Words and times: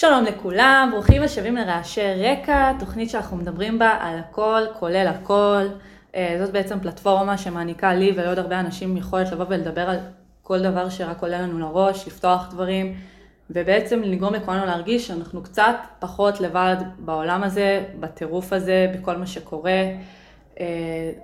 שלום 0.00 0.24
לכולם, 0.24 0.88
ברוכים 0.92 1.22
השבים 1.22 1.56
לרעשי 1.56 2.00
רקע, 2.00 2.72
תוכנית 2.78 3.10
שאנחנו 3.10 3.36
מדברים 3.36 3.78
בה 3.78 3.96
על 4.00 4.18
הכל, 4.18 4.62
כולל 4.78 5.06
הכל. 5.06 5.62
אה, 6.14 6.36
זאת 6.38 6.52
בעצם 6.52 6.80
פלטפורמה 6.80 7.38
שמעניקה 7.38 7.94
לי 7.94 8.12
ולעוד 8.16 8.38
הרבה 8.38 8.60
אנשים 8.60 8.96
יכולת 8.96 9.32
לבוא 9.32 9.44
ולדבר 9.48 9.90
על 9.90 9.98
כל 10.42 10.62
דבר 10.62 10.88
שרק 10.88 11.22
עולה 11.22 11.42
לנו 11.42 11.58
לראש, 11.58 12.06
לפתוח 12.06 12.48
דברים, 12.50 12.94
ובעצם 13.50 14.02
לגרום 14.02 14.34
לכולנו 14.34 14.66
להרגיש 14.66 15.06
שאנחנו 15.08 15.42
קצת 15.42 15.76
פחות 15.98 16.40
לבד 16.40 16.76
בעולם 16.98 17.42
הזה, 17.42 17.84
בטירוף 18.00 18.52
הזה, 18.52 18.92
בכל 18.94 19.16
מה 19.16 19.26
שקורה. 19.26 19.82
אה, 20.60 20.66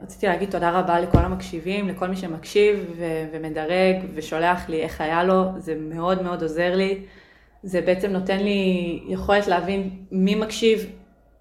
רציתי 0.03 0.27
להגיד 0.27 0.51
תודה 0.51 0.71
רבה 0.71 1.01
לכל 1.01 1.19
המקשיבים, 1.19 1.89
לכל 1.89 2.09
מי 2.09 2.17
שמקשיב 2.17 2.95
ו- 2.99 3.25
ומדרג 3.33 3.97
ושולח 4.15 4.69
לי 4.69 4.83
איך 4.83 5.01
היה 5.01 5.25
לו, 5.25 5.45
זה 5.57 5.75
מאוד 5.81 6.23
מאוד 6.23 6.43
עוזר 6.43 6.77
לי. 6.77 7.03
זה 7.63 7.81
בעצם 7.81 8.11
נותן 8.11 8.39
לי 8.39 9.01
יכולת 9.09 9.47
להבין 9.47 9.91
מי 10.11 10.35
מקשיב, 10.35 10.87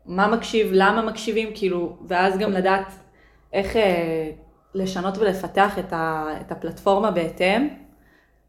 מה 0.05 0.27
מקשיב, 0.27 0.69
למה 0.71 1.01
מקשיבים, 1.01 1.49
כאילו, 1.55 1.97
ואז 2.07 2.37
גם 2.37 2.51
לדעת 2.51 2.87
איך 3.53 3.75
אה, 3.75 4.31
לשנות 4.73 5.17
ולפתח 5.17 5.79
את, 5.79 5.93
ה, 5.93 6.27
את 6.41 6.51
הפלטפורמה 6.51 7.11
בהתאם 7.11 7.67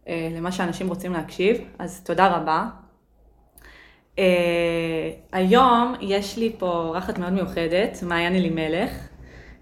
אה, 0.09 0.29
למה 0.37 0.53
שאנשים 0.53 0.89
רוצים 0.89 1.13
להקשיב, 1.13 1.57
אז 1.79 2.01
תודה 2.05 2.37
רבה. 2.37 2.67
אה, 4.19 5.11
היום 5.33 5.95
יש 6.01 6.39
לי 6.39 6.53
פה 6.59 6.67
אורחת 6.67 7.19
מאוד 7.19 7.33
מיוחדת, 7.33 8.03
מעיין 8.03 8.35
אלימלך. 8.35 8.91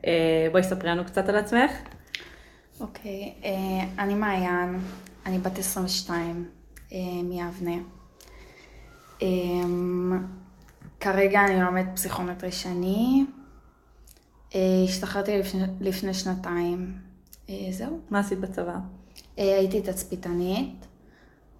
אה, 0.06 0.48
בואי 0.52 0.62
ספרי 0.62 0.90
לנו 0.90 1.04
קצת 1.04 1.28
על 1.28 1.36
עצמך. 1.36 1.70
אוקיי, 2.80 3.34
uh, 3.42 3.46
אני 3.98 4.14
מעיין, 4.14 4.78
אני 5.26 5.38
בת 5.38 5.58
22 5.58 6.48
uh, 6.88 6.92
מיבנה. 7.24 7.76
Um, 9.24 10.14
כרגע 11.00 11.44
אני 11.44 11.60
לומדת 11.60 11.86
פסיכומטרי 11.94 12.52
שני. 12.52 13.24
Uh, 14.50 14.54
השתחררתי 14.84 15.38
לפני, 15.38 15.62
לפני 15.80 16.14
שנתיים. 16.14 16.94
Uh, 17.46 17.50
זהו. 17.70 17.98
מה 18.10 18.18
עשית 18.18 18.38
בצבא? 18.38 18.76
Uh, 18.76 18.78
הייתי 19.36 19.82
תצפיתנית. 19.82 20.86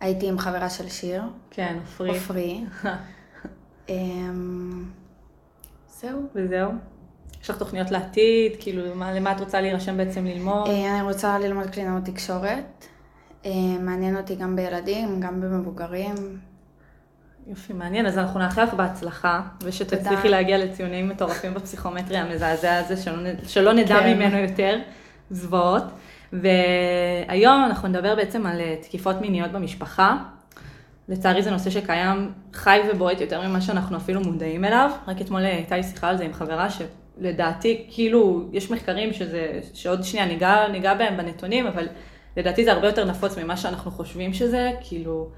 הייתי 0.00 0.28
עם 0.28 0.38
חברה 0.38 0.70
של 0.70 0.88
שיר. 0.88 1.22
כן, 1.50 1.78
עופרי. 1.80 2.08
עופרי. 2.08 2.64
um, 3.86 3.90
זהו. 6.00 6.22
וזהו? 6.34 6.70
יש 7.42 7.50
לך 7.50 7.58
תוכניות 7.58 7.90
לעתיד? 7.90 8.52
כאילו, 8.60 8.94
מה, 8.94 9.12
למה 9.12 9.32
את 9.32 9.40
רוצה 9.40 9.60
להירשם 9.60 9.96
בעצם 9.96 10.24
ללמוד? 10.24 10.68
אני 10.68 11.02
רוצה 11.02 11.38
ללמוד 11.38 11.70
קלינאות 11.70 12.04
תקשורת. 12.04 12.86
מעניין 13.80 14.16
אותי 14.16 14.34
גם 14.34 14.56
בילדים, 14.56 15.20
גם 15.20 15.40
במבוגרים. 15.40 16.14
יופי, 17.46 17.72
מעניין. 17.72 18.06
אז 18.06 18.18
אנחנו 18.18 18.40
נאחל 18.40 18.62
לך 18.62 18.74
בהצלחה, 18.74 19.40
ושתצליחי 19.62 20.28
להגיע 20.28 20.58
לציונים 20.58 21.08
מטורפים 21.08 21.54
בפסיכומטרי 21.54 22.16
המזעזע 22.16 22.76
הזה, 22.76 22.96
שלא, 22.96 23.30
שלא 23.46 23.72
נדע 23.72 24.00
כן. 24.00 24.14
ממנו 24.14 24.38
יותר 24.38 24.78
זוועות. 25.30 25.84
והיום 26.32 27.64
אנחנו 27.64 27.88
נדבר 27.88 28.14
בעצם 28.14 28.46
על 28.46 28.60
אה, 28.60 28.76
תקיפות 28.82 29.20
מיניות 29.20 29.52
במשפחה. 29.52 30.16
לצערי 31.08 31.42
זה 31.42 31.50
נושא 31.50 31.70
שקיים 31.70 32.32
חי 32.52 32.80
ובועט 32.90 33.20
יותר 33.20 33.48
ממה 33.48 33.60
שאנחנו 33.60 33.96
אפילו 33.96 34.20
מודעים 34.20 34.64
אליו. 34.64 34.90
רק 35.08 35.20
אתמול 35.20 35.40
אה, 35.44 35.56
הייתה 35.56 35.76
לי 35.76 35.82
שיחה 35.82 36.08
על 36.08 36.16
זה 36.16 36.24
עם 36.24 36.32
חברה 36.32 36.68
שלדעתי, 36.70 37.86
כאילו, 37.90 38.48
יש 38.52 38.70
מחקרים 38.70 39.12
שזה, 39.12 39.60
שעוד 39.74 40.04
שנייה 40.04 40.26
ניגע, 40.26 40.68
ניגע 40.68 40.94
בהם 40.94 41.16
בנתונים, 41.16 41.66
אבל 41.66 41.88
לדעתי 42.36 42.64
זה 42.64 42.72
הרבה 42.72 42.86
יותר 42.86 43.04
נפוץ 43.04 43.38
ממה 43.38 43.56
שאנחנו 43.56 43.90
חושבים 43.90 44.32
שזה, 44.32 44.70
כאילו, 44.80 45.28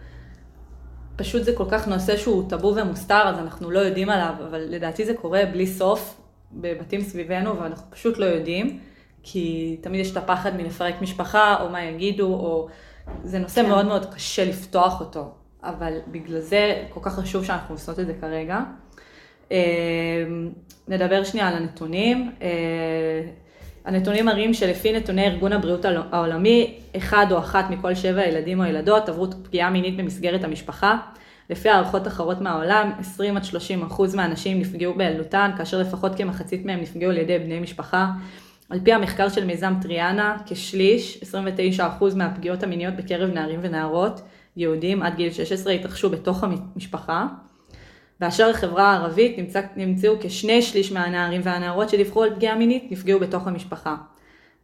פשוט 1.17 1.45
זה 1.45 1.53
כל 1.53 1.65
כך 1.69 1.89
נושא 1.89 2.17
שהוא 2.17 2.51
טאבו 2.51 2.75
ומוסתר, 2.77 3.23
אז 3.29 3.39
אנחנו 3.39 3.71
לא 3.71 3.79
יודעים 3.79 4.11
עליו, 4.11 4.35
אבל 4.49 4.61
לדעתי 4.61 5.07
זה 5.07 5.15
קורה 5.15 5.43
בלי 5.53 5.67
סוף 5.67 6.21
בבתים 6.53 7.01
סביבנו, 7.01 7.61
ואנחנו 7.61 7.91
פשוט 7.91 8.19
לא 8.19 8.25
יודעים, 8.25 8.79
כי 9.23 9.77
תמיד 9.81 10.01
יש 10.01 10.13
את 10.13 10.17
הפחד 10.17 10.57
מלפרק 10.57 11.03
משפחה, 11.03 11.57
או 11.61 11.69
מה 11.69 11.85
יגידו, 11.85 12.27
או... 12.27 12.69
זה 13.25 13.39
נושא 13.39 13.63
כן. 13.63 13.69
מאוד 13.69 13.87
מאוד 13.87 14.15
קשה 14.15 14.45
לפתוח 14.45 15.01
אותו, 15.01 15.31
אבל 15.63 15.99
בגלל 16.09 16.41
זה 16.41 16.85
כל 16.89 17.01
כך 17.03 17.15
חשוב 17.15 17.45
שאנחנו 17.45 17.75
עושות 17.75 18.01
את 18.01 18.07
זה 18.07 18.15
כרגע. 18.21 18.61
אה, 19.53 20.25
נדבר 20.89 21.25
שנייה 21.25 21.49
על 21.49 21.55
הנתונים. 21.55 22.33
הנתונים 23.87 24.27
מראים 24.27 24.55
שלפי 24.55 24.93
נתוני 24.93 25.27
ארגון 25.27 25.53
הבריאות 25.53 25.85
העולמי, 25.85 26.75
אחד 26.97 27.27
או 27.31 27.39
אחת 27.39 27.71
מכל 27.71 27.95
שבע 27.95 28.27
ילדים 28.27 28.61
או 28.61 28.65
ילדות 28.65 29.09
עברו 29.09 29.27
פגיעה 29.43 29.71
מינית 29.71 29.97
במסגרת 29.97 30.45
המשפחה. 30.45 30.97
לפי 31.51 31.69
הערכות 31.69 32.07
אחרות 32.07 32.41
מהעולם, 32.41 32.91
20 32.99 33.37
עד 33.37 33.45
30 33.45 33.83
אחוז 33.83 34.15
מהנשים 34.15 34.61
נפגעו 34.61 34.95
בילדותן, 34.95 35.51
כאשר 35.59 35.79
לפחות 35.79 36.15
כמחצית 36.15 36.65
מהם 36.65 36.81
נפגעו 36.81 37.11
על 37.11 37.17
ידי 37.17 37.39
בני 37.39 37.61
משפחה. 37.61 38.11
על 38.71 38.81
פי 38.85 38.93
המחקר 38.93 39.29
של 39.29 39.45
מיזם 39.45 39.75
טריאנה, 39.83 40.37
כשליש, 40.47 41.19
29 41.23 41.87
אחוז 41.87 42.15
מהפגיעות 42.15 42.63
המיניות 42.63 42.95
בקרב 42.95 43.31
נערים 43.31 43.61
ונערות 43.63 44.21
יהודים 44.57 45.03
עד 45.03 45.17
גיל 45.17 45.33
16 45.33 45.73
התרחשו 45.73 46.11
בתוך 46.11 46.45
המשפחה. 46.45 47.27
באשר 48.21 48.49
לחברה 48.49 48.93
הערבית 48.93 49.39
נמצא, 49.39 49.61
נמצאו 49.77 50.13
כשני 50.21 50.63
שליש 50.63 50.93
מהנערים 50.93 51.41
והנערות 51.45 51.89
שדיווחו 51.89 52.23
על 52.23 52.35
פגיעה 52.35 52.57
מינית 52.57 52.93
נפגעו 52.93 53.21
בתוך 53.21 53.47
המשפחה. 53.47 53.97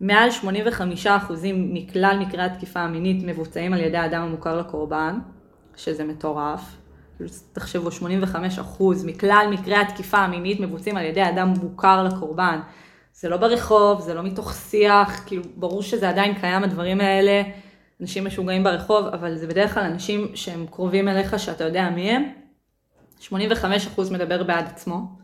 מעל 0.01 0.29
85% 1.05 1.07
מכלל 1.53 2.17
מקרי 2.21 2.43
התקיפה 2.43 2.81
המינית 2.81 3.25
מבוצעים 3.25 3.73
על 3.73 3.81
ידי 3.81 4.05
אדם 4.05 4.23
המוכר 4.23 4.59
לקורבן, 4.59 5.19
שזה 5.77 6.05
מטורף. 6.05 6.77
תחשבו, 7.53 7.89
85% 7.89 8.83
מכלל 9.05 9.47
מקרי 9.51 9.77
התקיפה 9.77 10.19
המינית 10.19 10.61
מבוצעים 10.61 10.97
על 10.97 11.05
ידי 11.05 11.29
אדם 11.29 11.55
מוכר 11.63 12.05
לקורבן. 12.05 12.61
זה 13.15 13.29
לא 13.29 13.37
ברחוב, 13.37 14.01
זה 14.01 14.15
לא 14.15 14.23
מתוך 14.23 14.53
שיח, 14.55 15.23
כאילו 15.27 15.43
ברור 15.57 15.83
שזה 15.83 16.09
עדיין 16.09 16.35
קיים 16.35 16.65
הדברים 16.65 17.01
האלה, 17.01 17.43
אנשים 18.01 18.27
משוגעים 18.27 18.65
ברחוב, 18.65 19.07
אבל 19.07 19.37
זה 19.37 19.47
בדרך 19.47 19.75
כלל 19.75 19.83
אנשים 19.83 20.31
שהם 20.35 20.67
קרובים 20.71 21.09
אליך 21.09 21.39
שאתה 21.39 21.65
יודע 21.65 21.91
מי 21.91 22.11
הם, 22.11 22.42
85% 23.31 24.13
מדבר 24.13 24.43
בעד 24.43 24.65
עצמו. 24.67 25.23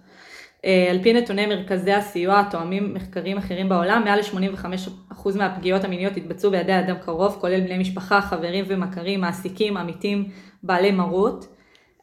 אה, 0.64 0.88
על 0.90 1.02
פי 1.02 1.12
נתוני 1.12 1.46
מרכזי 1.46 1.92
הסיוע 1.92 2.40
התואמים 2.40 2.94
מחקרים 2.94 3.38
אחרים 3.38 3.68
בעולם, 3.68 4.02
מעל 4.04 4.18
ל-85% 4.18 5.28
מהפגיעות 5.36 5.84
המיניות 5.84 6.16
התבצעו 6.16 6.50
בידי 6.50 6.78
אדם 6.78 6.96
קרוב, 6.98 7.36
כולל 7.40 7.60
בני 7.60 7.78
משפחה, 7.78 8.20
חברים 8.20 8.64
ומכרים, 8.68 9.20
מעסיקים, 9.20 9.76
עמיתים, 9.76 10.28
בעלי 10.62 10.90
מרות. 10.90 11.54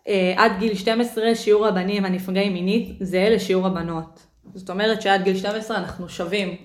אה, 0.07 0.33
עד 0.37 0.51
גיל 0.59 0.75
12 0.75 1.35
שיעור 1.35 1.67
הבנים 1.67 2.05
הנפגעים 2.05 2.53
מינית 2.53 2.97
זהה 3.01 3.29
לשיעור 3.29 3.67
הבנות. 3.67 4.25
זאת 4.53 4.69
אומרת 4.69 5.01
שעד 5.01 5.23
גיל 5.23 5.37
12 5.37 5.77
אנחנו 5.77 6.09
שווים 6.09 6.55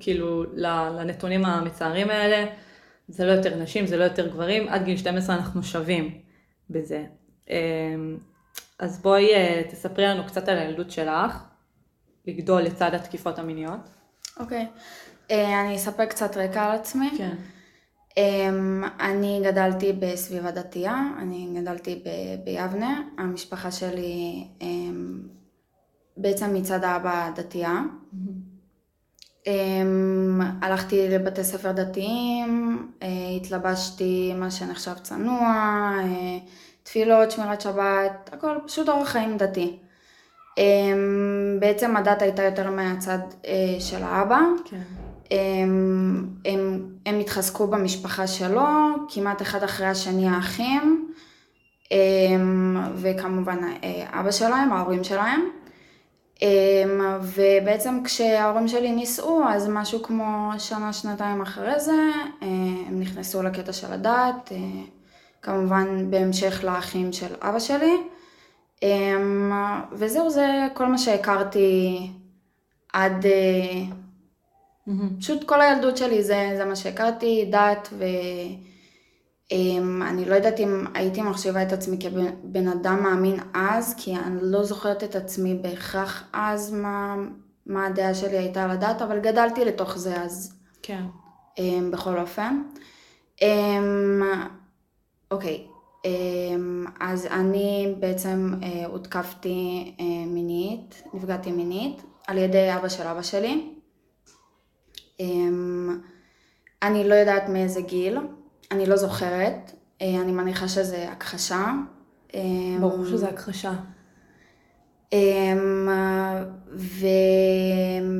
כאילו 0.00 0.44
לנתונים 0.56 1.44
המצערים 1.44 2.10
האלה, 2.10 2.46
זה 3.08 3.24
לא 3.24 3.30
יותר 3.30 3.56
נשים, 3.56 3.86
זה 3.86 3.96
לא 3.96 4.04
יותר 4.04 4.28
גברים, 4.28 4.68
עד 4.68 4.84
גיל 4.84 4.96
12 4.96 5.36
אנחנו 5.36 5.62
שווים 5.62 6.10
בזה. 6.70 7.04
אז 8.82 8.98
בואי 8.98 9.34
אה, 9.34 9.62
תספרי 9.70 10.06
לנו 10.06 10.26
קצת 10.26 10.48
על 10.48 10.58
הילדות 10.58 10.90
שלך, 10.90 11.44
לגדול 12.26 12.62
לצד 12.62 12.94
התקיפות 12.94 13.38
המיניות. 13.38 13.80
אוקיי, 14.40 14.66
okay. 14.66 15.30
אה, 15.30 15.60
אני 15.60 15.76
אספר 15.76 16.04
קצת 16.04 16.36
רקע 16.36 16.62
על 16.62 16.70
עצמי. 16.76 17.10
כן. 17.18 17.36
Um, 18.10 18.14
אני 19.00 19.40
גדלתי 19.44 19.92
בסביבה 19.92 20.50
דתייה, 20.50 21.02
אני 21.18 21.54
גדלתי 21.60 22.02
ב- 22.04 22.44
ביבנה, 22.44 23.02
המשפחה 23.18 23.70
שלי 23.70 24.44
um, 24.60 24.64
בעצם 26.16 26.54
מצד 26.54 26.84
האבא 26.84 27.30
דתייה. 27.36 27.82
Mm-hmm. 27.82 29.44
Um, 29.44 30.42
הלכתי 30.62 31.08
לבתי 31.08 31.44
ספר 31.44 31.72
דתיים, 31.72 32.92
uh, 33.00 33.04
התלבשתי 33.36 34.34
מה 34.34 34.50
שנחשב 34.50 34.94
צנוע, 34.94 35.92
uh, 36.02 36.48
תפילות, 36.92 37.30
שמירת 37.30 37.60
שבת, 37.60 38.30
הכל 38.32 38.56
פשוט 38.66 38.88
אורח 38.88 39.08
חיים 39.08 39.36
דתי. 39.36 39.76
אמ, 40.58 41.56
בעצם 41.60 41.96
הדת 41.96 42.22
הייתה 42.22 42.42
יותר 42.42 42.70
מהצד 42.70 43.18
אה, 43.46 43.76
של 43.80 44.02
האבא. 44.02 44.40
כן. 44.64 44.80
הם, 45.30 46.28
הם, 46.44 46.88
הם 47.06 47.20
התחזקו 47.20 47.66
במשפחה 47.66 48.26
שלו, 48.26 48.66
כמעט 49.08 49.42
אחד 49.42 49.62
אחרי 49.62 49.86
השני 49.86 50.28
האחים, 50.28 51.12
אמ, 51.90 52.76
וכמובן 52.94 53.58
אה, 53.84 54.20
אבא 54.20 54.30
שלהם, 54.30 54.72
ההורים 54.72 55.04
שלהם. 55.04 55.40
ובעצם 57.22 58.00
כשההורים 58.04 58.68
שלי 58.68 58.92
נישאו, 58.92 59.44
אז 59.48 59.68
משהו 59.68 60.02
כמו 60.02 60.50
שנה, 60.58 60.92
שנתיים 60.92 61.42
אחרי 61.42 61.80
זה, 61.80 62.10
אה, 62.42 62.48
הם 62.88 63.00
נכנסו 63.00 63.42
לקטע 63.42 63.72
של 63.72 63.92
הדת. 63.92 64.52
כמובן 65.42 66.10
בהמשך 66.10 66.64
לאחים 66.64 67.12
של 67.12 67.34
אבא 67.40 67.58
שלי. 67.58 67.96
אמ, 68.82 69.52
וזהו, 69.92 70.30
זה 70.30 70.66
כל 70.74 70.86
מה 70.86 70.98
שהכרתי 70.98 72.10
עד... 72.92 73.26
Mm-hmm. 74.88 75.20
פשוט 75.20 75.44
כל 75.44 75.60
הילדות 75.60 75.96
שלי 75.96 76.22
זה, 76.22 76.54
זה 76.56 76.64
מה 76.64 76.76
שהכרתי, 76.76 77.48
דת 77.52 77.88
ו... 77.92 78.04
אמ, 79.52 80.02
אני 80.02 80.24
לא 80.24 80.34
יודעת 80.34 80.60
אם 80.60 80.84
הייתי 80.94 81.22
מחשיבה 81.22 81.62
את 81.62 81.72
עצמי 81.72 81.98
כבן 82.00 82.68
אדם 82.68 83.02
מאמין 83.02 83.40
אז, 83.54 83.94
כי 83.98 84.16
אני 84.16 84.38
לא 84.42 84.64
זוכרת 84.64 85.04
את 85.04 85.16
עצמי 85.16 85.54
בהכרח 85.54 86.24
אז 86.32 86.72
מה, 86.72 87.16
מה 87.66 87.86
הדעה 87.86 88.14
שלי 88.14 88.38
הייתה 88.38 88.64
על 88.64 88.70
הדת, 88.70 89.02
אבל 89.02 89.20
גדלתי 89.20 89.64
לתוך 89.64 89.98
זה 89.98 90.22
אז. 90.22 90.60
כן. 90.82 91.02
אמ, 91.58 91.90
בכל 91.90 92.18
אופן. 92.18 92.62
אוקיי, 95.32 95.66
אז 97.00 97.26
אני 97.26 97.94
בעצם 98.00 98.54
אה, 98.62 98.86
הותקפתי 98.86 99.94
אה, 100.00 100.04
מינית, 100.26 101.02
נפגעתי 101.14 101.52
מינית, 101.52 102.02
על 102.26 102.38
ידי 102.38 102.74
אבא 102.74 102.88
של 102.88 103.02
אבא 103.02 103.22
שלי. 103.22 103.68
אני 106.82 107.08
לא 107.08 107.14
יודעת 107.14 107.48
מאיזה 107.48 107.80
גיל, 107.80 108.18
אני 108.70 108.86
לא 108.86 108.96
זוכרת, 108.96 109.72
אה, 110.02 110.20
אני 110.22 110.32
מניחה 110.32 110.68
שזה 110.68 111.12
הכחשה. 111.12 111.72
ברור 112.80 113.04
שזה 113.04 113.28
הכחשה. 113.28 113.72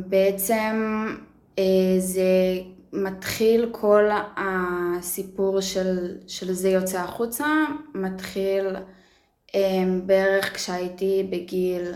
ובעצם 0.03 1.07
זה 1.99 2.23
מתחיל 2.93 3.69
כל 3.73 4.05
הסיפור 4.37 5.61
של, 5.61 6.19
של 6.27 6.53
זה 6.53 6.69
יוצא 6.69 6.99
החוצה, 6.99 7.65
מתחיל 7.95 8.77
אה, 9.55 9.85
בערך 10.07 10.55
כשהייתי 10.57 11.29
בגיל 11.31 11.93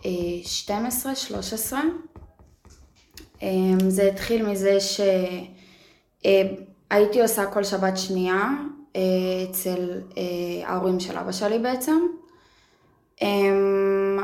12-13. 0.00 1.72
זה 3.88 4.08
התחיל 4.12 4.46
מזה 4.46 4.80
ש... 4.80 5.00
הייתי 6.90 7.22
עושה 7.22 7.46
כל 7.46 7.64
שבת 7.64 7.98
שנייה 7.98 8.50
אה, 8.96 9.00
אצל 9.50 10.00
אה, 10.16 10.68
ההורים 10.68 11.00
של 11.00 11.16
אבא 11.16 11.32
שלי 11.32 11.58
בעצם. 11.58 12.00
אמ, 13.22 14.18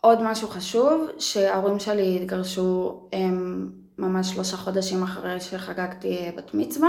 עוד 0.00 0.22
משהו 0.22 0.48
חשוב, 0.48 1.08
שההורים 1.18 1.78
שלי 1.80 2.16
התגרשו 2.16 3.00
אמ, 3.12 3.68
ממש 4.00 4.30
שלושה 4.30 4.56
חודשים 4.56 5.02
אחרי 5.02 5.40
שחגגתי 5.40 6.18
אה, 6.18 6.30
בת 6.36 6.54
מצווה, 6.54 6.88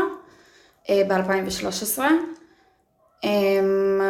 ב-2013. 0.90 2.00
אמ, 3.24 4.02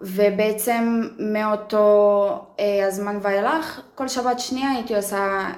ובעצם 0.00 1.02
מאותו 1.18 2.46
הזמן 2.86 3.18
ואילך, 3.22 3.80
כל 3.94 4.08
שבת 4.08 4.40
שנייה 4.40 4.70
הייתי 4.70 4.96
עושה 4.96 5.50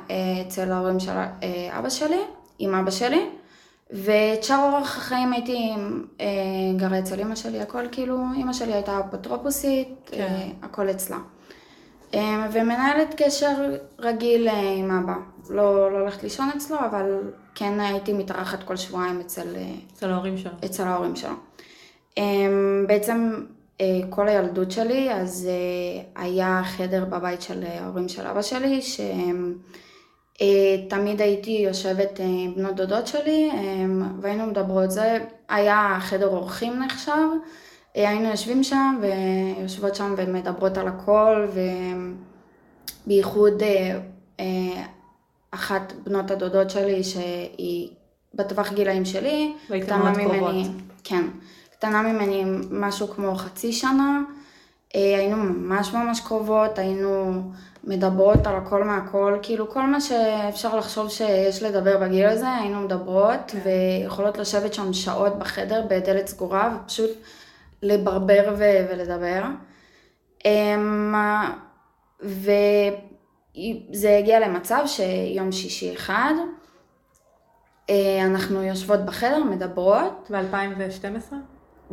אצל 0.46 0.72
ההורים 0.72 1.00
של 1.00 1.12
אבא 1.78 1.88
שלי, 1.88 2.20
עם 2.58 2.74
אבא 2.74 2.90
שלי. 2.90 3.30
ואת 3.92 4.44
שאר 4.44 4.70
אורח 4.72 4.96
החיים 4.96 5.32
הייתי 5.32 5.72
אה, 6.20 6.26
גרה 6.76 6.98
אצל 6.98 7.20
אמא 7.20 7.34
שלי, 7.34 7.60
הכל 7.60 7.84
כאילו, 7.92 8.18
אמא 8.36 8.52
שלי 8.52 8.72
הייתה 8.72 9.00
אפוטרופוסית, 9.00 9.88
כן. 10.06 10.20
אה, 10.20 10.48
הכל 10.62 10.90
אצלה. 10.90 11.16
אה, 12.14 12.48
ומנהלת 12.52 13.14
קשר 13.16 13.76
רגיל 13.98 14.48
אה, 14.48 14.74
עם 14.78 14.90
אבא. 14.90 15.14
לא, 15.50 15.92
לא 15.92 15.98
הולכת 15.98 16.22
לישון 16.22 16.50
אצלו, 16.56 16.78
אבל 16.78 17.20
כן 17.54 17.80
הייתי 17.80 18.12
מתארחת 18.12 18.62
כל 18.62 18.76
שבועיים 18.76 19.20
אצל... 19.20 19.56
אה, 19.56 19.72
אצל 19.92 20.10
ההורים 20.10 20.38
שלו. 20.38 20.50
אצל 20.64 20.82
ההורים 20.82 21.16
שלו. 21.16 21.34
אה, 22.18 22.24
בעצם 22.86 23.44
אה, 23.80 24.00
כל 24.10 24.28
הילדות 24.28 24.70
שלי, 24.70 25.12
אז 25.12 25.48
אה, 25.50 26.22
היה 26.22 26.62
חדר 26.64 27.04
בבית 27.04 27.42
של 27.42 27.64
ההורים 27.66 28.08
של 28.08 28.26
אבא 28.26 28.42
שלי, 28.42 28.82
שהם... 28.82 29.54
אה, 30.40 30.76
תמיד 30.88 31.20
הייתי 31.20 31.50
יושבת 31.50 32.20
עם 32.20 32.54
בנות 32.56 32.76
דודות 32.76 33.06
שלי 33.06 33.50
אה, 33.52 33.58
והיינו 34.20 34.46
מדברות, 34.46 34.90
זה 34.90 35.18
היה 35.48 35.96
חדר 36.00 36.26
אורחים 36.26 36.82
נחשב, 36.82 37.28
היינו 37.94 38.28
יושבים 38.28 38.64
שם 38.64 39.00
ויושבות 39.00 39.94
שם 39.94 40.14
ומדברות 40.16 40.78
על 40.78 40.88
הכל 40.88 41.46
ובייחוד 43.06 43.62
אחת 45.50 45.92
בנות 46.04 46.30
הדודות 46.30 46.70
שלי 46.70 47.04
שהיא 47.04 47.88
בטווח 48.34 48.72
גילאים 48.72 49.04
שלי, 49.04 49.52
קטנה 49.80 50.12
ממני, 50.16 50.68
כן, 51.04 51.24
קטנה 51.72 52.02
ממני 52.02 52.44
משהו 52.70 53.08
כמו 53.08 53.34
חצי 53.34 53.72
שנה, 53.72 54.20
היינו 54.94 55.36
ממש 55.36 55.94
ממש 55.94 56.20
קרובות, 56.20 56.78
היינו 56.78 57.42
מדברות 57.84 58.46
על 58.46 58.56
הכל 58.56 58.84
מהכל, 58.84 59.38
כאילו 59.42 59.70
כל 59.70 59.82
מה 59.82 60.00
שאפשר 60.00 60.76
לחשוב 60.76 61.08
שיש 61.08 61.62
לדבר 61.62 61.98
בגיל 61.98 62.26
הזה, 62.26 62.52
היינו 62.52 62.80
מדברות 62.80 63.40
כן. 63.46 63.58
ויכולות 63.64 64.38
לשבת 64.38 64.74
שם 64.74 64.92
שעות 64.92 65.38
בחדר 65.38 65.82
בדלת 65.88 66.26
סגורה 66.26 66.76
ופשוט 66.76 67.10
לברבר 67.82 68.54
ו- 68.58 68.86
ולדבר. 68.90 69.42
אמ, 70.44 71.14
וזה 73.56 74.16
הגיע 74.18 74.40
למצב 74.40 74.82
שיום 74.86 75.52
שישי 75.52 75.94
אחד, 75.94 76.34
אה, 77.90 78.26
אנחנו 78.26 78.62
יושבות 78.62 79.04
בחדר, 79.04 79.44
מדברות. 79.44 80.30
ב-2012? 80.30 81.34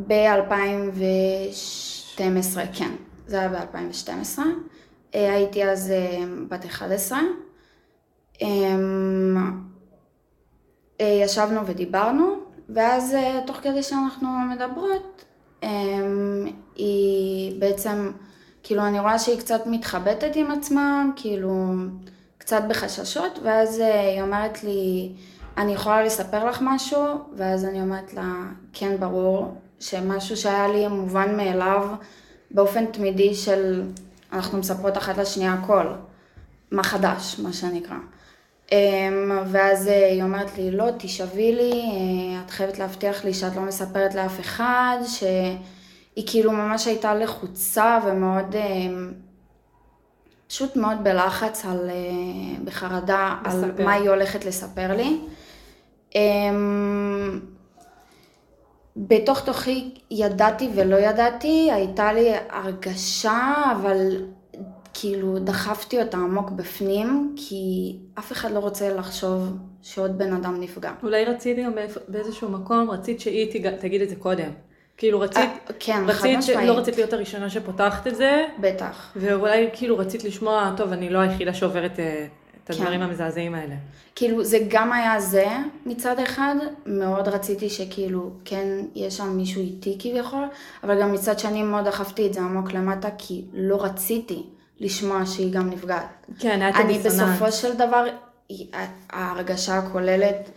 ב-2012, 0.08 2.60
כן. 2.74 2.92
זה 3.28 3.40
היה 3.40 3.50
ב-2012. 3.50 4.40
אה, 5.16 5.34
הייתי 5.34 5.64
אז 5.64 5.92
אה, 5.92 6.24
בת 6.50 6.66
11. 6.66 7.20
אמ, 8.42 9.68
ישבנו 11.00 11.68
ודיברנו, 11.68 12.36
ואז 12.70 13.16
תוך 13.46 13.58
כדי 13.58 13.84
שאנחנו 13.84 14.28
מדברות, 14.56 15.26
אמ, 15.64 16.46
היא 16.76 17.62
בעצם, 17.62 18.12
כאילו 18.68 18.88
אני 18.88 19.00
רואה 19.00 19.20
שהיא 19.20 19.40
קצת 19.40 19.62
מתחבטת 19.66 20.32
עם 20.36 20.52
עצמה, 20.52 21.04
כאילו 21.16 21.74
קצת 22.38 22.62
בחששות, 22.70 23.40
ואז 23.44 23.80
היא 23.80 24.22
אומרת 24.22 24.64
לי, 24.64 25.12
אני 25.58 25.74
יכולה 25.74 26.04
לספר 26.04 26.46
לך 26.46 26.60
משהו? 26.62 27.04
ואז 27.38 27.66
אני 27.66 27.82
אומרת 27.82 28.14
לה, 28.14 28.34
כן, 28.74 28.98
ברור, 29.00 29.56
שמשהו 29.80 30.38
שהיה 30.38 30.68
לי 30.68 30.88
מובן 30.88 31.38
מאליו 31.38 31.88
באופן 32.52 32.86
תמידי 32.86 33.36
של 33.36 33.84
אנחנו 34.34 34.58
מספרות 34.58 34.98
אחת 34.98 35.18
לשנייה 35.18 35.54
הכל, 35.54 35.88
מה 36.72 36.84
חדש, 36.84 37.40
מה 37.40 37.54
שנקרא. 37.54 37.98
אמ, 38.72 39.32
ואז 39.52 39.88
אה, 39.88 40.08
היא 40.12 40.24
אומרת 40.24 40.58
לי, 40.58 40.72
לא, 40.72 40.86
תשאבי 40.98 41.52
לי, 41.52 41.72
אה, 41.72 42.42
את 42.46 42.52
חייבת 42.52 42.80
להבטיח 42.80 43.26
לי 43.26 43.34
שאת 43.34 43.56
לא 43.56 43.62
מספרת 43.62 44.16
לאף 44.16 44.40
אחד, 44.40 44.98
שהיא 46.18 46.28
כאילו 46.28 46.52
ממש 46.52 46.88
הייתה 46.88 47.16
לחוצה 47.16 48.00
ומאוד, 48.06 48.56
אה, 48.56 48.62
פשוט 50.48 50.76
מאוד 50.76 50.98
בלחץ, 51.04 51.66
על, 51.66 51.90
בחרדה, 52.64 53.36
לספר. 53.46 53.66
על 53.78 53.86
מה 53.86 53.94
היא 53.94 54.10
הולכת 54.10 54.46
לספר 54.46 54.96
לי. 54.96 55.20
אמ, 56.16 57.40
בתוך 58.98 59.46
תוכי 59.46 59.94
ידעתי 60.12 60.70
ולא 60.76 60.96
ידעתי, 60.96 61.72
הייתה 61.72 62.14
לי 62.14 62.30
הרגשה, 62.50 63.54
אבל 63.72 64.26
כאילו 64.94 65.40
דחפתי 65.40 66.02
אותה 66.02 66.18
עמוק 66.18 66.50
בפנים, 66.50 67.36
כי 67.36 67.96
אף 68.20 68.32
אחד 68.32 68.52
לא 68.52 68.60
רוצה 68.60 68.94
לחשוב 68.94 69.58
שעוד 69.82 70.18
בן 70.18 70.34
אדם 70.34 70.62
נפגע. 70.62 70.92
אולי 71.04 71.26
רצית 71.26 71.58
גם 71.66 71.72
באיזשהו 72.08 72.50
מקום, 72.50 72.90
רצית 72.90 73.20
שהיא 73.20 73.52
תג... 73.52 73.76
תגיד 73.76 74.02
את 74.02 74.10
זה 74.10 74.16
קודם. 74.16 74.67
כאילו 74.98 75.20
רצית, 75.20 75.38
아, 75.38 75.72
אה, 75.72 75.76
כן, 75.80 76.04
רצית 76.08 76.44
ש... 76.44 76.50
לא 76.50 76.78
רצית 76.78 76.96
להיות 76.96 77.14
הראשונה 77.14 77.50
שפותחת 77.50 78.08
את 78.08 78.16
זה. 78.16 78.46
בטח. 78.60 79.12
ואולי 79.16 79.70
כאילו 79.74 79.98
רצית 79.98 80.24
לשמוע, 80.24 80.74
טוב, 80.78 80.92
אני 80.92 81.10
לא 81.10 81.20
היחידה 81.20 81.54
שעוברת 81.54 82.00
אה, 82.00 82.28
את 82.64 82.70
הדברים 82.70 83.00
כן. 83.00 83.06
המזעזעים 83.06 83.56
האלה. 83.56 83.76
כאילו 84.16 84.44
זה 84.44 84.58
גם 84.68 84.94
היה 84.94 85.20
זה 85.20 85.48
מצד 85.86 86.20
אחד, 86.20 86.56
מאוד 86.86 87.28
רציתי 87.28 87.70
שכאילו 87.70 88.32
כן 88.46 88.68
יש 88.96 89.18
שם 89.18 89.38
מישהו 89.38 89.62
איתי 89.62 89.96
כביכול, 90.00 90.44
אבל 90.84 91.02
גם 91.02 91.14
מצד 91.14 91.40
שני 91.40 91.64
מאוד 91.64 91.86
דחפתי 91.86 92.28
את 92.28 92.34
זה 92.34 92.40
עמוק 92.40 92.74
למטה 92.74 93.10
כי 93.18 93.46
לא 93.54 93.84
רציתי 93.84 94.44
לשמוע 94.80 95.26
שהיא 95.26 95.54
גם 95.54 95.70
נפגעת. 95.70 96.26
כן, 96.40 96.62
היה 96.62 96.70
את 96.70 96.76
אני 96.76 97.00
בסופו 97.00 97.52
של 97.52 97.74
דבר, 97.74 98.06
ההרגשה 99.10 99.78
הכוללת 99.78 100.50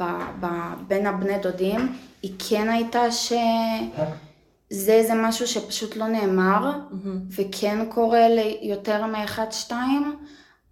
ב, 0.00 0.02
ב, 0.40 0.46
בין 0.88 1.06
הבני 1.06 1.38
דודים, 1.38 1.96
היא 2.22 2.32
כן 2.48 2.68
הייתה 2.68 3.10
שזה 3.10 4.92
איזה 4.92 5.12
משהו 5.14 5.46
שפשוט 5.46 5.96
לא 5.96 6.06
נאמר, 6.06 6.72
mm-hmm. 6.72 7.06
וכן 7.30 7.90
קורה 7.90 8.28
ליותר 8.28 9.06
מאחד, 9.06 9.46
שתיים. 9.50 10.16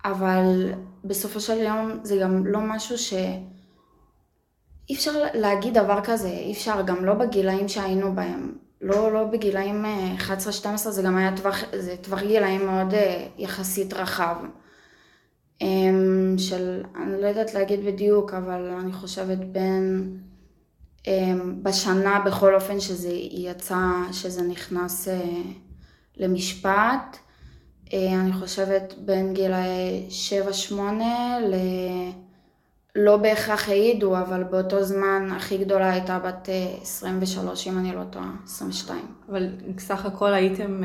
אבל 0.06 0.72
בסופו 1.04 1.40
של 1.40 1.58
יום 1.58 1.90
זה 2.02 2.16
גם 2.16 2.46
לא 2.46 2.60
משהו 2.60 2.98
ש... 2.98 3.12
אי 4.90 4.94
אפשר 4.94 5.12
להגיד 5.34 5.74
דבר 5.74 6.00
כזה, 6.04 6.28
אי 6.28 6.52
אפשר, 6.52 6.82
גם 6.82 7.04
לא 7.04 7.14
בגילאים 7.14 7.68
שהיינו 7.68 8.14
בהם. 8.14 8.52
לא, 8.80 9.12
לא 9.12 9.24
בגילאים 9.24 9.84
11-12, 10.18 10.28
אה, 10.66 10.76
זה 10.76 11.02
גם 11.02 11.16
היה 11.16 11.36
טווח, 11.36 11.64
זה 11.72 11.96
טווח 11.96 12.20
גילאים 12.22 12.66
מאוד 12.66 12.94
אה, 12.94 13.26
יחסית 13.38 13.92
רחב. 13.92 14.36
אמ, 15.60 16.34
של, 16.38 16.82
אני 16.96 17.22
לא 17.22 17.26
יודעת 17.26 17.54
להגיד 17.54 17.84
בדיוק, 17.84 18.34
אבל 18.34 18.70
אני 18.80 18.92
חושבת 18.92 19.38
בין 19.38 20.16
בשנה 21.62 22.20
בכל 22.26 22.54
אופן 22.54 22.80
שזה 22.80 23.12
יצא, 23.30 23.76
שזה 24.12 24.42
נכנס 24.42 25.08
אה, 25.08 25.20
למשפט, 26.16 27.16
אה, 27.92 28.20
אני 28.20 28.32
חושבת 28.32 28.94
בין 28.98 29.34
גילאי 29.34 30.08
7-8 30.70 30.74
ל... 31.48 31.54
לא 32.98 33.16
בהכרח 33.16 33.68
העידו, 33.68 34.18
אבל 34.18 34.44
באותו 34.44 34.84
זמן 34.84 35.28
הכי 35.36 35.58
גדולה 35.58 35.92
הייתה 35.92 36.18
בת 36.18 36.48
23, 36.82 37.68
אם 37.68 37.78
אני 37.78 37.94
לא 37.94 38.04
טועה, 38.10 38.30
22. 38.44 39.00
אבל 39.30 39.48
סך 39.78 40.06
הכל 40.06 40.34
הייתם 40.34 40.82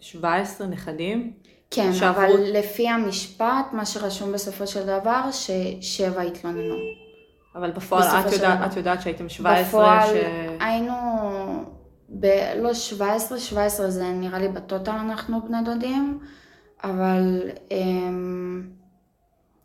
17 0.00 0.66
נכדים? 0.66 1.32
כן, 1.70 1.92
שעברו... 1.92 2.22
אבל 2.22 2.42
לפי 2.52 2.88
המשפט, 2.88 3.72
מה 3.72 3.86
שרשום 3.86 4.32
בסופו 4.32 4.66
של 4.66 4.82
דבר, 4.86 5.30
ששבע 5.30 6.22
התלוננו. 6.22 7.03
אבל 7.54 7.70
בפועל 7.70 8.02
את 8.02 8.32
יודעת, 8.32 8.70
את 8.72 8.76
יודעת 8.76 9.02
שהייתם 9.02 9.28
17? 9.28 9.64
בפועל 9.64 10.06
ש... 10.06 10.18
היינו, 10.60 10.94
ב... 12.20 12.26
לא 12.62 12.74
17, 12.74 13.38
17 13.38 13.90
זה 13.90 14.12
נראה 14.12 14.38
לי 14.38 14.48
בטוטל 14.48 14.90
אנחנו 14.90 15.40
בני 15.48 15.58
דודים, 15.64 16.18
אבל 16.84 17.40
הם... 17.70 18.70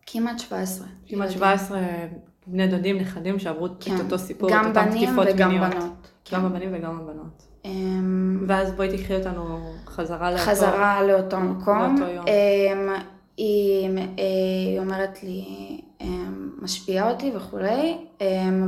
כמעט 0.05 0.39
17. 0.39 0.87
כמעט 1.07 1.29
17 1.29 1.79
בני 2.47 2.67
דודים, 2.67 2.97
נכדים 2.97 3.39
שעברו 3.39 3.67
כן. 3.79 3.95
את 3.95 3.99
אותו 3.99 4.17
סיפור, 4.17 4.49
את 4.49 4.65
אותן 4.65 4.91
תקיפות 4.91 5.27
מיניות. 5.27 5.35
גם 5.35 5.51
בנים 5.51 5.59
וגם 5.59 5.71
בנות. 5.71 6.11
כן. 6.25 6.35
גם 6.35 6.45
הבנים 6.45 6.69
וגם 6.73 6.99
הבנות. 6.99 7.43
אמ, 7.65 8.45
ואז 8.47 8.71
בואי 8.71 8.97
תקחי 8.97 9.15
אותנו 9.15 9.73
חזרה 9.85 10.31
לאותו... 10.31 10.43
חזרה 10.43 11.03
לאותו 11.03 11.39
מקום. 11.39 11.79
לאותו 11.79 12.11
יום. 12.11 12.25
אמ, 12.27 12.89
היא, 13.37 13.89
אה, 13.97 14.03
היא 14.67 14.79
אומרת 14.79 15.23
לי, 15.23 15.45
אמ, 15.45 15.88
משפיעה 16.61 17.11
אותי 17.11 17.31
וכולי, 17.35 17.97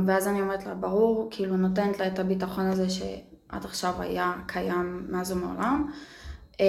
ואז 0.06 0.28
אני 0.28 0.40
אומרת 0.40 0.66
לה, 0.66 0.74
ברור, 0.74 1.28
כאילו 1.30 1.56
נותנת 1.56 1.98
לה 1.98 2.06
את 2.06 2.18
הביטחון 2.18 2.66
הזה 2.66 2.90
שעד 2.90 3.64
עכשיו 3.64 3.92
היה 3.98 4.32
קיים 4.46 5.06
מאז 5.08 5.32
ומעולם, 5.32 5.90
אה, 6.60 6.66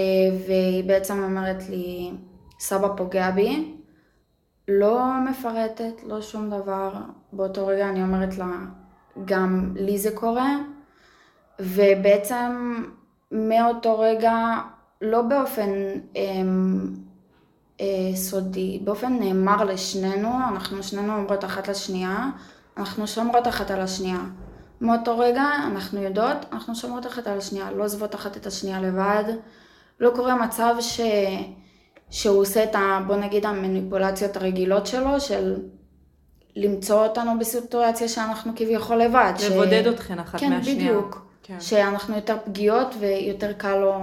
והיא 0.48 0.84
בעצם 0.84 1.24
אומרת 1.24 1.70
לי, 1.70 2.12
סבא 2.60 2.88
פוגע 2.98 3.32
בי, 3.32 3.74
לא 4.67 5.01
מפרטת, 5.29 6.03
לא 6.08 6.22
שום 6.22 6.50
דבר, 6.50 6.93
באותו 7.34 7.67
רגע 7.67 7.89
אני 7.89 8.03
אומרת 8.03 8.38
לה, 8.38 8.58
גם 9.25 9.74
לי 9.75 9.98
זה 9.98 10.12
קורה, 10.15 10.58
ובעצם 11.60 12.74
מאותו 13.32 14.00
רגע, 14.00 14.36
לא 15.01 15.22
באופן 15.22 15.70
אמ, 16.15 16.88
סודי, 18.15 18.80
באופן 18.84 19.20
נאמר 19.20 19.63
לשנינו, 19.63 20.30
אנחנו 20.51 20.84
שנינו 20.84 21.18
אומרות 21.18 21.46
אחת 21.46 21.68
לשנייה, 21.68 22.30
אנחנו 22.77 23.08
שומרות 23.08 23.48
אחת 23.48 23.72
על 23.72 23.82
השנייה. 23.82 24.20
מאותו 24.82 25.20
רגע 25.20 25.44
אנחנו 25.72 26.03
יודעות, 26.03 26.38
אנחנו 26.51 26.75
שומרות 26.75 27.08
אחת 27.08 27.27
על 27.27 27.38
השנייה, 27.38 27.72
לא 27.72 27.84
עוזבות 27.84 28.15
אחת 28.15 28.38
את 28.38 28.48
השנייה 28.48 28.82
לבד. 28.82 29.24
לא 30.00 30.12
קורה 30.15 30.36
מצב 30.36 30.75
ש... 30.80 31.01
שהוא 32.10 32.42
עושה 32.42 32.63
את 32.63 32.75
ה... 32.75 33.00
בוא 33.08 33.15
נגיד 33.15 33.46
המניפולציות 33.46 34.36
הרגילות 34.38 34.88
שלו, 34.88 35.20
של 35.20 35.56
למצוא 36.56 37.08
אותנו 37.08 37.39
בסיטואציה 37.39 38.08
שאנחנו 38.08 38.51
כביכול 38.56 38.98
לבד. 38.98 39.34
לבודד 39.51 39.84
ש... 39.84 39.88
אתכן 39.88 40.20
אחת 40.20 40.39
כן, 40.39 40.50
מהשנייה. 40.50 40.80
כן, 40.80 40.88
בדיוק. 40.88 41.27
כן. 41.44 41.60
שאנחנו 41.60 42.15
יותר 42.15 42.38
פגיעות 42.46 42.88
ויותר 43.00 43.53
קל 43.53 43.75
לו 43.75 43.94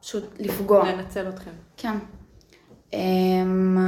פשוט 0.00 0.24
לפגוע. 0.38 0.92
לנצל 0.92 1.28
אתכם. 1.28 1.50
כן. 1.76 1.96
אמ, 2.94 3.78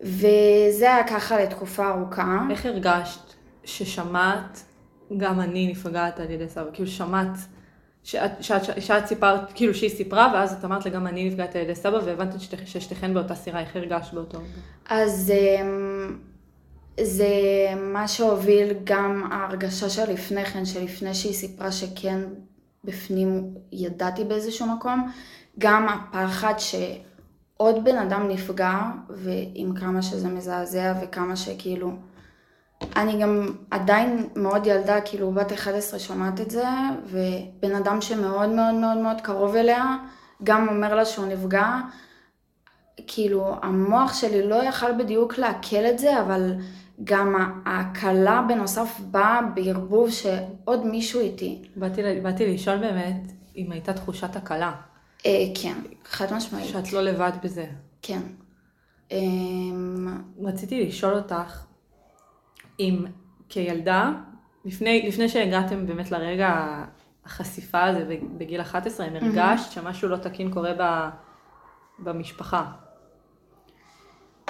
וזה 0.00 0.94
היה 0.94 1.06
ככה 1.08 1.40
לתקופה 1.40 1.90
ארוכה. 1.90 2.38
איך 2.50 2.66
הרגשת 2.66 3.34
ששמעת, 3.64 4.62
גם 5.16 5.40
אני 5.40 5.70
נפגעת 5.70 6.20
על 6.20 6.30
ידי 6.30 6.48
סבא, 6.48 6.70
כאילו 6.72 6.88
שמעת, 6.88 7.38
שאת, 8.02 8.30
שאת, 8.40 8.62
שאת 8.82 9.06
סיפרת, 9.06 9.52
כאילו 9.54 9.74
שהיא 9.74 9.90
סיפרה, 9.90 10.30
ואז 10.34 10.52
את 10.52 10.64
אמרת 10.64 10.86
לה 10.86 10.90
גם 10.90 11.06
אני 11.06 11.28
נפגעת 11.28 11.56
על 11.56 11.62
ידי 11.62 11.74
סבא, 11.74 11.98
והבנת 12.04 12.34
ששתיכן 12.64 13.14
באותה 13.14 13.34
סירה, 13.34 13.60
איך 13.60 13.76
הרגשת 13.76 14.14
באותו 14.14 14.38
רגע? 14.38 14.46
אז 14.88 15.32
אמ, 15.60 16.18
זה 17.00 17.28
מה 17.76 18.08
שהוביל 18.08 18.72
גם 18.84 19.32
ההרגשה 19.32 19.88
של 19.88 20.12
לפני 20.12 20.44
כן, 20.44 20.64
שלפני 20.64 21.14
שהיא 21.14 21.32
סיפרה 21.32 21.72
שכן 21.72 22.20
בפנים 22.84 23.54
ידעתי 23.72 24.24
באיזשהו 24.24 24.66
מקום, 24.66 25.10
גם 25.58 25.86
הפחד 25.88 26.54
שעוד 27.58 27.84
בן 27.84 27.98
אדם 27.98 28.28
נפגע, 28.28 28.80
ועם 29.10 29.74
כמה 29.74 30.02
שזה 30.02 30.28
מזעזע 30.28 30.94
וכמה 31.02 31.36
שכאילו... 31.36 31.90
אני 32.96 33.22
גם 33.22 33.48
עדיין 33.70 34.28
מאוד 34.36 34.66
ילדה, 34.66 35.00
כאילו 35.00 35.32
בת 35.32 35.52
11 35.52 36.00
שומעת 36.00 36.40
את 36.40 36.50
זה, 36.50 36.64
ובן 37.04 37.74
אדם 37.74 38.00
שמאוד 38.00 38.48
מאוד 38.48 38.74
מאוד 38.74 38.98
מאוד 38.98 39.20
קרוב 39.20 39.56
אליה, 39.56 39.96
גם 40.42 40.68
אומר 40.68 40.94
לה 40.94 41.04
שהוא 41.04 41.26
נפגע, 41.26 41.80
כאילו 43.06 43.54
המוח 43.62 44.14
שלי 44.14 44.48
לא 44.48 44.64
יכל 44.64 44.92
בדיוק 44.98 45.38
לעכל 45.38 45.86
את 45.90 45.98
זה, 45.98 46.20
אבל 46.20 46.54
גם 47.04 47.34
ההקלה 47.66 48.44
בנוסף 48.48 49.00
באה 49.00 49.40
בערבוב 49.54 50.10
שעוד 50.10 50.86
מישהו 50.86 51.20
איתי. 51.20 51.62
באתי, 51.76 52.02
באתי 52.22 52.54
לשאול 52.54 52.76
באמת 52.76 53.32
אם 53.56 53.72
הייתה 53.72 53.92
תחושת 53.92 54.36
הקלה. 54.36 54.72
אה, 55.26 55.44
כן, 55.62 55.78
חד 56.04 56.32
משמעית. 56.32 56.66
שאת 56.66 56.92
לא 56.92 57.02
לבד 57.02 57.32
בזה. 57.42 57.66
כן. 58.02 58.20
אה, 59.12 59.18
רציתי 60.40 60.86
לשאול 60.86 61.14
אותך 61.14 61.64
אם 62.80 63.04
כילדה, 63.48 64.12
לפני, 64.64 65.08
לפני 65.08 65.28
שהגעתם 65.28 65.86
באמת 65.86 66.10
לרגע 66.10 66.84
החשיפה 67.24 67.84
הזה 67.84 68.16
בגיל 68.38 68.60
11, 68.60 69.06
אם 69.06 69.16
הרגשת 69.16 69.72
שמשהו 69.72 70.08
לא 70.08 70.16
תקין 70.16 70.52
קורה 70.52 70.72
ב, 70.78 71.08
במשפחה. 71.98 72.64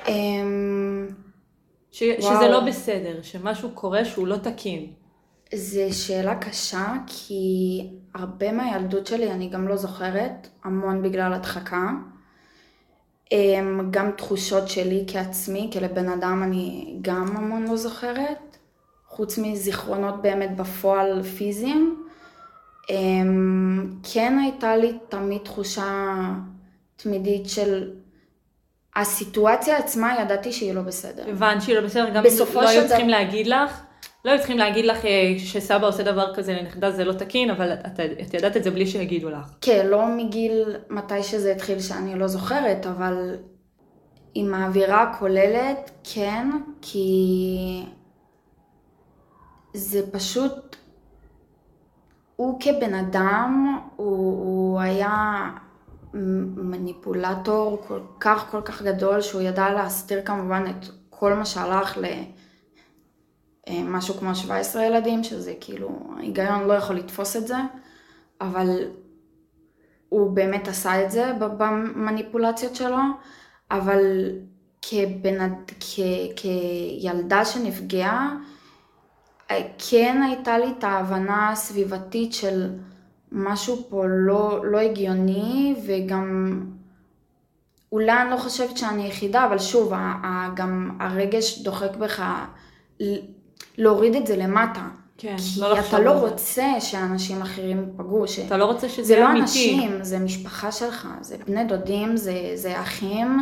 אמ, 0.09 1.09
ש, 1.93 2.03
שזה 2.21 2.49
לא 2.49 2.61
בסדר, 2.61 3.23
שמשהו 3.23 3.71
קורה 3.75 4.05
שהוא 4.05 4.27
לא 4.27 4.37
תקין. 4.37 4.93
זו 5.55 5.83
שאלה 5.91 6.35
קשה, 6.35 6.93
כי 7.07 7.83
הרבה 8.15 8.53
מהילדות 8.53 9.07
שלי 9.07 9.31
אני 9.31 9.49
גם 9.49 9.69
לא 9.69 9.77
זוכרת, 9.77 10.49
המון 10.65 11.03
בגלל 11.03 11.33
הדחקה. 11.33 11.91
אמ, 13.33 13.91
גם 13.91 14.11
תחושות 14.11 14.69
שלי 14.69 15.05
כעצמי, 15.09 15.71
כלבן 15.73 16.09
אדם 16.09 16.43
אני 16.43 16.97
גם 17.03 17.37
המון 17.37 17.67
לא 17.67 17.77
זוכרת, 17.77 18.57
חוץ 19.07 19.39
מזיכרונות 19.39 20.23
באמת 20.23 20.57
בפועל 20.57 21.23
פיזיים. 21.23 22.07
אמ, 22.91 23.91
כן 24.13 24.39
הייתה 24.43 24.77
לי 24.77 24.99
תמיד 25.09 25.43
תחושה 25.43 26.15
תמידית 26.97 27.49
של 27.49 27.91
הסיטואציה 28.97 29.79
עצמה 29.79 30.21
ידעתי 30.21 30.53
שהיא 30.53 30.75
לא 30.75 30.83
בסדר. 30.83 31.31
הבנת 31.31 31.63
שהיא 31.63 31.77
לא 31.77 31.81
בסדר, 31.81 32.11
גם 32.11 32.25
לא 32.55 32.69
היו 32.69 32.89
צריכים. 32.89 33.09
להגיד 33.09 33.47
לך, 33.47 33.83
לא 34.25 34.31
היו 34.31 34.39
צריכים 34.39 34.59
להגיד 34.59 34.85
לך 34.85 35.05
אה, 35.05 35.35
שסבא 35.39 35.87
עושה 35.87 36.03
דבר 36.03 36.35
כזה 36.35 36.53
לנכדה 36.53 36.91
זה 36.91 37.05
לא 37.05 37.13
תקין, 37.13 37.51
אבל 37.51 37.73
את, 37.73 38.01
את 38.01 38.35
ידעת 38.35 38.57
את 38.57 38.65
זה 38.65 38.71
בלי 38.71 38.87
שיגידו 38.87 39.31
לך. 39.31 39.53
כן, 39.61 39.87
לא 39.87 40.07
מגיל 40.07 40.77
מתי 40.91 41.23
שזה 41.23 41.53
התחיל 41.53 41.81
שאני 41.81 42.19
לא 42.19 42.27
זוכרת, 42.27 42.87
אבל 42.87 43.37
עם 44.35 44.55
האווירה 44.55 45.03
הכוללת, 45.03 45.91
כן, 46.15 46.51
כי 46.83 47.83
זה 49.75 50.11
פשוט, 50.13 50.77
הוא 52.37 52.61
כבן 52.61 52.95
אדם, 52.95 53.79
הוא, 53.97 54.45
הוא 54.45 54.81
היה 54.81 55.51
מניפולטור 56.57 57.83
כל 57.89 58.01
כך 58.21 58.51
כל 58.51 58.61
כך 58.63 58.83
גדול 58.83 59.21
שהוא 59.21 59.43
ידע 59.43 59.71
להסתיר 59.71 60.23
כמובן 60.25 60.65
את 60.71 60.89
כל 61.11 61.35
מה 61.35 61.45
שהלך 61.45 61.99
למשהו 63.71 64.15
כמו 64.15 64.35
17 64.35 64.85
ילדים, 64.85 65.25
שזה 65.25 65.55
כאילו, 65.61 66.01
ההיגיון 66.17 66.65
לא 66.65 66.73
יכול 66.73 66.97
לתפוס 66.97 67.37
את 67.37 67.47
זה, 67.47 67.57
אבל 68.41 68.85
הוא 70.09 70.31
באמת 70.31 70.69
עשה 70.69 71.05
את 71.05 71.11
זה 71.11 71.33
במניפולציות 71.39 72.77
שלו, 72.77 72.99
אבל 73.71 74.31
כבנ... 74.83 75.55
כ... 75.81 76.01
כילדה 76.37 77.45
שנפגעה, 77.45 78.37
כן 79.79 80.23
הייתה 80.23 80.59
לי 80.59 80.67
את 80.79 80.85
ההבנה 80.85 81.51
הסביבתית 81.51 82.33
של 82.33 82.71
משהו 83.33 83.87
פה 83.89 84.05
לא, 84.07 84.61
לא 84.65 84.79
הגיוני 84.79 85.75
וגם 85.87 86.61
אולי 87.93 88.23
אני 88.23 88.31
לא 88.31 88.37
חושבת 88.37 88.77
שאני 88.77 89.07
יחידה, 89.07 89.47
אבל 89.47 89.59
שוב, 89.59 89.93
גם 90.55 90.97
הרגש 91.01 91.59
דוחק 91.63 91.97
בך 91.97 92.25
להוריד 93.79 94.17
את 94.17 94.27
זה 94.27 94.37
למטה. 94.37 94.89
כן, 95.19 95.37
כי 95.55 95.61
לא 95.61 95.81
אתה 95.81 95.99
לא 95.99 96.11
רוצה 96.11 96.81
שאנשים 96.81 97.43
אחרים 97.43 97.79
ייפגעו. 97.79 98.29
ש... 98.29 98.39
אתה 98.39 98.57
לא 98.57 98.65
רוצה 98.65 98.89
שזה 98.89 99.15
יהיה 99.15 99.31
אמיתי. 99.31 99.47
זה 99.47 99.59
לא 99.59 99.83
אנשים, 99.83 100.05
זה 100.05 100.19
משפחה 100.19 100.73
שלך, 100.73 101.09
זה 101.21 101.37
בני 101.47 101.65
דודים, 101.65 102.17
זה, 102.17 102.51
זה 102.55 102.81
אחים, 102.81 103.39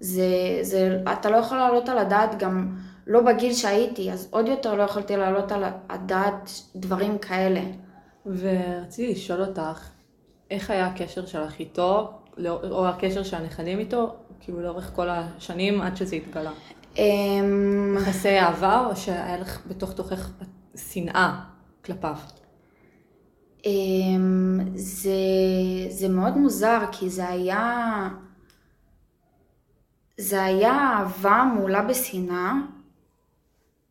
זה, 0.00 0.58
זה, 0.62 0.98
אתה 1.12 1.30
לא 1.30 1.36
יכול 1.36 1.58
לעלות 1.58 1.88
על 1.88 1.98
הדעת 1.98 2.38
גם 2.38 2.76
לא 3.06 3.20
בגיל 3.20 3.54
שהייתי, 3.54 4.12
אז 4.12 4.28
עוד 4.30 4.48
יותר 4.48 4.74
לא 4.74 4.82
יכולתי 4.82 5.16
להעלות 5.16 5.52
על 5.52 5.64
הדעת 5.88 6.50
דברים 6.76 7.18
כאלה. 7.18 7.60
ורציתי 8.26 9.12
לשאול 9.12 9.40
אותך, 9.40 9.88
איך 10.50 10.70
היה 10.70 10.86
הקשר 10.86 11.26
שלך 11.26 11.58
איתו, 11.58 12.10
לא, 12.36 12.60
או 12.70 12.88
הקשר 12.88 13.22
של 13.22 13.36
הנכדים 13.36 13.78
איתו, 13.78 14.14
כאילו 14.40 14.60
לאורך 14.60 14.90
כל 14.94 15.08
השנים 15.08 15.80
עד 15.80 15.96
שזה 15.96 16.16
התגלה? 16.16 16.50
אמ, 16.96 17.96
יחסי 18.00 18.38
אהבה, 18.38 18.86
או 18.86 18.96
שהיה 18.96 19.38
לך 19.38 19.60
בתוך 19.66 19.92
תוכך 19.92 20.30
שנאה 20.76 21.40
כלפיו? 21.84 22.16
אמ, 23.66 24.60
זה, 24.74 25.10
זה 25.90 26.08
מאוד 26.08 26.36
מוזר, 26.36 26.80
כי 26.92 27.10
זה 27.10 27.28
היה... 27.28 28.08
זה 30.16 30.44
היה 30.44 30.72
אהבה 30.72 31.44
מעולה 31.54 31.82
בשנאה. 31.82 32.52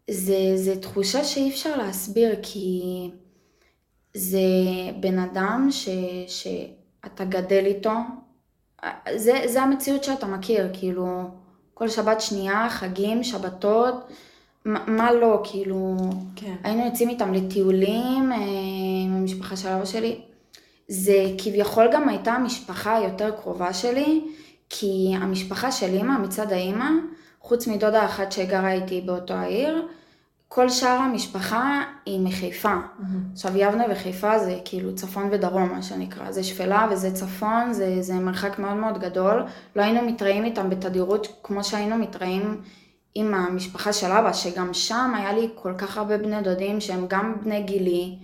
זה, 0.09 0.51
זה 0.55 0.81
תחושה 0.81 1.23
שאי 1.23 1.49
אפשר 1.49 1.77
להסביר, 1.77 2.35
כי 2.43 2.81
זה 4.13 4.39
בן 4.99 5.19
אדם 5.19 5.67
ש, 5.71 5.89
שאתה 6.27 7.25
גדל 7.25 7.65
איתו. 7.65 7.93
זה, 9.15 9.41
זה 9.45 9.61
המציאות 9.61 10.03
שאתה 10.03 10.27
מכיר, 10.27 10.69
כאילו, 10.73 11.31
כל 11.79 11.89
שבת 11.89 12.21
שנייה, 12.21 12.67
חגים, 12.69 13.23
שבתות, 13.23 13.93
מה 14.65 15.13
לא, 15.13 15.41
כאילו, 15.43 15.97
כן. 16.35 16.55
היינו 16.63 16.85
יוצאים 16.85 17.09
איתם 17.09 17.33
לטיולים 17.33 18.31
אה, 18.31 18.37
עם 19.05 19.15
המשפחה 19.15 19.55
של 19.55 19.67
אבא 19.67 19.85
שלי. 19.85 20.21
זה 20.87 21.25
כביכול 21.37 21.87
גם 21.93 22.09
הייתה 22.09 22.31
המשפחה 22.31 22.95
היותר 22.95 23.31
קרובה 23.31 23.73
שלי, 23.73 24.21
כי 24.69 25.11
המשפחה 25.21 25.71
של 25.71 25.93
אימא, 25.93 26.17
מצד 26.17 26.51
האימא, 26.51 26.89
חוץ 27.41 27.67
מדודה 27.67 28.05
אחת 28.05 28.31
שגרה 28.31 28.71
איתי 28.71 29.01
באותו 29.01 29.33
העיר, 29.33 29.87
כל 30.51 30.69
שאר 30.69 30.89
המשפחה 30.89 31.83
היא 32.05 32.19
מחיפה. 32.19 32.73
Mm-hmm. 32.73 33.33
עכשיו 33.33 33.57
יבנה 33.57 33.83
וחיפה 33.91 34.39
זה 34.39 34.59
כאילו 34.65 34.95
צפון 34.95 35.29
ודרום 35.31 35.69
מה 35.69 35.81
שנקרא, 35.81 36.31
זה 36.31 36.43
שפלה 36.43 36.87
וזה 36.91 37.11
צפון, 37.11 37.73
זה, 37.73 38.01
זה 38.01 38.13
מרחק 38.13 38.59
מאוד 38.59 38.73
מאוד 38.73 38.97
גדול. 38.97 39.43
לא 39.75 39.81
היינו 39.81 40.01
מתראים 40.01 40.45
איתם 40.45 40.69
בתדירות 40.69 41.27
כמו 41.43 41.63
שהיינו 41.63 41.95
מתראים 41.95 42.61
עם 43.15 43.33
המשפחה 43.33 43.93
של 43.93 44.11
אבא, 44.11 44.33
שגם 44.33 44.73
שם 44.73 45.13
היה 45.17 45.33
לי 45.33 45.49
כל 45.55 45.73
כך 45.77 45.97
הרבה 45.97 46.17
בני 46.17 46.41
דודים 46.41 46.81
שהם 46.81 47.05
גם 47.07 47.35
בני 47.43 47.63
גילי, 47.63 48.19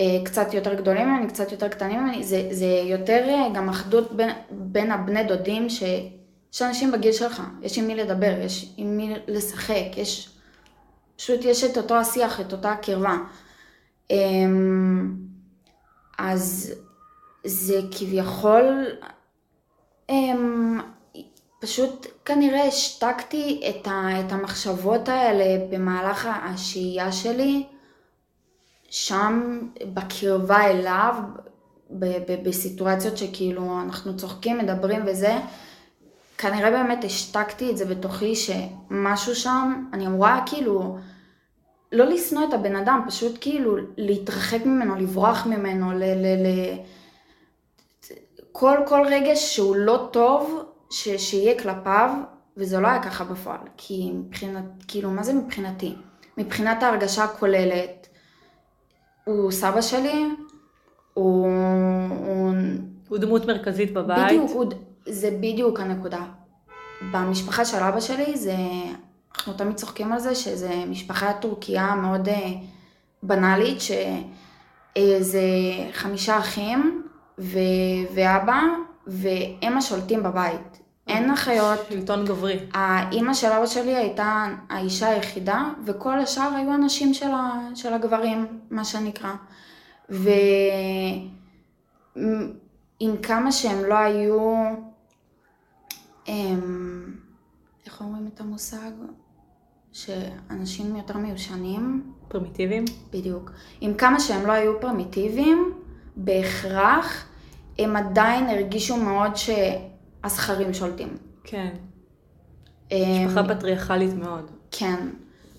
אה, 0.00 0.18
קצת 0.24 0.54
יותר 0.54 0.74
גדולים 0.74 1.08
ממני, 1.08 1.28
קצת 1.28 1.52
יותר 1.52 1.68
קטנים 1.68 2.00
ממני, 2.00 2.24
זה, 2.24 2.48
זה 2.50 2.66
יותר 2.84 3.24
אה, 3.28 3.48
גם 3.54 3.68
אחדות 3.68 4.12
בין, 4.12 4.30
בין 4.50 4.90
הבני 4.90 5.24
דודים, 5.24 5.68
שיש 5.68 6.62
אנשים 6.62 6.92
בגיל 6.92 7.12
שלך, 7.12 7.42
יש 7.62 7.78
עם 7.78 7.86
מי 7.86 7.94
לדבר, 7.94 8.34
יש 8.40 8.74
עם 8.76 8.96
מי 8.96 9.14
לשחק, 9.28 9.96
יש, 9.96 10.35
פשוט 11.16 11.40
יש 11.44 11.64
את 11.64 11.76
אותו 11.76 11.94
השיח, 11.94 12.40
את 12.40 12.52
אותה 12.52 12.74
קרבה. 12.82 13.16
אמ, 14.10 15.16
אז 16.18 16.74
זה 17.44 17.80
כביכול, 17.98 18.86
אמ, 20.08 20.80
פשוט 21.60 22.06
כנראה 22.24 22.64
השתקתי 22.64 23.62
את, 23.68 23.86
ה, 23.86 24.20
את 24.20 24.32
המחשבות 24.32 25.08
האלה 25.08 25.66
במהלך 25.70 26.28
השהייה 26.42 27.12
שלי, 27.12 27.66
שם 28.90 29.60
בקרבה 29.94 30.64
אליו, 30.70 31.14
ב, 31.90 32.04
ב, 32.04 32.48
בסיטואציות 32.48 33.16
שכאילו 33.16 33.80
אנחנו 33.80 34.16
צוחקים, 34.16 34.58
מדברים 34.58 35.02
וזה, 35.06 35.38
כנראה 36.38 36.70
באמת 36.70 37.04
השתקתי 37.04 37.70
את 37.70 37.76
זה 37.76 37.84
בתוכי 37.84 38.34
שמשהו 38.36 39.34
שם, 39.34 39.84
אני 39.92 40.06
אמורה 40.06 40.42
כאילו 40.46 40.98
לא 41.92 42.04
לשנוא 42.04 42.48
את 42.48 42.54
הבן 42.54 42.76
אדם, 42.76 43.00
פשוט 43.06 43.38
כאילו 43.40 43.76
להתרחק 43.96 44.66
ממנו, 44.66 44.96
לברוח 44.96 45.46
ממנו, 45.46 45.92
ל... 45.92 46.04
ל, 46.04 46.46
ל 46.46 46.76
כל, 48.52 48.78
כל 48.86 49.06
רגש 49.06 49.54
שהוא 49.54 49.76
לא 49.76 50.08
טוב, 50.12 50.64
ש, 50.90 51.08
שיהיה 51.08 51.58
כלפיו, 51.58 52.10
וזה 52.56 52.80
לא 52.80 52.88
היה 52.88 53.02
ככה 53.02 53.24
בפועל, 53.24 53.58
כי 53.76 54.10
מבחינת, 54.14 54.64
כאילו, 54.88 55.10
מה 55.10 55.22
זה 55.22 55.32
מבחינתי? 55.32 55.94
מבחינת 56.38 56.82
ההרגשה 56.82 57.24
הכוללת, 57.24 58.08
הוא 59.24 59.50
סבא 59.50 59.80
שלי, 59.80 60.24
הוא... 61.14 61.48
הוא, 62.26 62.52
הוא 63.08 63.18
דמות 63.18 63.46
מרכזית 63.46 63.92
בבית. 63.92 64.26
בדיוק, 64.26 64.50
הוא, 64.50 64.64
זה 65.08 65.30
בדיוק 65.30 65.80
הנקודה. 65.80 66.24
במשפחה 67.12 67.64
של 67.64 67.76
אבא 67.76 68.00
שלי, 68.00 68.36
זה, 68.36 68.56
אנחנו 69.36 69.52
תמיד 69.52 69.76
צוחקים 69.76 70.12
על 70.12 70.18
זה, 70.18 70.34
שזה 70.34 70.84
משפחה 70.88 71.32
טורקיה 71.32 71.94
מאוד 71.94 72.28
אה, 72.28 72.50
בנאלית, 73.22 73.78
שזה 73.80 75.42
חמישה 75.92 76.38
אחים 76.38 77.02
ו, 77.38 77.58
ואבא, 78.14 78.60
והם 79.06 79.78
השולטים 79.78 80.22
בבית. 80.22 80.86
אין 81.08 81.30
אחיות. 81.30 81.78
שלטון 81.88 82.24
גברי. 82.24 82.58
האימא 82.74 83.34
של 83.34 83.46
אבא 83.46 83.66
שלי 83.66 83.94
הייתה 83.94 84.46
האישה 84.70 85.08
היחידה, 85.08 85.64
וכל 85.84 86.18
השאר 86.18 86.54
היו 86.56 86.74
אנשים 86.74 87.14
של, 87.14 87.30
ה, 87.30 87.68
של 87.74 87.92
הגברים, 87.92 88.46
מה 88.70 88.84
שנקרא. 88.84 89.32
ועם 90.08 91.28
כמה 93.22 93.52
שהם 93.52 93.84
לא 93.84 93.94
היו, 93.94 94.54
איך 97.86 98.00
אומרים 98.00 98.28
את 98.34 98.40
המושג? 98.40 98.90
שאנשים 99.92 100.96
יותר 100.96 101.16
מיושנים. 101.16 102.12
פרימיטיביים? 102.28 102.84
בדיוק. 103.12 103.50
עם 103.80 103.94
כמה 103.94 104.20
שהם 104.20 104.46
לא 104.46 104.52
היו 104.52 104.80
פרימיטיביים, 104.80 105.72
בהכרח 106.16 107.26
הם 107.78 107.96
עדיין 107.96 108.48
הרגישו 108.48 108.96
מאוד 108.96 109.30
שהזכרים 109.36 110.74
שולטים. 110.74 111.16
כן. 111.44 111.74
משפחה 112.92 113.44
פטריארכלית 113.48 114.14
מאוד. 114.14 114.50
כן. 114.70 115.08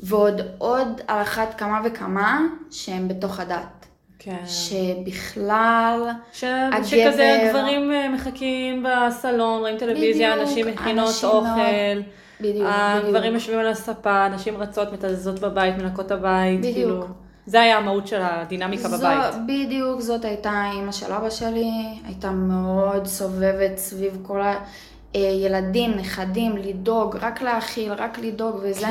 ועוד 0.03 0.41
עוד 0.57 1.01
על 1.07 1.21
אחת 1.21 1.59
כמה 1.59 1.81
וכמה 1.85 2.41
שהם 2.71 3.07
בתוך 3.07 3.39
הדת. 3.39 3.76
כן. 4.19 4.43
שבכלל, 4.45 6.09
ש... 6.33 6.43
הגבר... 6.43 6.83
שכזה 6.83 7.47
גברים 7.49 7.91
אה, 7.91 8.09
מחכים 8.09 8.85
בסלון, 8.85 9.59
רואים 9.59 9.77
טלוויזיה, 9.77 10.31
בדיוק, 10.31 10.47
אנשים 10.47 10.67
מכינות 10.67 11.15
אוכל. 11.23 11.41
מאוד... 11.41 12.03
בדיוק, 12.41 12.67
הגברים 12.69 13.13
בדיוק. 13.13 13.33
יושבים 13.33 13.59
על 13.59 13.67
הספה, 13.67 14.27
נשים 14.27 14.57
רצות, 14.57 14.93
מתזזות 14.93 15.39
בבית, 15.39 15.77
מנקות 15.77 16.11
הבית. 16.11 16.59
בדיוק. 16.59 16.75
כאילו, 16.75 17.05
זה 17.45 17.61
היה 17.61 17.77
המהות 17.77 18.07
של 18.07 18.21
הדינמיקה 18.21 18.89
זו, 18.89 18.97
בבית. 18.97 19.35
בדיוק, 19.47 20.01
זאת 20.01 20.25
הייתה 20.25 20.63
אימא 20.73 20.91
של 20.91 21.11
אבא 21.11 21.29
שלי, 21.29 21.71
הייתה 22.05 22.31
מאוד 22.31 23.05
סובבת 23.05 23.77
סביב 23.77 24.17
כל 24.23 24.41
הילדים, 25.13 25.91
נכדים, 25.91 26.57
לדאוג, 26.57 27.17
רק 27.21 27.41
להאכיל, 27.41 27.93
רק 27.93 28.19
לדאוג 28.19 28.55
וזה. 28.61 28.87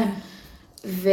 ו, 0.87 1.11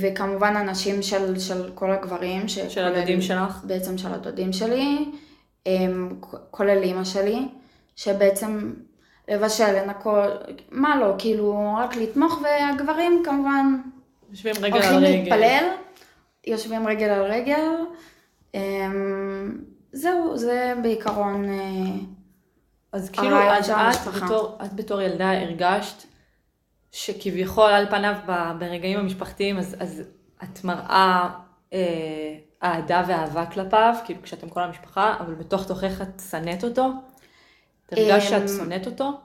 וכמובן 0.00 0.56
אנשים 0.56 1.02
של, 1.02 1.38
של 1.38 1.70
כל 1.74 1.90
הגברים. 1.90 2.48
של 2.48 2.84
הדודים 2.84 3.22
שלך? 3.22 3.60
בעצם 3.64 3.98
של 3.98 4.14
הדודים 4.14 4.52
שלי, 4.52 5.04
הם, 5.66 6.18
כולל 6.50 6.82
אימא 6.82 7.04
שלי, 7.04 7.48
שבעצם 7.96 8.72
לבשל, 9.28 9.72
לנקות, 9.72 10.30
מה 10.70 10.96
לא, 11.00 11.14
כאילו 11.18 11.76
רק 11.78 11.96
לתמוך, 11.96 12.42
והגברים 12.42 13.22
כמובן 13.24 13.80
יושבים 14.30 14.54
רגל 14.60 14.76
על 14.76 14.94
הולכים 14.94 14.98
רגל. 14.98 15.10
להתפלל, 15.10 15.64
יושבים 16.46 16.88
רגל 16.88 17.08
על 17.08 17.22
רגל. 17.22 17.70
אמ, 18.54 19.58
זהו, 19.92 20.36
זה 20.36 20.74
בעיקרון... 20.82 21.44
אה, 21.44 21.58
אז 22.92 23.10
כאילו, 23.10 23.36
אז 23.38 23.70
את. 23.70 24.22
בתור, 24.22 24.58
את 24.64 24.72
בתור 24.72 25.00
ילדה 25.00 25.32
הרגשת 25.32 26.07
שכביכול 26.92 27.70
על 27.70 27.86
פניו 27.90 28.14
ברגעים 28.58 28.98
המשפחתיים, 28.98 29.58
אז, 29.58 29.76
אז 29.80 30.02
את 30.42 30.64
מראה 30.64 31.28
אה, 31.72 32.38
אהדה 32.62 33.04
ואהבה 33.08 33.46
כלפיו, 33.46 33.94
כאילו 34.04 34.22
כשאתם 34.22 34.48
כל 34.48 34.60
המשפחה, 34.60 35.14
אבל 35.20 35.34
בתוך 35.34 35.66
תוכך 35.66 36.02
את 36.02 36.22
שנאת 36.30 36.64
אותו? 36.64 36.90
את 37.86 37.92
הרגשת 37.92 38.32
אמ, 38.32 38.48
שאת 38.48 38.56
שונאת 38.58 38.86
אותו? 38.86 39.20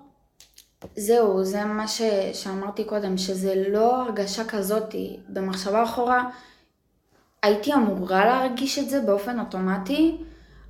זהו, 0.96 1.44
זה 1.44 1.66
מה 1.66 1.88
ש... 1.88 2.02
שאמרתי 2.34 2.84
קודם, 2.84 3.18
שזה 3.18 3.64
לא 3.70 4.02
הרגשה 4.02 4.46
כזאתי. 4.46 5.20
במחשבה 5.30 5.84
אחורה, 5.84 6.30
הייתי 7.44 7.74
אמורה 7.74 8.26
להרגיש 8.26 8.80
את 8.80 8.90
זה 8.90 9.02
באופן 9.02 9.40
אוטומטי, 9.40 10.18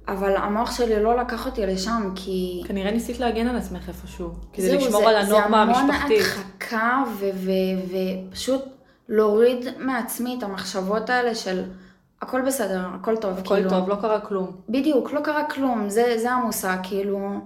אבל 0.08 0.36
המוח 0.36 0.78
שלי 0.78 1.04
לא 1.04 1.18
לקח 1.18 1.46
אותי 1.46 1.66
לשם, 1.66 2.12
כי... 2.16 2.64
כנראה 2.68 2.92
ניסית 2.92 3.20
להגן 3.20 3.48
על 3.48 3.56
עצמך 3.56 3.88
איפשהו, 3.88 4.30
כדי 4.54 4.66
זהו, 4.66 4.78
לשמור 4.78 5.02
זה, 5.02 5.10
על 5.10 5.16
הנורמה 5.16 5.62
המשפחתית. 5.62 6.22
זה 6.22 6.36
המון 6.36 7.04
הדחקה 7.04 7.04
ופשוט 8.30 8.62
להוריד 9.10 9.66
מעצמי 9.80 10.36
את 10.38 10.44
המחשבות 10.44 11.10
האלה 11.10 11.36
של 11.36 11.64
הכל 12.22 12.42
בסדר, 12.42 12.82
הכל 12.94 13.18
טוב. 13.18 13.38
הכל 13.38 13.56
כאילו, 13.56 13.70
טוב, 13.70 13.90
לא 13.90 13.96
קרה 13.96 14.20
כלום. 14.20 14.52
בדיוק, 14.70 15.12
לא 15.12 15.22
קרה 15.22 15.50
כלום, 15.50 15.90
זה, 15.90 16.16
זה 16.18 16.32
המושג, 16.32 16.78
כאילו... 16.84 17.40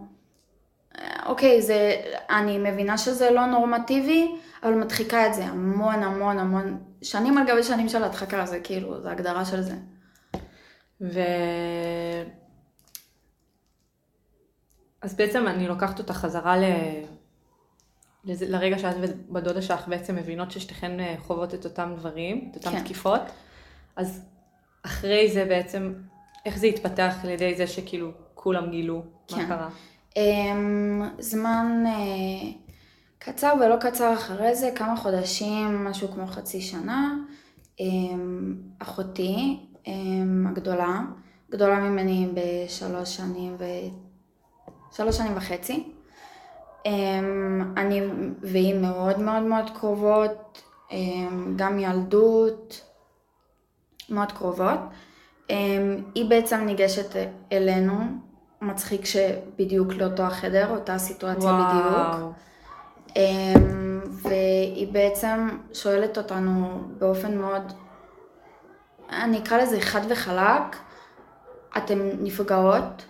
אוקיי, 1.25 1.61
זה, 1.61 1.95
אני 2.29 2.57
מבינה 2.57 2.97
שזה 2.97 3.31
לא 3.31 3.45
נורמטיבי, 3.45 4.35
אבל 4.63 4.73
מדחיקה 4.73 5.27
את 5.27 5.33
זה 5.33 5.45
המון 5.45 6.03
המון 6.03 6.39
המון, 6.39 6.77
שנים 7.01 7.37
על 7.37 7.47
גבי 7.47 7.63
שנים 7.63 7.89
של 7.89 8.03
הדחקה, 8.03 8.45
זה 8.45 8.59
כאילו, 8.59 9.01
זה 9.01 9.11
הגדרה 9.11 9.45
של 9.45 9.61
זה. 9.61 9.73
ו... 11.01 11.19
אז 15.01 15.15
בעצם 15.15 15.47
אני 15.47 15.67
לוקחת 15.67 15.99
אותה 15.99 16.13
חזרה 16.13 16.57
ל... 16.57 16.63
לרגע 18.25 18.79
שאת 18.79 18.95
ובדודה 19.01 19.62
שלך 19.62 19.88
בעצם 19.88 20.15
מבינות 20.15 20.51
ששתיכן 20.51 20.99
אה, 20.99 21.15
חוות 21.19 21.53
את 21.53 21.65
אותם 21.65 21.93
דברים, 21.97 22.51
את 22.51 22.55
אותם 22.55 22.71
כן. 22.71 22.83
תקיפות, 22.83 23.21
אז 23.95 24.25
אחרי 24.83 25.31
זה 25.31 25.45
בעצם, 25.45 25.93
איך 26.45 26.57
זה 26.57 26.67
התפתח 26.67 27.15
על 27.23 27.29
ידי 27.29 27.55
זה 27.55 27.67
שכאילו 27.67 28.12
כולם 28.33 28.71
גילו 28.71 29.03
כן. 29.27 29.38
מה 29.38 29.47
קרה? 29.47 29.69
Um, 30.13 30.19
זמן 31.19 31.83
uh, 31.86 32.71
קצר 33.19 33.53
ולא 33.60 33.75
קצר 33.79 34.13
אחרי 34.13 34.55
זה, 34.55 34.71
כמה 34.75 34.97
חודשים, 34.97 35.86
משהו 35.86 36.07
כמו 36.07 36.27
חצי 36.27 36.62
שנה, 36.62 37.15
um, 37.79 37.83
אחותי 38.79 39.60
um, 39.86 39.89
הגדולה, 40.49 41.01
גדולה 41.51 41.79
ממני 41.79 42.27
בשלוש 42.33 43.15
שנים 43.15 43.55
ו... 43.60 43.63
שלוש 44.97 45.17
שנים 45.17 45.38
וחצי. 45.38 45.93
Um, 46.83 46.89
אני 47.77 48.01
והיא 48.41 48.75
מאוד 48.75 49.19
מאוד 49.19 49.43
מאוד 49.43 49.69
קרובות, 49.79 50.62
um, 50.89 50.93
גם 51.55 51.79
ילדות, 51.79 52.81
מאוד 54.10 54.31
קרובות. 54.31 54.79
Um, 55.47 55.51
היא 56.15 56.29
בעצם 56.29 56.57
ניגשת 56.65 57.15
אלינו 57.51 57.93
מצחיק 58.62 59.05
שבדיוק 59.05 59.93
לאותו 59.93 60.23
החדר, 60.23 60.69
אותה 60.69 60.97
סיטואציה 60.97 61.49
וואו. 61.49 62.13
בדיוק. 62.13 62.33
אמ, 63.15 64.01
והיא 64.10 64.93
בעצם 64.93 65.49
שואלת 65.73 66.17
אותנו 66.17 66.81
באופן 66.97 67.38
מאוד, 67.38 67.73
אני 69.10 69.39
אקרא 69.39 69.57
לזה 69.57 69.81
חד 69.81 70.01
וחלק, 70.10 70.75
אתן 71.77 71.99
נפגעות? 72.19 73.05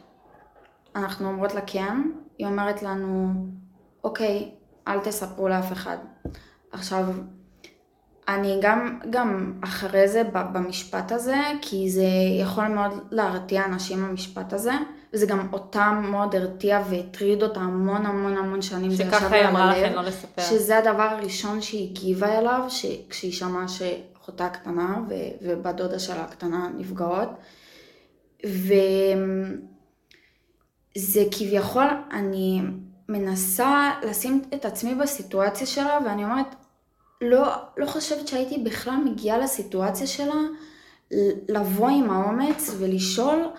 אנחנו 0.98 1.28
אומרות 1.28 1.56
לה 1.56 1.62
כן, 1.62 2.02
היא 2.38 2.48
אומרת 2.48 2.84
לנו, 2.84 3.34
אוקיי, 4.04 4.52
אל 4.88 5.00
תספרו 5.00 5.48
לאף 5.48 5.72
אחד. 5.72 5.98
עכשיו, 6.72 7.06
אני 8.28 8.60
גם, 8.62 9.00
גם 9.10 9.54
אחרי 9.64 10.08
זה 10.08 10.24
במשפט 10.34 11.12
הזה, 11.12 11.38
כי 11.62 11.90
זה 11.90 12.08
יכול 12.42 12.68
מאוד 12.68 12.92
להרתיע 13.12 13.66
אנשים 13.66 14.04
במשפט 14.04 14.54
הזה, 14.54 14.74
וזה 15.14 15.26
גם 15.26 15.48
אותם 15.54 16.06
מאוד 16.12 16.36
הרתיע 16.36 16.82
והטריד 16.90 17.44
אותה 17.44 17.60
המון 17.60 18.06
המון 18.06 18.38
המון 18.38 18.62
שנים. 18.62 18.92
שככה 18.92 19.36
היא 19.36 19.48
אמרה 19.48 19.78
לכם 19.78 19.96
לא 19.96 20.02
לספר. 20.02 20.42
שזה 20.42 20.78
הדבר 20.78 21.04
הראשון 21.04 21.62
שהיא 21.62 21.90
הגיבה 21.90 22.38
אליו, 22.38 22.62
ש... 22.70 22.86
כשהיא 23.10 23.32
שמעה 23.34 23.68
שאחותה 23.68 24.46
הקטנה 24.46 25.00
ו... 25.10 25.14
ובת 25.42 25.76
דודה 25.76 26.00
שלה 26.00 26.24
הקטנה 26.24 26.70
נפגעות. 26.78 27.30
וזה 30.98 31.24
כביכול, 31.32 31.88
אני 32.12 32.62
מנסה 33.10 33.92
לשים 34.04 34.42
את 34.54 34.66
עצמי 34.66 34.96
בסיטואציה 34.96 35.68
שלה, 35.68 36.00
ואני 36.06 36.24
אומרת, 36.24 36.56
לא, 37.22 37.56
לא 37.78 37.86
חושבת 37.86 38.28
שהייתי 38.28 38.58
בכלל 38.58 38.96
מגיעה 39.06 39.38
לסיטואציה 39.38 40.08
שלה 40.08 40.36
לבוא 41.50 41.90
עם 41.90 42.10
האומץ 42.10 42.76
ולשאול 42.80 43.50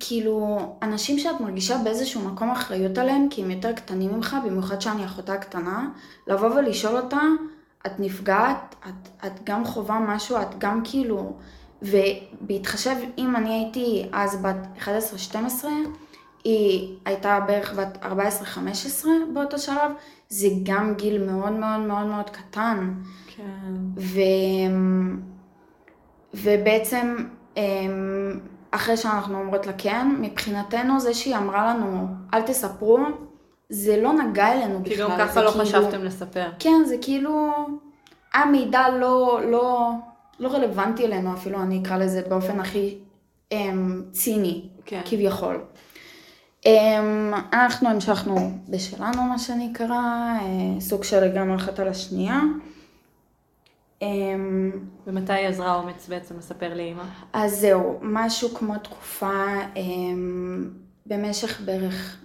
כאילו, 0.00 0.58
אנשים 0.82 1.18
שאת 1.18 1.40
מרגישה 1.40 1.78
באיזשהו 1.78 2.20
מקום 2.20 2.50
אחריות 2.50 2.98
עליהם, 2.98 3.28
כי 3.30 3.42
הם 3.42 3.50
יותר 3.50 3.72
קטנים 3.72 4.14
ממך, 4.14 4.36
במיוחד 4.44 4.80
שאני 4.80 5.04
אחותה 5.04 5.36
קטנה, 5.36 5.88
לבוא 6.26 6.48
ולשאול 6.48 6.96
אותה, 6.96 7.20
את 7.86 7.92
נפגעת, 8.00 8.74
את, 8.88 9.26
את 9.26 9.32
גם 9.44 9.64
חווה 9.64 10.00
משהו, 10.00 10.36
את 10.42 10.58
גם 10.58 10.80
כאילו, 10.84 11.36
ובהתחשב, 11.82 12.96
אם 13.18 13.36
אני 13.36 13.54
הייתי 13.54 14.08
אז 14.12 14.42
בת 14.42 14.56
11-12, 15.32 15.64
היא 16.44 16.96
הייתה 17.04 17.40
בערך 17.46 17.74
בת 17.74 17.98
14-15 19.04 19.06
באותו 19.34 19.58
שלב, 19.58 19.92
זה 20.28 20.48
גם 20.62 20.94
גיל 20.94 21.24
מאוד 21.24 21.52
מאוד 21.52 21.80
מאוד 21.80 22.06
מאוד 22.06 22.30
קטן. 22.30 22.94
כן. 23.36 23.74
ו... 23.96 24.20
ובעצם 26.34 27.16
אמ, 27.56 28.40
אחרי 28.70 28.96
שאנחנו 28.96 29.38
אומרות 29.38 29.66
לה 29.66 29.72
כן, 29.78 30.16
מבחינתנו 30.20 31.00
זה 31.00 31.14
שהיא 31.14 31.36
אמרה 31.36 31.74
לנו 31.74 32.06
אל 32.34 32.42
תספרו, 32.42 32.98
זה 33.68 34.02
לא 34.02 34.12
נגע 34.12 34.52
אלינו 34.52 34.80
בכלל. 34.82 34.94
כי 34.94 35.02
גם 35.02 35.10
ככה 35.18 35.42
לא 35.42 35.50
כאילו, 35.50 35.64
חשבתם 35.64 36.04
לספר. 36.04 36.50
כן, 36.58 36.82
זה 36.84 36.96
כאילו, 37.00 37.52
המידע 38.34 38.88
לא, 38.88 39.40
לא, 39.44 39.90
לא 40.40 40.48
רלוונטי 40.48 41.04
אלינו 41.04 41.34
אפילו, 41.34 41.62
אני 41.62 41.82
אקרא 41.82 41.96
לזה 41.96 42.22
באופן 42.28 42.60
הכי 42.60 42.98
אמ, 43.52 44.02
ציני, 44.12 44.68
כן. 44.84 45.00
כביכול. 45.04 45.64
אמ, 46.66 47.34
אנחנו 47.52 47.88
המשכנו 47.88 48.58
בשלנו, 48.68 49.22
מה 49.22 49.38
שנקרא, 49.38 49.94
אה, 50.40 50.80
סוג 50.80 51.04
של 51.04 51.32
גם 51.36 51.52
אחת 51.52 51.78
על 51.78 51.88
השנייה. 51.88 52.40
אמ, 54.02 54.70
ומתי 55.06 55.32
היא 55.32 55.46
עזרה 55.46 55.74
אומץ 55.74 56.08
בעצם 56.08 56.38
לספר 56.38 56.74
לאימא? 56.74 57.02
אז 57.32 57.60
זהו, 57.60 57.98
משהו 58.02 58.48
כמו 58.54 58.78
תקופה 58.78 59.44
אמ, 59.76 60.70
במשך 61.06 61.60
בערך 61.64 62.16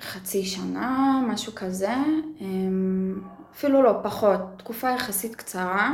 חצי 0.00 0.44
שנה, 0.44 1.20
משהו 1.28 1.52
כזה, 1.54 1.94
אמ, 2.40 3.20
אפילו 3.54 3.82
לא, 3.82 3.92
פחות, 4.02 4.40
תקופה 4.56 4.90
יחסית 4.90 5.34
קצרה, 5.34 5.92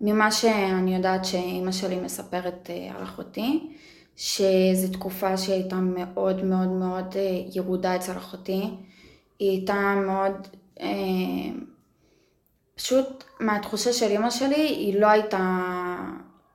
ממה 0.00 0.30
שאני 0.30 0.94
יודעת 0.96 1.24
שאימא 1.24 1.72
שלי 1.72 1.96
מספרת 1.96 2.70
אה, 2.70 2.96
על 2.96 3.02
אחותי, 3.02 3.70
שזו 4.16 4.92
תקופה 4.92 5.36
שהייתה 5.36 5.76
מאוד 5.76 6.44
מאוד 6.44 6.68
מאוד 6.68 7.16
אה, 7.16 7.42
ירודה 7.54 7.96
אצל 7.96 8.12
אחותי, 8.12 8.70
היא 9.38 9.50
הייתה 9.50 9.94
מאוד... 10.06 10.48
אה, 10.80 10.86
פשוט 12.74 13.24
מהתחושה 13.40 13.92
של 13.92 14.06
אימא 14.06 14.30
שלי, 14.30 14.66
היא 14.68 15.00
לא 15.00 15.06
הייתה 15.06 15.66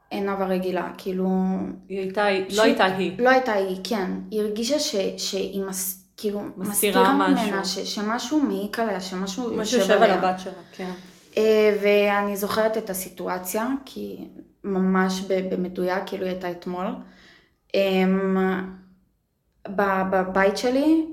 עינב 0.10 0.42
הרגילה, 0.42 0.92
כאילו... 0.98 1.30
היא 1.90 2.00
הייתה, 2.00 2.26
פשוט, 2.48 2.58
לא 2.58 2.64
הייתה 2.64 2.86
היא. 2.86 3.20
לא 3.20 3.30
הייתה 3.30 3.54
היא, 3.54 3.78
כן. 3.84 4.12
היא 4.32 4.42
הרגישה 4.42 4.80
ש, 4.80 4.96
שהיא 5.18 5.64
מס, 5.64 6.06
כאילו 6.18 6.42
מסתירה 6.58 7.14
ממנה, 7.14 7.66
ש, 7.66 7.80
שמשהו 7.80 8.40
מעיק 8.40 8.80
עליה, 8.80 9.02
שמשהו 9.02 9.58
משהו 9.58 9.80
יושב 9.80 10.02
על 10.02 10.12
הבת 10.12 10.40
שלה, 10.40 10.54
כן. 10.72 10.92
אה, 11.38 11.78
ואני 11.82 12.38
זוכרת 12.38 12.78
את 12.78 12.90
הסיטואציה, 12.90 13.68
כי 13.86 14.28
ממש 14.64 15.22
במדויק, 15.22 16.04
כאילו 16.06 16.24
היא 16.24 16.32
הייתה 16.32 16.52
אתמול. 16.52 16.86
אמ, 17.74 18.38
בבית 19.70 20.58
שלי, 20.58 21.06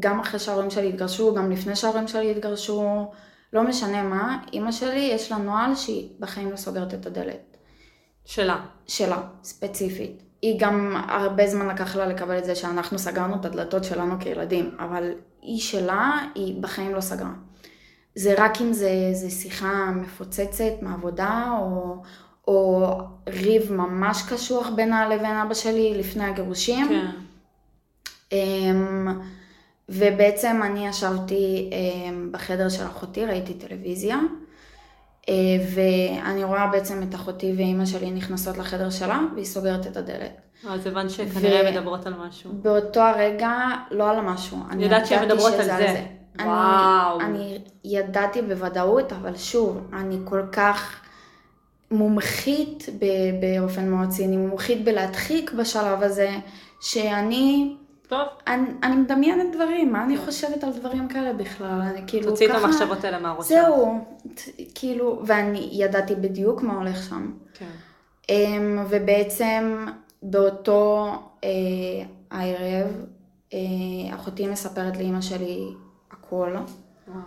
גם 0.00 0.20
אחרי 0.20 0.40
שההורים 0.40 0.70
שלי 0.70 0.88
התגרשו, 0.88 1.34
גם 1.34 1.50
לפני 1.50 1.76
שההורים 1.76 2.08
שלי 2.08 2.30
התגרשו, 2.30 3.10
לא 3.52 3.62
משנה 3.62 4.02
מה, 4.02 4.42
אימא 4.52 4.72
שלי 4.72 5.10
יש 5.12 5.32
לה 5.32 5.38
נוהל 5.38 5.74
שהיא 5.74 6.10
בחיים 6.20 6.50
לא 6.50 6.56
סוגרת 6.56 6.94
את 6.94 7.06
הדלת. 7.06 7.56
שלה. 8.24 8.64
שלה, 8.86 9.22
ספציפית. 9.42 10.22
היא 10.42 10.60
גם 10.60 10.96
הרבה 11.08 11.46
זמן 11.46 11.68
לקח 11.68 11.96
לה 11.96 12.06
לקבל 12.06 12.38
את 12.38 12.44
זה 12.44 12.54
שאנחנו 12.54 12.98
סגרנו 12.98 13.36
את 13.40 13.44
הדלתות 13.44 13.84
שלנו 13.84 14.14
כילדים, 14.20 14.76
אבל 14.78 15.12
היא 15.42 15.60
שלה, 15.60 16.18
היא 16.34 16.62
בחיים 16.62 16.94
לא 16.94 17.00
סגרה. 17.00 17.32
זה 18.16 18.34
רק 18.38 18.60
אם 18.60 18.72
זה, 18.72 18.90
זה 19.12 19.30
שיחה 19.30 19.90
מפוצצת 19.94 20.82
מעבודה, 20.82 21.58
או, 21.60 21.96
או 22.48 22.92
ריב 23.28 23.72
ממש 23.72 24.22
קשוח 24.28 24.68
בינה 24.76 25.08
לבין 25.08 25.36
אבא 25.36 25.54
שלי 25.54 25.94
לפני 25.98 26.24
הגירושים. 26.24 26.88
כן. 26.88 27.06
Um, 28.30 28.36
ובעצם 29.88 30.60
אני 30.64 30.88
ישבתי 30.88 31.70
אמ, 31.72 32.32
בחדר 32.32 32.68
של 32.68 32.84
אחותי, 32.86 33.26
ראיתי 33.26 33.54
טלוויזיה, 33.54 34.18
אה, 35.28 35.34
ואני 35.74 36.44
רואה 36.44 36.66
בעצם 36.66 37.02
את 37.02 37.14
אחותי 37.14 37.52
ואימא 37.56 37.86
שלי 37.86 38.10
נכנסות 38.10 38.58
לחדר 38.58 38.90
שלה, 38.90 39.20
והיא 39.34 39.44
סוגרת 39.44 39.86
את 39.86 39.96
הדלת. 39.96 40.40
אז 40.68 40.86
הבנת 40.86 41.10
שכנראה 41.10 41.60
ו... 41.64 41.72
מדברות 41.72 42.06
על 42.06 42.14
משהו. 42.14 42.50
באותו 42.52 43.00
הרגע, 43.00 43.56
לא 43.90 44.10
על 44.10 44.20
משהו. 44.20 44.58
אני 44.70 44.84
יודעת 44.84 45.06
שהן 45.06 45.24
מדברות 45.24 45.52
על 45.52 45.64
זה. 45.64 45.76
זה. 45.76 46.15
וואו. 46.44 47.20
אני, 47.20 47.26
אני 47.26 47.58
ידעתי 47.84 48.42
בוודאות, 48.42 49.12
אבל 49.12 49.36
שוב, 49.36 49.80
אני 49.92 50.16
כל 50.24 50.42
כך 50.52 51.00
מומחית 51.90 52.86
באופן 53.40 53.88
מאוד 53.88 54.08
ציני, 54.08 54.36
מומחית 54.36 54.84
בלהדחיק 54.84 55.52
בשלב 55.52 56.02
הזה, 56.02 56.30
שאני... 56.80 57.76
טוב. 58.08 58.28
אני, 58.46 58.68
אני 58.82 58.96
מדמיינת 58.96 59.54
דברים, 59.54 59.92
מה 59.92 60.04
אני 60.04 60.16
חושבת 60.16 60.64
על 60.64 60.72
דברים 60.72 61.08
כאלה 61.08 61.32
בכלל? 61.32 61.80
אני 61.80 62.00
כאילו 62.06 62.30
תוציא 62.30 62.48
ככה... 62.48 62.58
תוציא 62.58 62.68
את 62.68 62.80
המחשבות 62.80 63.04
האלה 63.04 63.18
מהראש 63.18 63.48
זהו, 63.48 64.04
כאילו, 64.74 65.22
ואני 65.26 65.68
ידעתי 65.72 66.14
בדיוק 66.14 66.62
מה 66.62 66.74
הולך 66.74 67.08
שם. 67.08 67.32
כן. 67.54 67.66
Um, 68.22 68.30
ובעצם 68.88 69.86
באותו 70.22 71.12
uh, 71.40 71.44
הערב, 72.30 72.86
אחותי 74.14 74.46
מספרת 74.46 74.96
לאימא 74.96 75.20
שלי 75.20 75.66
הכל. 76.26 76.56
וואו. 77.08 77.20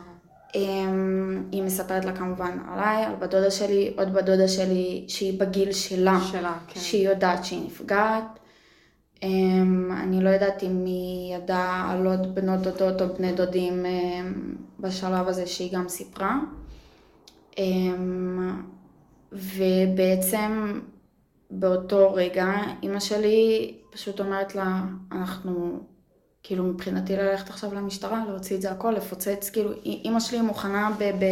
אמ, 0.56 1.44
היא 1.52 1.64
מספרת 1.64 2.06
לה 2.06 2.16
כמובן 2.16 2.58
עליי, 2.68 3.06
על 3.06 3.16
בת 3.16 3.30
דודה 3.32 3.52
שלי, 3.52 3.94
עוד 3.98 4.14
בת 4.14 4.24
דודה 4.24 4.48
שלי 4.48 5.06
שהיא 5.08 5.40
בגיל 5.40 5.72
שלה, 5.72 6.20
שלה, 6.32 6.58
כן. 6.68 6.80
שהיא 6.80 7.10
יודעת 7.10 7.46
שהיא 7.46 7.66
נפגעת. 7.66 8.40
אמ, 9.24 9.92
אני 9.92 10.24
לא 10.24 10.30
יודעת 10.30 10.64
אם 10.64 10.86
היא 10.86 11.36
ידעה 11.36 11.92
על 11.92 12.08
עוד 12.08 12.36
בנות 12.36 12.60
דודות 12.60 13.02
או 13.02 13.16
בני 13.18 13.34
דודים 13.34 13.86
אמ, 13.86 14.56
בשלב 14.80 15.28
הזה 15.28 15.48
שהיא 15.48 15.74
גם 15.74 15.90
סיפרה. 15.90 16.40
ובעצם 19.32 20.80
באותו 21.52 22.14
רגע 22.14 22.54
אימא 22.84 23.00
שלי 23.00 23.74
פשוט 23.92 24.20
אומרת 24.20 24.56
לה, 24.56 24.82
אנחנו 25.12 25.80
כאילו 26.44 26.64
מבחינתי 26.64 27.16
ללכת 27.18 27.50
עכשיו 27.50 27.74
למשטרה, 27.76 28.24
להוציא 28.28 28.56
את 28.56 28.62
זה 28.62 28.72
הכל, 28.72 28.92
לפוצץ, 28.92 29.50
כאילו 29.50 29.72
אימא 29.86 30.20
שלי 30.20 30.42
מוכנה 30.42 30.90
ב... 31.00 31.04
ב 31.04 31.26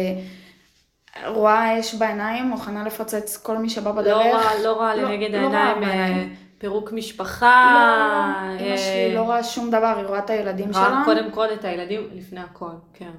רואה 1.26 1.80
אש 1.80 1.94
בעיניים, 1.94 2.44
מוכנה 2.44 2.84
לפוצץ 2.84 3.36
כל 3.36 3.58
מי 3.58 3.70
שבא 3.70 3.92
בדרך. 3.92 4.06
לא 4.26 4.30
רואה, 4.30 4.62
לא 4.64 4.72
רואה 4.72 4.96
לא- 4.96 5.02
לנגד 5.02 5.34
לא 5.34 5.46
רואה 5.46 5.58
העיניים 5.58 5.82
אה, 5.82 5.88
בעיניים. 5.88 6.36
פירוק 6.58 6.92
משפחה. 6.92 7.74
לא, 7.74 8.56
לא, 8.56 8.64
אימא 8.64 8.76
שלי 8.76 9.10
אה, 9.10 9.14
לא 9.14 9.20
רואה 9.20 9.44
שום 9.44 9.70
דבר, 9.70 9.94
היא 9.96 10.06
רואה 10.06 10.18
את 10.18 10.30
הילדים 10.30 10.70
רואה 10.70 10.84
שלה. 10.84 11.02
קודם 11.04 11.30
כל 11.30 11.46
את 11.52 11.64
הילדים 11.64 12.08
לפני 12.12 12.40
הכל, 12.40 12.70
כן. 12.94 13.10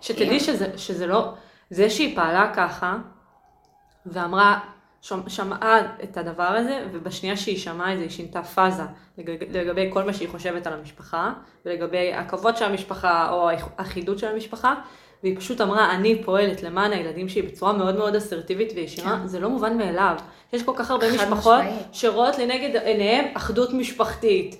שתדעי 0.00 0.40
שזה, 0.40 0.78
שזה 0.78 1.06
לא, 1.06 1.32
זה 1.70 1.90
שהיא 1.90 2.16
פעלה 2.16 2.52
ככה, 2.54 2.96
ואמרה, 4.06 4.58
שמעה 5.02 5.80
את 6.02 6.16
הדבר 6.16 6.42
הזה, 6.42 6.86
ובשנייה 6.92 7.36
שהיא 7.36 7.58
שמעה 7.58 7.92
את 7.92 7.98
זה, 7.98 8.02
היא 8.02 8.10
שינתה 8.10 8.42
פאזה 8.42 8.82
לגבי, 9.18 9.90
כל 9.92 10.02
מה 10.02 10.12
שהיא 10.12 10.28
חושבת 10.28 10.66
על 10.66 10.72
המשפחה, 10.72 11.32
ולגבי 11.66 12.12
הכבוד 12.12 12.56
של 12.56 12.64
המשפחה, 12.64 13.30
או 13.30 13.50
האחידות 13.78 14.18
של 14.18 14.26
המשפחה, 14.26 14.74
והיא 15.22 15.36
פשוט 15.38 15.60
אמרה, 15.60 15.94
אני 15.94 16.22
פועלת 16.24 16.62
למען 16.62 16.92
הילדים 16.92 17.28
שלי 17.28 17.42
בצורה 17.42 17.72
מאוד 17.72 17.96
מאוד 17.96 18.16
אסרטיבית 18.16 18.72
וישירה, 18.74 19.18
כן. 19.20 19.26
זה 19.26 19.40
לא 19.40 19.50
מובן 19.50 19.78
מאליו. 19.78 20.16
יש 20.52 20.62
כל 20.62 20.72
כך 20.76 20.90
הרבה 20.90 21.12
משפחות 21.12 21.58
משמעית. 21.58 21.86
שרואות 21.92 22.38
לנגד 22.38 22.76
עיניהם 22.76 23.24
אחדות 23.34 23.72
משפחתית, 23.72 24.56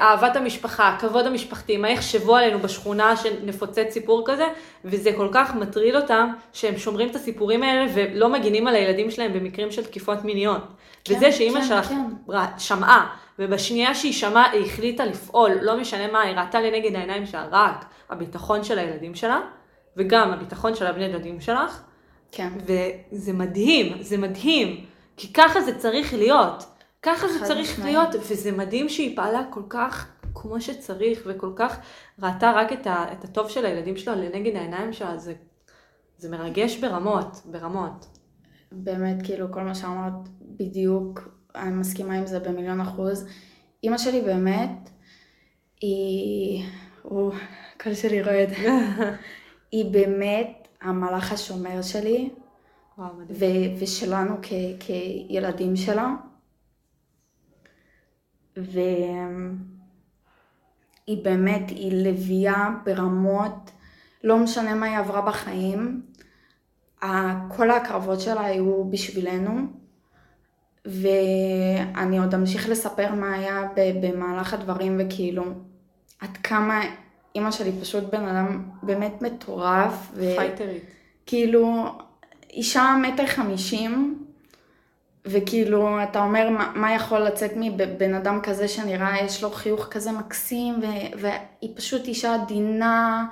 אהבת 0.00 0.36
המשפחה, 0.36 0.96
כבוד 1.00 1.26
המשפחתי, 1.26 1.76
מה 1.76 1.90
יחשבו 1.90 2.36
עלינו 2.36 2.58
בשכונה 2.58 3.16
שנפוצץ 3.16 3.86
סיפור 3.90 4.22
כזה, 4.26 4.44
וזה 4.84 5.12
כל 5.16 5.28
כך 5.32 5.54
מטריד 5.54 5.94
אותם 5.94 6.32
שהם 6.52 6.78
שומרים 6.78 7.08
את 7.08 7.16
הסיפורים 7.16 7.62
האלה 7.62 7.90
ולא 7.94 8.28
מגינים 8.28 8.66
על 8.66 8.74
הילדים 8.74 9.10
שלהם 9.10 9.32
במקרים 9.32 9.70
של 9.72 9.84
תקיפות 9.84 10.24
מיניות. 10.24 10.62
כן, 11.04 11.14
וזה 11.14 11.32
שאימא 11.32 11.60
כן, 11.60 11.66
שלך 11.66 11.86
כן. 11.86 12.44
שמעה, 12.58 13.06
ובשנייה 13.38 13.94
שהיא 13.94 14.12
שמעה 14.12 14.50
היא 14.50 14.64
החליטה 14.64 15.04
לפעול, 15.04 15.50
לא 15.62 15.76
משנה 15.80 16.12
מה, 16.12 16.20
היא 16.20 16.36
ראתה 16.36 16.60
לנגד 16.60 16.96
העיניים 16.96 17.26
שלה 17.26 17.46
רק 17.50 17.84
הביטחון 18.10 18.64
של 18.64 18.78
הילדים 18.78 19.14
שלה, 19.14 19.40
וגם 19.96 20.30
הביטחון 20.30 20.74
של 20.74 20.86
הבני 20.86 21.12
דודים 21.12 21.40
שלך, 21.40 21.80
כן. 22.32 22.48
וזה 23.12 23.32
מדהים, 23.32 23.96
זה 24.00 24.18
מדהים, 24.18 24.84
כי 25.16 25.32
ככה 25.32 25.60
זה 25.60 25.78
צריך 25.78 26.14
להיות. 26.14 26.64
ככה 27.02 27.28
זה 27.28 27.44
צריך 27.46 27.72
משמעית. 27.72 27.94
להיות, 27.94 28.14
וזה 28.30 28.52
מדהים 28.52 28.88
שהיא 28.88 29.16
פעלה 29.16 29.40
כל 29.50 29.62
כך 29.68 30.08
כמו 30.34 30.60
שצריך, 30.60 31.22
וכל 31.26 31.52
כך 31.56 31.78
ראתה 32.22 32.52
רק 32.52 32.72
את, 32.72 32.86
ה, 32.86 33.12
את 33.12 33.24
הטוב 33.24 33.48
של 33.48 33.66
הילדים 33.66 33.96
שלה 33.96 34.14
לנגד 34.14 34.56
העיניים 34.56 34.92
שלה, 34.92 35.18
זה, 35.18 35.34
זה 36.18 36.30
מרגש 36.30 36.76
ברמות, 36.76 37.42
ברמות. 37.44 38.06
באמת, 38.72 39.16
כאילו, 39.24 39.52
כל 39.52 39.62
מה 39.62 39.74
שאמרת 39.74 40.12
בדיוק, 40.42 41.20
אני 41.54 41.70
מסכימה 41.70 42.14
עם 42.14 42.26
זה 42.26 42.40
במיליון 42.40 42.80
אחוז. 42.80 43.26
אימא 43.84 43.98
שלי 43.98 44.20
באמת, 44.20 44.90
היא... 45.80 46.64
או, 47.04 47.30
הקול 47.76 47.94
שלי 47.94 48.22
רועד. 48.22 48.48
היא 49.72 49.92
באמת 49.92 50.68
המלאך 50.82 51.32
השומר 51.32 51.82
שלי, 51.82 52.30
וואו. 52.98 53.10
ו- 53.30 53.78
ושלנו 53.80 54.34
כ- 54.42 54.52
כילדים 54.80 55.76
שלה. 55.76 56.14
והיא 58.58 59.56
באמת, 61.24 61.70
היא 61.70 61.92
לביאה 61.92 62.70
ברמות, 62.84 63.70
לא 64.24 64.38
משנה 64.38 64.74
מה 64.74 64.86
היא 64.86 64.98
עברה 64.98 65.20
בחיים, 65.20 66.02
כל 67.48 67.70
ההקרבות 67.70 68.20
שלה 68.20 68.44
היו 68.44 68.84
בשבילנו, 68.90 69.60
ואני 70.84 72.18
עוד 72.18 72.34
אמשיך 72.34 72.68
לספר 72.68 73.14
מה 73.14 73.34
היה 73.34 73.62
במהלך 73.76 74.54
הדברים, 74.54 75.00
וכאילו, 75.00 75.44
עד 76.20 76.36
כמה 76.36 76.80
אימא 77.34 77.50
שלי 77.50 77.72
פשוט 77.80 78.04
בן 78.04 78.24
אדם 78.24 78.62
באמת 78.82 79.22
מטורף. 79.22 80.10
ו- 80.14 80.36
פייטרית. 80.36 80.82
כאילו, 81.26 81.84
אישה 82.50 82.96
מטר 83.02 83.26
חמישים, 83.26 84.24
וכאילו, 85.30 86.02
אתה 86.02 86.22
אומר, 86.22 86.50
מה, 86.50 86.72
מה 86.74 86.94
יכול 86.94 87.18
לצאת 87.18 87.52
מבן 87.56 88.14
אדם 88.14 88.40
כזה 88.42 88.68
שנראה, 88.68 89.24
יש 89.24 89.42
לו 89.42 89.50
חיוך 89.50 89.86
כזה 89.90 90.12
מקסים, 90.12 90.80
ו, 90.82 90.86
והיא 91.20 91.76
פשוט 91.76 92.06
אישה 92.06 92.34
עדינה 92.34 93.26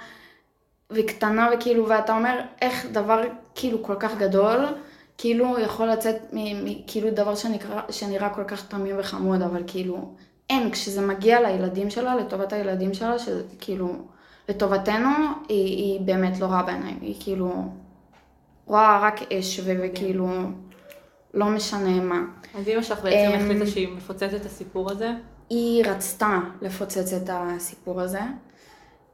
וקטנה, 0.91 1.49
וכאילו, 1.55 1.89
ואתה 1.89 2.17
אומר, 2.17 2.41
איך 2.63 2.87
דבר 2.93 3.23
כאילו 3.55 3.83
כל 3.83 3.95
כך 4.01 4.19
גדול, 4.19 4.67
כאילו 5.19 5.59
יכול 5.59 5.87
לצאת 5.87 6.17
מ, 6.33 6.65
מ, 6.65 6.83
כאילו 6.87 7.11
דבר 7.11 7.35
שנקרא, 7.35 7.81
שנראה 7.91 8.29
כל 8.29 8.45
כך 8.45 8.67
תמים 8.69 8.97
וחמוד, 8.99 9.43
אבל 9.43 9.63
כאילו, 9.67 10.15
אין, 10.51 10.71
כשזה 10.71 11.01
מגיע 11.07 11.41
לילדים 11.41 11.91
שלה, 11.91 12.17
לטובת 12.17 12.53
הילדים 12.53 12.95
שלה, 12.95 13.19
שכאילו, 13.19 13.89
לטובתנו, 14.49 15.09
היא, 15.49 15.77
היא 15.77 16.01
באמת 16.01 16.41
לא 16.41 16.47
רואה 16.47 16.63
בעיניים, 16.63 16.99
היא 17.01 17.15
כאילו... 17.21 17.53
רואה 18.67 19.01
רק 19.03 19.33
אש 19.33 19.61
וכאילו 19.65 20.29
לא 21.37 21.46
משנה 21.46 22.01
מה. 22.01 22.20
אז 22.59 22.68
אימא 22.68 22.83
שלך 22.83 23.03
בעצם 23.03 23.33
אמ, 23.35 23.40
החליטה 23.40 23.66
שהיא 23.66 23.88
מפוצצת 23.96 24.35
את 24.37 24.46
הסיפור 24.46 24.90
הזה? 24.90 25.12
היא 25.51 25.85
רצתה 25.85 26.38
לפוצץ 26.62 27.12
את 27.12 27.31
הסיפור 27.33 28.01
הזה, 28.01 28.20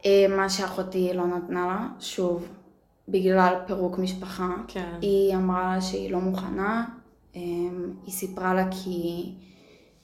אה, 0.06 0.26
מה 0.37 0.48
שאחותי 0.48 1.11
לא 1.14 1.26
נתנה 1.26 1.66
לה, 1.66 1.88
שוב, 2.00 2.48
בגלל 3.08 3.54
פירוק 3.66 3.98
משפחה. 3.98 4.48
כן. 4.68 4.90
היא 5.00 5.35
אמרה 5.37 5.74
לה 5.74 5.80
שהיא 5.80 6.12
לא 6.12 6.18
מוכנה, 6.18 6.85
אה, 7.37 7.40
היא 8.06 8.12
סיפרה 8.14 8.54
לה 8.54 8.64
כי 8.70 9.32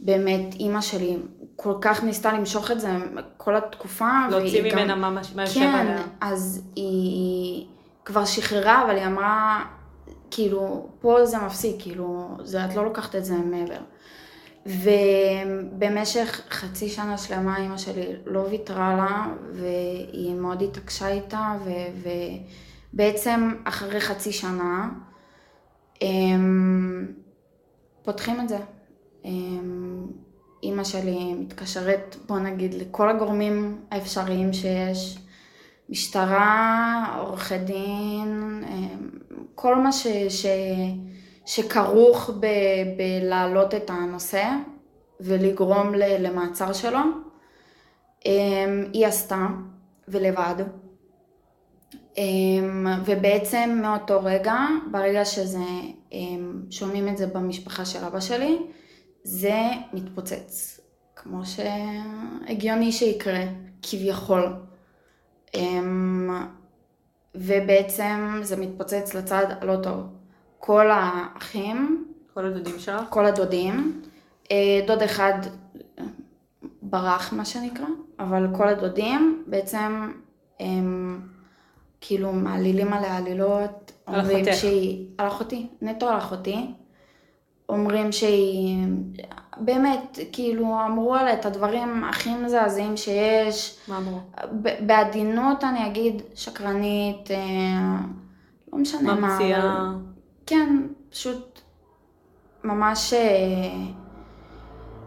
באמת 0.01 0.55
אימא 0.55 0.81
שלי 0.81 1.17
כל 1.57 1.75
כך 1.81 2.03
ניסתה 2.05 2.33
למשוך 2.33 2.71
את 2.71 2.81
זה 2.81 2.89
כל 3.37 3.57
התקופה. 3.57 4.11
להוציא 4.31 4.61
והיא 4.63 4.73
גם- 4.73 4.79
ממנה 4.79 4.95
מה 5.35 5.43
יושב 5.43 5.55
כן, 5.61 5.75
עליה. 5.75 6.03
אז 6.21 6.63
היא 6.77 7.67
כבר 8.05 8.25
שחררה, 8.25 8.85
אבל 8.85 8.97
היא 8.97 9.07
אמרה, 9.07 9.65
כאילו, 10.31 10.89
פה 11.01 11.27
זה 11.27 11.39
מפסיק, 11.39 11.77
כאילו, 11.79 12.29
זה, 12.43 12.65
את 12.65 12.75
לא 12.75 12.85
לוקחת 12.85 13.17
את 13.17 13.25
זה 13.25 13.35
מעבר. 13.35 13.81
ובמשך 14.67 16.41
חצי 16.51 16.89
שנה 16.89 17.19
שלמה 17.19 17.57
אימא 17.57 17.77
שלי 17.77 18.07
לא 18.27 18.41
ויתרה 18.41 18.97
לה, 18.97 19.27
והיא 19.53 20.35
מאוד 20.35 20.63
התעקשה 20.63 21.09
איתה, 21.09 21.57
ו, 21.65 21.71
ובעצם 22.95 23.55
אחרי 23.65 24.01
חצי 24.01 24.33
שנה, 24.33 24.91
הם 26.01 27.13
פותחים 28.03 28.41
את 28.41 28.49
זה. 28.49 28.59
הם, 29.25 30.07
אימא 30.63 30.85
שלי 30.85 31.35
מתקשרת, 31.35 32.17
בוא 32.27 32.39
נגיד, 32.39 32.75
לכל 32.75 33.11
הגורמים 33.11 33.81
האפשריים 33.91 34.53
שיש. 34.53 35.19
משטרה, 35.89 37.17
עורכי 37.21 37.59
דין, 37.59 38.65
אמ, 38.69 39.09
כל 39.55 39.77
מה 39.77 39.93
ש, 39.93 40.07
ש, 40.29 40.47
שכרוך 41.47 42.31
ב, 42.41 42.47
בלהעלות 42.97 43.75
את 43.75 43.91
הנושא 43.91 44.45
ולגרום 45.21 45.95
למעצר 45.95 46.73
שלו, 46.73 46.99
אמ, 48.27 48.85
היא 48.93 49.07
עשתה, 49.07 49.47
ולבד. 50.09 50.55
אמ, 52.19 52.87
ובעצם 53.05 53.81
מאותו 53.83 54.21
רגע, 54.23 54.57
ברגע 54.91 55.25
שזה, 55.25 55.59
שומעים 56.71 57.09
את 57.09 57.17
זה 57.19 57.27
במשפחה 57.27 57.85
של 57.85 58.05
אבא 58.05 58.21
שלי, 58.21 58.59
זה 59.25 59.61
מתפוצץ, 59.93 60.81
כמו 61.17 61.41
שהגיוני 61.45 62.93
שיקרה, 62.93 63.45
כביכול. 63.83 64.68
אמ, 65.55 66.47
ובעצם 67.35 68.39
זה 68.43 68.57
מתפוצץ 68.57 69.15
לצד 69.15 69.47
הלא 69.61 69.77
טוב. 69.83 70.07
כל 70.59 70.91
האחים, 70.91 72.05
כל 72.35 72.45
הדודים 72.45 72.79
שלך? 72.79 73.03
כל 73.11 73.27
הדודים, 73.27 74.03
אה, 74.51 74.81
דוד 74.87 75.03
אחד 75.03 75.39
אה, 75.99 76.05
ברח 76.83 77.33
מה 77.33 77.45
שנקרא, 77.45 77.87
אבל 78.19 78.47
כל 78.57 78.69
הדודים 78.69 79.45
בעצם 79.47 80.13
הם 80.61 81.21
כאילו 82.01 82.33
מעלילים 82.33 82.93
עליה 82.93 83.17
עלילות, 83.17 83.93
על 84.07 84.21
אחותך. 84.21 84.55
שהיא, 84.55 85.07
על 85.19 85.29
אחותי, 85.29 85.67
נטו 85.83 86.09
על 86.09 86.19
אחותי, 86.19 86.67
אומרים 87.69 88.13
שהיא, 88.13 88.87
באמת, 89.61 90.19
כאילו, 90.33 90.79
אמרו 90.87 91.15
עליה 91.15 91.33
את 91.35 91.47
הדברים 91.47 92.05
הכי 92.05 92.31
מזעזעים 92.35 92.97
שיש. 92.97 93.79
מה 93.89 93.99
אמרו? 93.99 94.19
בעדינות 94.81 95.65
אני 95.65 95.87
אגיד 95.87 96.23
שקרנית, 96.35 97.31
אה, 97.31 97.37
לא 98.73 98.79
משנה 98.79 99.15
מה. 99.15 99.29
ממציאה. 99.33 99.85
כן, 100.47 100.83
פשוט 101.11 101.61
ממש 102.65 103.13
אה, 103.13 103.19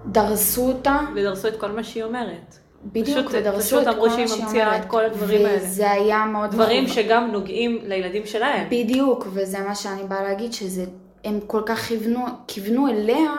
דרסו 0.06 0.68
אותה. 0.68 1.00
ודרסו 1.16 1.48
את 1.48 1.60
כל 1.60 1.72
מה 1.72 1.84
שהיא 1.84 2.04
אומרת. 2.04 2.56
בדיוק, 2.86 3.08
פשוט- 3.28 3.32
ודרסו 3.42 3.60
פשוט 3.68 3.82
את 3.84 3.88
אמרו 3.88 4.02
כל 4.02 4.10
שהיא 4.10 4.22
מה 4.22 4.28
שהיא 4.28 4.44
ממציאה 4.44 4.68
אומרת. 4.68 4.82
את 4.82 4.90
כל 4.90 5.06
הדברים 5.06 5.46
האלה. 5.46 5.58
וזה 5.64 5.92
היה 5.92 6.26
מאוד 6.26 6.52
דברים 6.52 6.84
מכוון. 6.84 7.04
שגם 7.04 7.32
נוגעים 7.32 7.80
לילדים 7.84 8.26
שלהם. 8.26 8.68
בדיוק, 8.70 9.28
וזה 9.34 9.60
מה 9.68 9.76
שאני 9.76 10.04
באה 10.04 10.24
להגיד, 10.24 10.54
שזה, 10.54 10.86
הם 11.24 11.40
כל 11.48 11.62
כך 11.66 11.80
כיוונו, 11.80 12.20
כיוונו 12.48 12.88
אליה, 12.88 13.32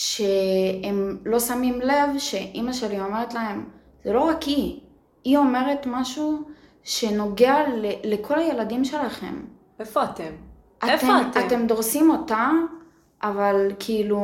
שהם 0.00 1.16
לא 1.24 1.40
שמים 1.40 1.80
לב 1.80 2.18
שאימא 2.18 2.72
שלי 2.72 3.00
אומרת 3.00 3.34
להם, 3.34 3.68
זה 4.04 4.12
לא 4.12 4.20
רק 4.20 4.42
היא, 4.42 4.80
היא 5.24 5.36
אומרת 5.38 5.86
משהו 5.86 6.42
שנוגע 6.82 7.56
ל- 7.68 8.12
לכל 8.14 8.38
הילדים 8.38 8.84
שלכם. 8.84 9.34
איפה 9.80 10.04
אתם? 10.04 10.32
איפה 10.88 11.06
אתם? 11.30 11.40
אתם 11.46 11.66
דורסים 11.66 12.10
אותה, 12.10 12.48
אבל 13.22 13.70
כאילו, 13.78 14.20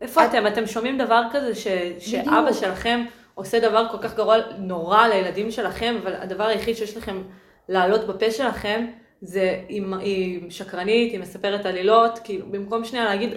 איפה 0.00 0.24
את- 0.24 0.30
אתם? 0.30 0.46
אתם 0.46 0.66
שומעים 0.66 0.98
דבר 0.98 1.22
כזה 1.32 1.54
ש... 1.54 1.66
שאבא 1.98 2.40
בדיוק. 2.42 2.60
שלכם 2.60 3.04
עושה 3.34 3.60
דבר 3.60 3.86
כל 3.90 3.98
כך 3.98 4.16
גרוע, 4.16 4.36
נורא 4.58 5.06
לילדים 5.08 5.50
שלכם, 5.50 5.94
אבל 6.02 6.14
הדבר 6.14 6.44
היחיד 6.44 6.76
שיש 6.76 6.96
לכם 6.96 7.22
לעלות 7.68 8.06
בפה 8.06 8.30
שלכם, 8.30 8.86
זה 9.20 9.60
היא, 9.68 9.82
היא 10.00 10.50
שקרנית, 10.50 11.12
היא 11.12 11.20
מספרת 11.20 11.66
עלילות, 11.66 12.18
כאילו 12.24 12.46
במקום 12.50 12.84
שנייה 12.84 13.04
להגיד, 13.04 13.30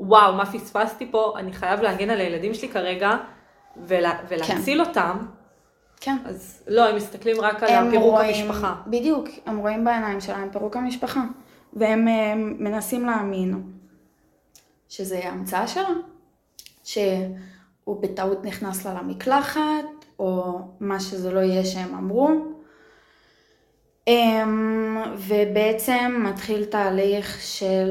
וואו, 0.00 0.32
מה 0.34 0.46
פספסתי 0.52 1.10
פה, 1.10 1.32
אני 1.36 1.52
חייב 1.52 1.80
להגן 1.80 2.10
על 2.10 2.20
הילדים 2.20 2.54
שלי 2.54 2.68
כרגע, 2.68 3.10
ולה, 3.76 4.12
ולהציל 4.28 4.80
אותם, 4.80 5.16
כן. 6.00 6.16
אז 6.24 6.62
לא, 6.68 6.88
הם 6.88 6.96
מסתכלים 6.96 7.40
רק 7.40 7.62
על 7.62 7.68
הם 7.68 7.90
פירוק 7.90 8.14
רואים- 8.14 8.46
המשפחה. 8.46 8.74
בדיוק, 8.86 9.28
הם 9.46 9.58
רואים 9.58 9.84
בעיניים 9.84 10.20
שלהם 10.20 10.48
פירוק 10.52 10.76
המשפחה. 10.76 11.22
והם 11.72 12.08
אה, 12.08 12.34
מנסים 12.36 13.06
להאמין 13.06 13.62
שזה 14.88 15.20
המצאה 15.24 15.66
שלה, 15.68 15.88
שהוא 16.84 18.02
בטעות 18.02 18.44
נכנס 18.44 18.86
לה 18.86 18.94
למקלחת, 18.94 19.60
או 20.18 20.58
מה 20.80 21.00
שזה 21.00 21.30
לא 21.32 21.40
יהיה 21.40 21.64
שהם 21.64 21.94
אמרו. 21.94 22.30
אמ, 24.08 24.96
ובעצם 25.16 26.22
מתחיל 26.28 26.64
תהליך 26.64 27.38
של 27.40 27.90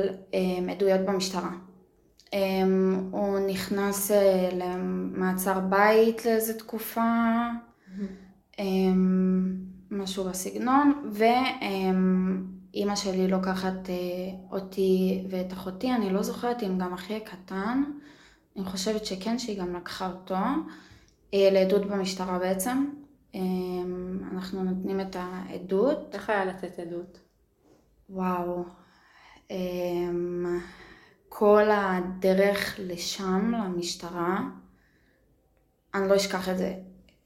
עדויות 0.71 1.01
במשטרה. 1.01 1.49
אמ, 2.33 3.09
הוא 3.11 3.39
נכנס 3.39 4.11
אה, 4.11 4.49
למעצר 4.53 5.59
בית 5.59 6.25
לאיזה 6.25 6.59
תקופה, 6.59 7.11
אמ, 8.59 9.55
משהו 9.91 10.23
בסגנון, 10.23 11.11
ואימא 11.13 12.95
שלי 12.95 13.27
לוקחת 13.27 13.89
אה, 13.89 13.95
אותי 14.51 15.23
ואת 15.29 15.53
אחותי, 15.53 15.91
אני 15.91 16.09
לא 16.13 16.23
זוכרת 16.23 16.63
אם 16.63 16.77
גם 16.77 16.93
אחי 16.93 17.15
הקטן, 17.15 17.83
אני 18.57 18.65
חושבת 18.65 19.05
שכן, 19.05 19.39
שהיא 19.39 19.59
גם 19.59 19.75
לקחה 19.75 20.11
אותו, 20.11 20.35
אה, 21.33 21.49
לעדות 21.51 21.85
במשטרה 21.85 22.39
בעצם. 22.39 22.85
אמ, 23.33 24.19
אנחנו 24.31 24.63
נותנים 24.63 25.01
את 25.01 25.15
העדות. 25.19 25.99
איך 26.13 26.29
היה 26.29 26.45
לתת 26.45 26.79
עדות? 26.79 27.19
וואו, 28.09 28.63
כל 31.29 31.69
הדרך 31.71 32.75
לשם, 32.79 33.51
למשטרה, 33.53 34.39
אני 35.93 36.09
לא 36.09 36.15
אשכח 36.15 36.49
את 36.49 36.57
זה. 36.57 36.73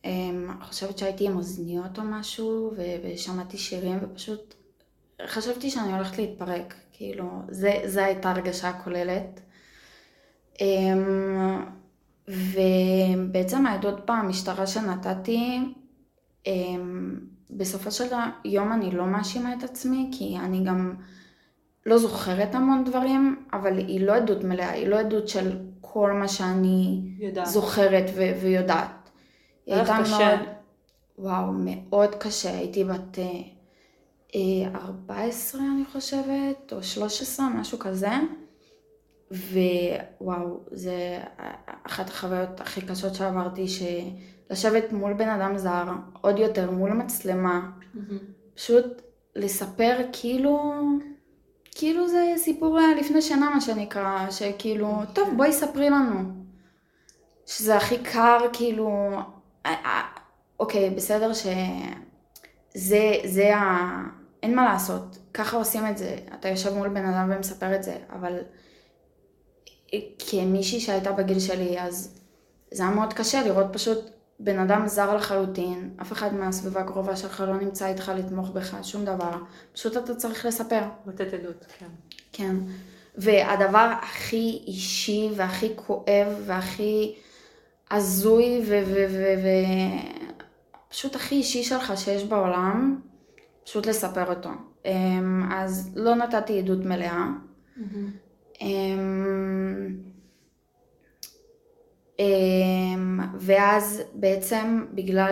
אמ, 0.06 0.48
אני 0.52 0.66
חושבת 0.66 0.98
שהייתי 0.98 1.28
עם 1.28 1.38
אוזניות 1.38 2.00
או 2.00 2.04
משהו, 2.04 2.74
ושמעתי 3.04 3.58
שירים, 3.58 4.00
ופשוט 4.02 4.54
חשבתי 5.28 5.70
שאני 5.70 5.94
הולכת 5.94 6.18
להתפרק, 6.18 6.74
כאילו, 6.92 7.42
זה, 7.50 7.82
זה 7.86 8.06
הייתה 8.06 8.32
הרגשה 8.32 8.70
הכוללת. 8.70 9.42
אמ, 10.62 11.66
ובעצם 12.28 13.66
העדות 13.66 14.06
במשטרה 14.06 14.68
שנתתי, 14.68 15.60
אמ, 16.46 17.20
בסופו 17.50 17.92
של 17.92 18.06
יום 18.46 18.72
אני 18.74 18.92
לא 18.92 19.06
מאשימה 19.06 19.54
את 19.54 19.64
עצמי, 19.64 20.12
כי 20.18 20.38
אני 20.38 20.64
גם 20.64 20.96
לא 21.86 21.98
זוכרת 21.98 22.56
המון 22.56 22.84
דברים, 22.84 23.46
אבל 23.54 23.78
היא 23.78 24.06
לא 24.06 24.16
עדות 24.16 24.44
מלאה, 24.44 24.72
היא 24.72 24.88
לא 24.88 25.00
עדות 25.00 25.28
של 25.28 25.58
כל 25.82 26.12
מה 26.12 26.28
שאני 26.28 27.02
יודעת. 27.20 27.46
זוכרת 27.46 28.06
ו- 28.16 28.42
ויודעת. 28.42 29.10
היא 29.66 29.76
הייתה 29.76 29.98
קשה. 30.02 30.18
מאוד, 30.18 30.40
וואו, 31.18 31.52
מאוד 31.52 32.16
קשה, 32.16 32.58
הייתי 32.58 32.84
בת 32.84 33.20
אה, 33.20 33.26
אה, 34.36 34.80
14 34.86 35.62
אני 35.62 35.86
חושבת, 35.92 36.74
או 36.74 36.84
13, 36.84 37.50
משהו 37.50 37.80
כזה. 37.80 38.10
ווואו, 39.32 40.60
זה 40.72 41.20
אחת 41.84 42.10
החוויות 42.10 42.62
הכי 42.62 42.82
קשות 42.82 43.16
שעברתי, 43.16 43.66
שלשבת 43.68 44.92
מול 44.92 45.14
בן 45.14 45.30
אדם 45.30 45.58
זר, 45.58 45.84
עוד 46.22 46.40
יותר 46.40 46.72
מול 46.72 46.94
מצלמה, 46.94 47.70
פשוט 48.56 49.02
לספר 49.36 49.98
כאילו, 50.14 50.74
כאילו 51.76 52.08
זה 52.08 52.34
סיפור 52.38 52.80
אה, 52.80 52.96
לפני 53.00 53.22
שנה 53.22 53.50
מה 53.50 53.62
שנקרא, 53.62 54.30
שכאילו, 54.32 55.02
טוב 55.14 55.30
בואי 55.38 55.54
ספרי 55.54 55.90
לנו. 55.90 56.20
שזה 57.46 57.78
הכי 57.78 57.98
קר, 57.98 58.40
כאילו, 58.54 58.90
אה, 59.66 59.72
אה, 59.86 60.02
אוקיי, 60.60 60.90
בסדר 60.90 61.34
שזה, 61.34 63.12
זה 63.26 63.56
ה... 63.56 63.90
אין 64.44 64.56
מה 64.56 64.66
לעשות, 64.66 65.18
ככה 65.34 65.58
עושים 65.58 65.88
את 65.88 65.98
זה, 65.98 66.18
אתה 66.40 66.50
יושב 66.50 66.74
מול 66.74 66.90
בן 66.90 67.06
אדם 67.06 67.32
ומספר 67.36 67.76
את 67.76 67.84
זה, 67.84 67.98
אבל 68.10 68.40
כמישהי 70.30 70.80
שהייתה 70.80 71.12
בגיל 71.12 71.40
שלי, 71.40 71.82
אז 71.82 72.20
זה 72.72 72.84
היה 72.84 72.92
מאוד 72.92 73.14
קשה 73.14 73.44
לראות 73.44 73.66
פשוט 73.74 74.21
בן 74.44 74.60
אדם 74.60 74.88
זר 74.88 75.16
לחלוטין, 75.16 75.90
אף 76.02 76.12
אחד 76.12 76.34
מהסביבה 76.34 76.82
הקרובה 76.82 77.16
שלך 77.16 77.44
לא 77.48 77.58
נמצא 77.58 77.88
איתך 77.88 78.12
לתמוך 78.16 78.50
בך, 78.50 78.78
שום 78.84 79.06
דבר, 79.06 79.32
פשוט 79.74 79.98
אתה 79.98 80.16
צריך 80.16 80.46
לספר. 80.46 80.82
לתת 81.08 81.34
עדות, 81.34 81.66
כן. 81.80 81.86
כן. 82.34 82.56
והדבר 83.16 83.94
הכי 84.02 84.64
אישי 84.68 85.30
והכי 85.36 85.70
כואב 85.76 86.28
והכי 86.46 87.16
הזוי 87.92 88.62
ופשוט 90.90 91.16
הכי 91.16 91.36
אישי 91.36 91.64
שלך 91.64 91.94
שיש 91.98 92.24
בעולם, 92.24 93.02
פשוט 93.64 93.86
לספר 93.86 94.30
אותו. 94.30 94.50
אמ, 94.86 95.52
אז 95.52 95.92
לא 95.96 96.16
נתתי 96.16 96.60
עדות 96.60 96.86
מלאה. 96.86 97.28
אמ, 98.62 100.11
ואז 103.40 104.02
בעצם 104.14 104.86
בגלל 104.94 105.32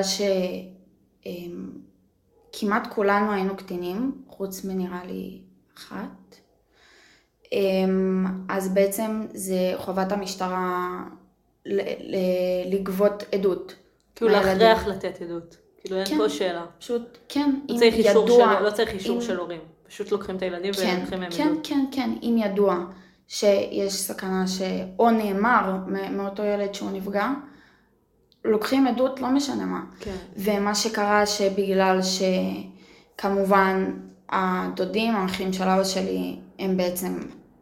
שכמעט 2.54 2.88
כולנו 2.94 3.32
היינו 3.32 3.58
קטינים, 3.58 4.22
חוץ 4.28 4.66
מנראה 4.66 5.06
לי 5.06 5.42
אחת, 5.78 6.36
אמ, 7.52 8.26
אז 8.50 8.74
בעצם 8.74 9.26
זה 9.34 9.74
חובת 9.78 10.12
המשטרה 10.12 10.90
לגבות 12.66 13.24
עדות. 13.32 13.76
כאילו. 14.16 14.32
להכריח 14.32 14.88
לתת 14.88 15.22
עדות. 15.22 15.58
כאילו 15.82 15.98
אין 15.98 16.06
כן. 16.06 16.18
פה 16.18 16.30
שאלה. 16.30 16.66
פשוט, 16.80 17.18
כן, 17.30 17.52
לא 17.70 17.76
אם 17.76 17.90
ידוע, 17.98 18.28
של- 18.60 18.64
לא 18.66 18.72
צריך 18.72 18.90
אישור 18.94 19.16
אם- 19.16 19.22
של 19.22 19.38
הורים. 19.38 19.62
פשוט 19.88 20.12
לוקחים 20.12 20.36
את 20.36 20.42
הילדים 20.42 20.74
כן, 20.74 20.96
ולוקחים 20.98 21.20
מהם 21.20 21.32
כן, 21.32 21.48
עדות. 21.48 21.68
כן, 21.68 21.86
כן, 21.92 22.10
אם 22.24 22.36
ידוע 22.46 22.86
שיש 23.30 23.94
סכנה 23.94 24.48
שאו 24.48 25.12
נאמר 25.12 25.78
מאותו 26.12 26.44
ילד 26.44 26.74
שהוא 26.74 26.92
נפגע, 26.92 27.28
לוקחים 28.46 28.88
עדות, 28.88 29.20
לא 29.20 29.30
משנה 29.30 29.66
מה. 29.66 29.82
כן. 30.00 30.16
ומה 30.38 30.76
שקרה 30.76 31.26
שבגלל 31.26 32.00
שכמובן 33.16 33.94
הדודים, 34.30 35.16
האחים 35.16 35.54
של 35.54 35.64
אבא 35.64 35.84
שלי, 35.84 36.40
הם 36.60 36.78
בעצם 36.78 37.20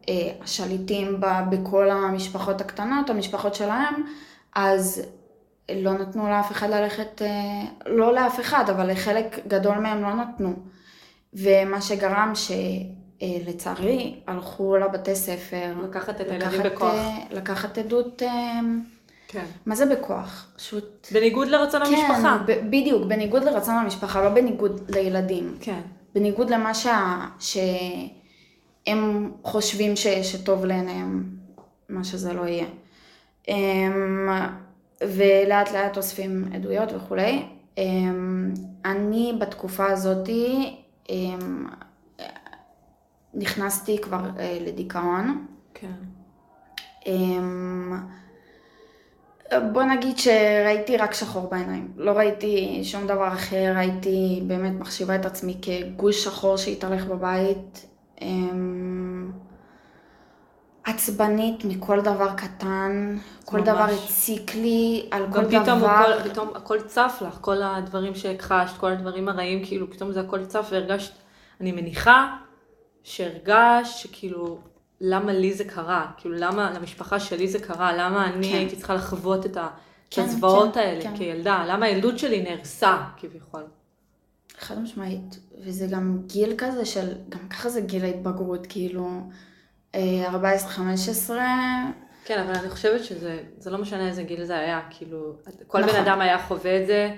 אה, 0.08 0.32
השליטים 0.42 1.20
ב- 1.20 1.50
בכל 1.50 1.90
המשפחות 1.90 2.60
הקטנות, 2.60 3.10
המשפחות 3.10 3.54
שלהם, 3.54 3.94
אז 4.54 5.02
לא 5.74 5.92
נתנו 5.92 6.28
לאף 6.28 6.52
אחד 6.52 6.70
ללכת, 6.70 7.22
אה, 7.22 7.28
לא 7.86 8.14
לאף 8.14 8.40
אחד, 8.40 8.64
אבל 8.70 8.90
לחלק 8.92 9.46
גדול 9.46 9.78
מהם 9.78 10.02
לא 10.02 10.14
נתנו. 10.14 10.56
ומה 11.34 11.80
שגרם 11.80 12.32
שלצערי 13.20 14.14
הלכו 14.26 14.76
לבתי 14.76 15.14
ספר, 15.14 15.74
לקחת 15.84 16.20
את 16.20 16.30
הילדים 16.30 16.62
בכוח. 16.62 16.94
אה, 16.94 17.18
לקחת 17.30 17.78
עדות, 17.78 18.22
אה, 18.22 18.60
כן. 19.28 19.44
מה 19.66 19.74
זה 19.74 19.86
בכוח? 19.86 20.46
פשוט 20.56 21.08
בניגוד 21.12 21.48
לרצון 21.48 21.82
המשפחה. 21.82 22.38
כן, 22.46 22.46
ב- 22.46 22.66
בדיוק, 22.70 23.04
בניגוד 23.04 23.44
לרצון 23.44 23.74
המשפחה, 23.74 24.22
לא 24.22 24.28
בניגוד 24.28 24.90
לילדים. 24.94 25.56
כן. 25.60 25.80
בניגוד 26.14 26.50
למה 26.50 26.74
שה... 26.74 27.26
ש... 27.40 27.58
הם 28.86 29.32
חושבים 29.42 29.96
ש, 29.96 30.06
שטוב 30.06 30.64
לעיניהם, 30.64 31.24
מה 31.88 32.04
שזה 32.04 32.32
לא 32.32 32.42
יהיה. 32.46 32.66
אמ, 33.48 34.28
ולאט 35.02 35.72
לאט 35.72 35.96
אוספים 35.96 36.44
עדויות 36.54 36.88
וכולי. 36.96 37.42
אמ, 37.78 38.52
אני 38.84 39.36
בתקופה 39.40 39.86
הזאתי 39.86 40.76
אמ, 41.10 41.66
נכנסתי 43.38 43.98
כבר 44.02 44.24
אה, 44.38 44.58
לדיכאון. 44.60 45.46
כן. 45.74 45.92
בוא 49.72 49.82
נגיד 49.82 50.18
שראיתי 50.18 50.96
רק 50.96 51.14
שחור 51.14 51.48
בעיניים, 51.50 51.92
לא 51.96 52.10
ראיתי 52.10 52.80
שום 52.84 53.06
דבר 53.06 53.28
אחר, 53.28 53.72
הייתי 53.76 54.42
באמת 54.46 54.72
מחשיבה 54.78 55.16
את 55.16 55.26
עצמי 55.26 55.56
כגוש 55.62 56.24
שחור 56.24 56.56
שהתהלך 56.56 57.04
בבית. 57.04 57.86
עצבנית 60.84 61.64
מכל 61.64 62.00
דבר 62.00 62.34
קטן, 62.36 63.16
כל 63.44 63.56
ממש. 63.56 63.68
דבר 63.68 63.86
הציק 64.04 64.54
לי, 64.54 65.08
על 65.10 65.26
כל 65.32 65.44
פתאום 65.44 65.62
דבר. 65.62 66.20
גם 66.24 66.30
פתאום 66.30 66.48
הכל 66.54 66.80
צף 66.80 67.22
לך, 67.26 67.38
כל 67.40 67.62
הדברים 67.62 68.14
שהכחשת, 68.14 68.76
כל 68.76 68.92
הדברים 68.92 69.28
הרעים, 69.28 69.64
כאילו 69.64 69.90
פתאום 69.90 70.12
זה 70.12 70.20
הכל 70.20 70.44
צף 70.44 70.68
והרגשת, 70.70 71.12
אני 71.60 71.72
מניחה 71.72 72.36
שהרגשת 73.08 73.96
שכאילו, 73.96 74.58
למה 75.00 75.32
לי 75.32 75.54
זה 75.54 75.64
קרה? 75.64 76.10
כאילו 76.16 76.34
למה 76.34 76.70
למשפחה 76.70 77.20
שלי 77.20 77.48
זה 77.48 77.58
קרה? 77.58 77.96
למה 77.96 78.26
אני 78.26 78.48
כן. 78.48 78.56
הייתי 78.56 78.76
צריכה 78.76 78.94
לחוות 78.94 79.46
את 79.46 79.56
כן, 80.10 80.22
הזוועות 80.22 80.74
כן, 80.74 80.80
האלה 80.80 81.02
כן. 81.02 81.16
כילדה? 81.16 81.64
למה 81.68 81.86
הילדות 81.86 82.18
שלי 82.18 82.42
נהרסה 82.42 82.96
כביכול? 83.16 83.62
חד 84.58 84.78
משמעית, 84.78 85.38
וזה 85.64 85.86
גם 85.86 86.18
גיל 86.26 86.54
כזה 86.58 86.84
של, 86.84 87.12
גם 87.28 87.48
ככה 87.48 87.68
זה 87.68 87.80
גיל 87.80 88.04
ההתבגרות, 88.04 88.66
כאילו... 88.66 89.20
14-15. 89.94 89.96
כן, 92.24 92.38
אבל 92.38 92.54
אני 92.54 92.70
חושבת 92.70 93.04
שזה 93.04 93.70
לא 93.70 93.78
משנה 93.78 94.08
איזה 94.08 94.22
גיל 94.22 94.44
זה 94.44 94.58
היה, 94.58 94.80
כאילו, 94.90 95.32
כל 95.66 95.80
נכון. 95.80 95.92
בן 95.92 96.00
אדם 96.00 96.20
היה 96.20 96.38
חווה 96.38 96.82
את 96.82 96.86
זה 96.86 97.14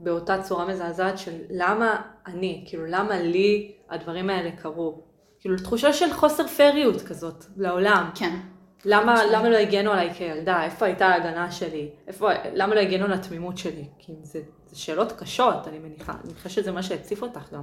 באותה 0.00 0.42
צורה 0.42 0.66
מזעזעת 0.66 1.18
של 1.18 1.32
למה 1.50 2.02
אני, 2.26 2.64
כאילו, 2.68 2.86
למה 2.86 3.20
לי 3.22 3.72
הדברים 3.90 4.30
האלה 4.30 4.50
קרו. 4.50 5.09
כאילו, 5.40 5.56
תחושה 5.56 5.92
של 5.92 6.12
חוסר 6.12 6.46
פריות 6.46 7.02
כזאת 7.02 7.44
לעולם. 7.56 8.10
כן. 8.14 8.36
למה, 8.84 9.24
למה 9.24 9.48
לא 9.48 9.56
הגנו 9.56 9.90
עליי 9.90 10.14
כילדה? 10.14 10.64
איפה 10.64 10.86
הייתה 10.86 11.06
ההגנה 11.06 11.52
שלי? 11.52 11.90
איפה, 12.06 12.30
למה 12.54 12.74
לא 12.74 12.80
הגנו 12.80 13.04
על 13.04 13.12
התמימות 13.12 13.58
שלי? 13.58 13.84
כי 13.98 14.12
זה, 14.22 14.40
זה 14.66 14.78
שאלות 14.78 15.12
קשות, 15.12 15.68
אני 15.68 15.78
מניחה. 15.78 16.12
אני 16.12 16.32
מניחה 16.32 16.48
שזה 16.48 16.72
מה 16.72 16.82
שהציף 16.82 17.22
אותך 17.22 17.52
גם. 17.52 17.62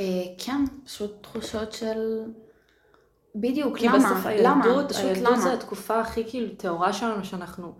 אה, 0.00 0.04
כן, 0.38 0.64
פשוט 0.84 1.12
תחושות 1.20 1.72
של... 1.72 2.22
בדיוק, 3.34 3.78
כי 3.78 3.86
למה? 3.86 3.98
בסוף 3.98 4.26
הילדות, 4.26 4.92
הילדות 4.92 5.40
זה 5.40 5.52
התקופה 5.52 6.00
הכי 6.00 6.24
כאילו 6.28 6.48
טהורה 6.56 6.92
שלנו, 6.92 7.24
שאנחנו 7.24 7.72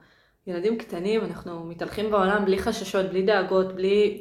ילדים 0.47 0.79
קטנים, 0.79 1.25
אנחנו 1.25 1.65
מתהלכים 1.65 2.11
בעולם 2.11 2.45
בלי 2.45 2.59
חששות, 2.59 3.07
בלי 3.07 3.23
דאגות, 3.23 3.75
בלי... 3.75 4.19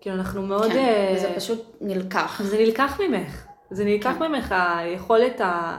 כאילו 0.00 0.16
אנחנו 0.16 0.42
מאוד... 0.42 0.72
כן, 0.72 1.12
uh... 1.12 1.16
וזה 1.16 1.32
פשוט 1.36 1.76
נלקח. 1.80 2.42
זה 2.44 2.58
נלקח 2.58 3.00
ממך. 3.00 3.49
זה 3.70 3.84
נלקח 3.84 4.14
כן. 4.18 4.32
ממך 4.32 4.54
היכולת 4.76 5.40
ה... 5.40 5.78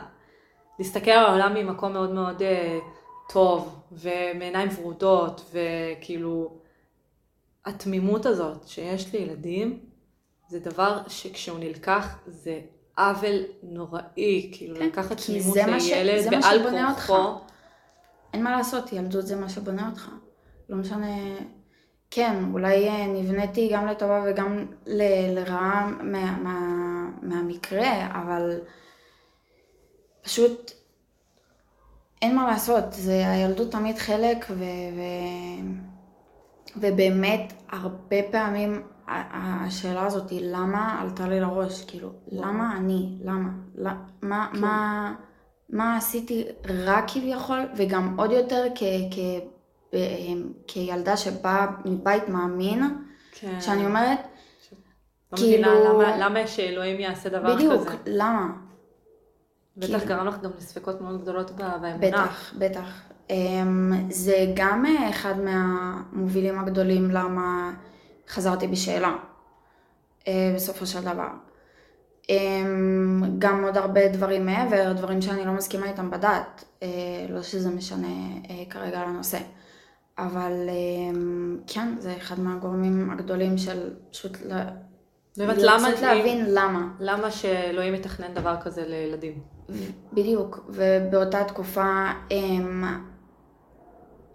להסתכל 0.79 1.11
על 1.11 1.25
העולם 1.25 1.53
ממקום 1.53 1.93
מאוד 1.93 2.11
מאוד 2.11 2.41
uh, 2.41 3.33
טוב, 3.33 3.79
ומעיניים 3.91 4.69
ורודות, 4.77 5.53
וכאילו... 5.53 6.61
התמימות 7.65 8.25
הזאת 8.25 8.67
שיש 8.67 9.13
לילדים, 9.13 9.79
זה 10.47 10.59
דבר 10.59 10.97
שכשהוא 11.07 11.59
נלקח 11.59 12.17
זה 12.27 12.59
עוול 12.97 13.43
נוראי, 13.63 14.49
כאילו 14.53 14.75
כן, 14.75 14.85
לקחת 14.85 15.17
תמימות 15.17 15.55
לילד 15.55 16.31
בעל 16.31 16.69
כורחו. 16.69 17.39
אין 18.33 18.43
מה 18.43 18.51
לעשות, 18.57 18.93
ילדות 18.93 19.27
זה 19.27 19.35
מה 19.35 19.49
שבונה 19.49 19.89
אותך. 19.89 20.09
לא 20.69 20.77
משנה, 20.77 21.15
כן, 22.11 22.35
אולי 22.53 22.89
אה, 22.89 23.07
נבניתי 23.07 23.69
גם 23.73 23.87
לטובה 23.87 24.23
וגם 24.27 24.65
ל, 24.85 25.01
לרעה 25.39 25.91
מה, 26.01 26.37
מה, 26.37 26.59
מהמקרה, 27.21 28.07
אבל 28.11 28.59
פשוט 30.21 30.71
אין 32.21 32.35
מה 32.35 32.47
לעשות, 32.47 32.83
זה 32.91 33.29
הילדות 33.29 33.71
תמיד 33.71 33.97
חלק, 33.97 34.45
ו, 34.49 34.63
ו, 34.95 35.01
ובאמת 36.77 37.53
הרבה 37.69 38.17
פעמים 38.31 38.81
השאלה 39.07 40.05
הזאת 40.05 40.29
היא 40.29 40.41
למה 40.43 41.01
עלתה 41.01 41.27
לי 41.27 41.39
לראש, 41.39 41.85
כאילו, 41.85 42.09
למה 42.31 42.77
אני, 42.77 43.17
למה, 43.23 43.49
למה 43.75 43.95
מה, 44.21 44.49
כן. 44.53 44.59
מה, 44.59 45.13
מה 45.69 45.97
עשיתי 45.97 46.45
רע 46.85 47.01
כביכול, 47.07 47.59
וגם 47.75 48.19
עוד 48.19 48.31
יותר 48.31 48.65
כ, 48.75 48.83
כ, 49.11 49.17
כ, 49.91 49.95
כילדה 50.67 51.17
שבאה 51.17 51.67
מבית 51.85 52.29
מאמין, 52.29 52.83
כן. 53.31 53.61
שאני 53.61 53.85
אומרת, 53.85 54.19
לא 55.31 55.37
כאילו... 55.37 55.69
למה, 55.85 56.17
למה 56.17 56.47
שאלוהים 56.47 56.99
יעשה 56.99 57.29
דבר 57.29 57.55
בדיוק, 57.55 57.73
כזה? 57.73 57.89
בדיוק, 57.89 58.01
למה? 58.07 58.47
בטח 59.77 59.87
כאילו... 59.87 60.05
גרם 60.05 60.27
לך 60.27 60.39
גם 60.41 60.51
לספקות 60.57 61.01
מאוד 61.01 61.21
גדולות 61.21 61.51
באמונה. 61.51 61.97
בטח, 61.97 62.53
בטח. 62.57 63.01
אמ, 63.29 63.91
זה 64.09 64.45
גם 64.55 64.85
אחד 65.09 65.33
מהמובילים 65.39 66.59
הגדולים 66.59 67.11
למה... 67.11 67.71
חזרתי 68.31 68.67
בשאלה, 68.67 69.15
אה, 70.27 70.53
בסופו 70.55 70.85
של 70.85 71.01
דבר. 71.01 71.29
אמ, 72.29 73.35
גם 73.39 73.63
עוד 73.63 73.77
הרבה 73.77 74.07
דברים 74.07 74.45
מעבר, 74.45 74.93
דברים 74.93 75.21
שאני 75.21 75.45
לא 75.45 75.51
מסכימה 75.51 75.89
איתם 75.89 76.11
בדת, 76.11 76.63
אה, 76.83 76.87
לא 77.29 77.41
שזה 77.41 77.69
משנה 77.69 78.07
אה, 78.49 78.63
כרגע 78.69 79.05
לנושא. 79.05 79.39
אבל 80.17 80.51
אמ, 80.69 81.57
כן, 81.67 81.95
זה 81.99 82.17
אחד 82.17 82.39
מהגורמים 82.39 83.09
הגדולים 83.11 83.57
של 83.57 83.93
פשוט. 84.11 84.37
באמת, 85.37 85.57
למה... 85.57 85.89
להבין 86.01 86.45
למה. 86.47 86.87
למה 86.99 87.31
שאלוהים 87.31 87.93
מתכנן 87.93 88.33
דבר 88.33 88.55
כזה 88.61 88.83
לילדים? 88.87 89.39
בדיוק, 90.13 90.59
ובאותה 90.69 91.43
תקופה 91.43 92.05
אמ, 92.31 92.83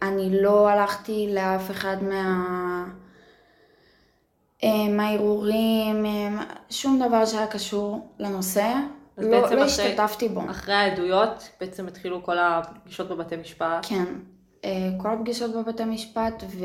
אני 0.02 0.42
לא 0.42 0.68
הלכתי 0.68 1.28
לאף 1.34 1.70
אחד 1.70 1.96
מה... 2.02 2.84
מהערעורים, 4.90 6.04
שום 6.70 7.02
דבר 7.06 7.26
שהיה 7.26 7.46
קשור 7.46 8.08
לנושא, 8.18 8.74
לא, 9.18 9.50
לא 9.50 9.64
השתתפתי 9.64 10.28
בו. 10.28 10.50
אחרי 10.50 10.74
העדויות 10.74 11.48
בעצם 11.60 11.86
התחילו 11.86 12.22
כל 12.22 12.38
הפגישות 12.38 13.08
בבתי 13.08 13.36
משפט. 13.36 13.86
כן, 13.88 14.04
כל 14.98 15.08
הפגישות 15.10 15.56
בבתי 15.56 15.84
משפט 15.84 16.42
ו... 16.48 16.64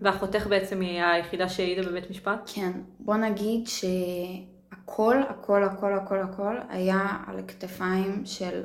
ואחותך 0.00 0.46
בעצם 0.46 0.80
היא 0.80 1.02
היחידה 1.02 1.48
שהעידה 1.48 1.88
בבית 1.88 2.10
משפט? 2.10 2.50
כן, 2.54 2.72
בוא 3.00 3.16
נגיד 3.16 3.66
שהכל, 3.66 5.16
הכל, 5.28 5.64
הכל, 5.64 5.92
הכל, 5.92 6.20
הכל 6.20 6.56
היה 6.68 7.06
על 7.26 7.38
הכתפיים 7.38 8.22
של 8.24 8.62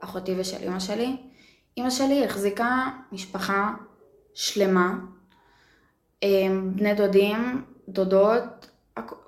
אחותי 0.00 0.34
ושל 0.38 0.68
אמא 0.68 0.78
שלי. 0.78 1.16
אמא 1.78 1.90
שלי 1.90 2.24
החזיקה 2.24 2.90
משפחה 3.12 3.74
שלמה, 4.34 4.94
אה, 6.22 6.28
בני 6.74 6.94
דודים, 6.94 7.64
דודות, 7.88 8.70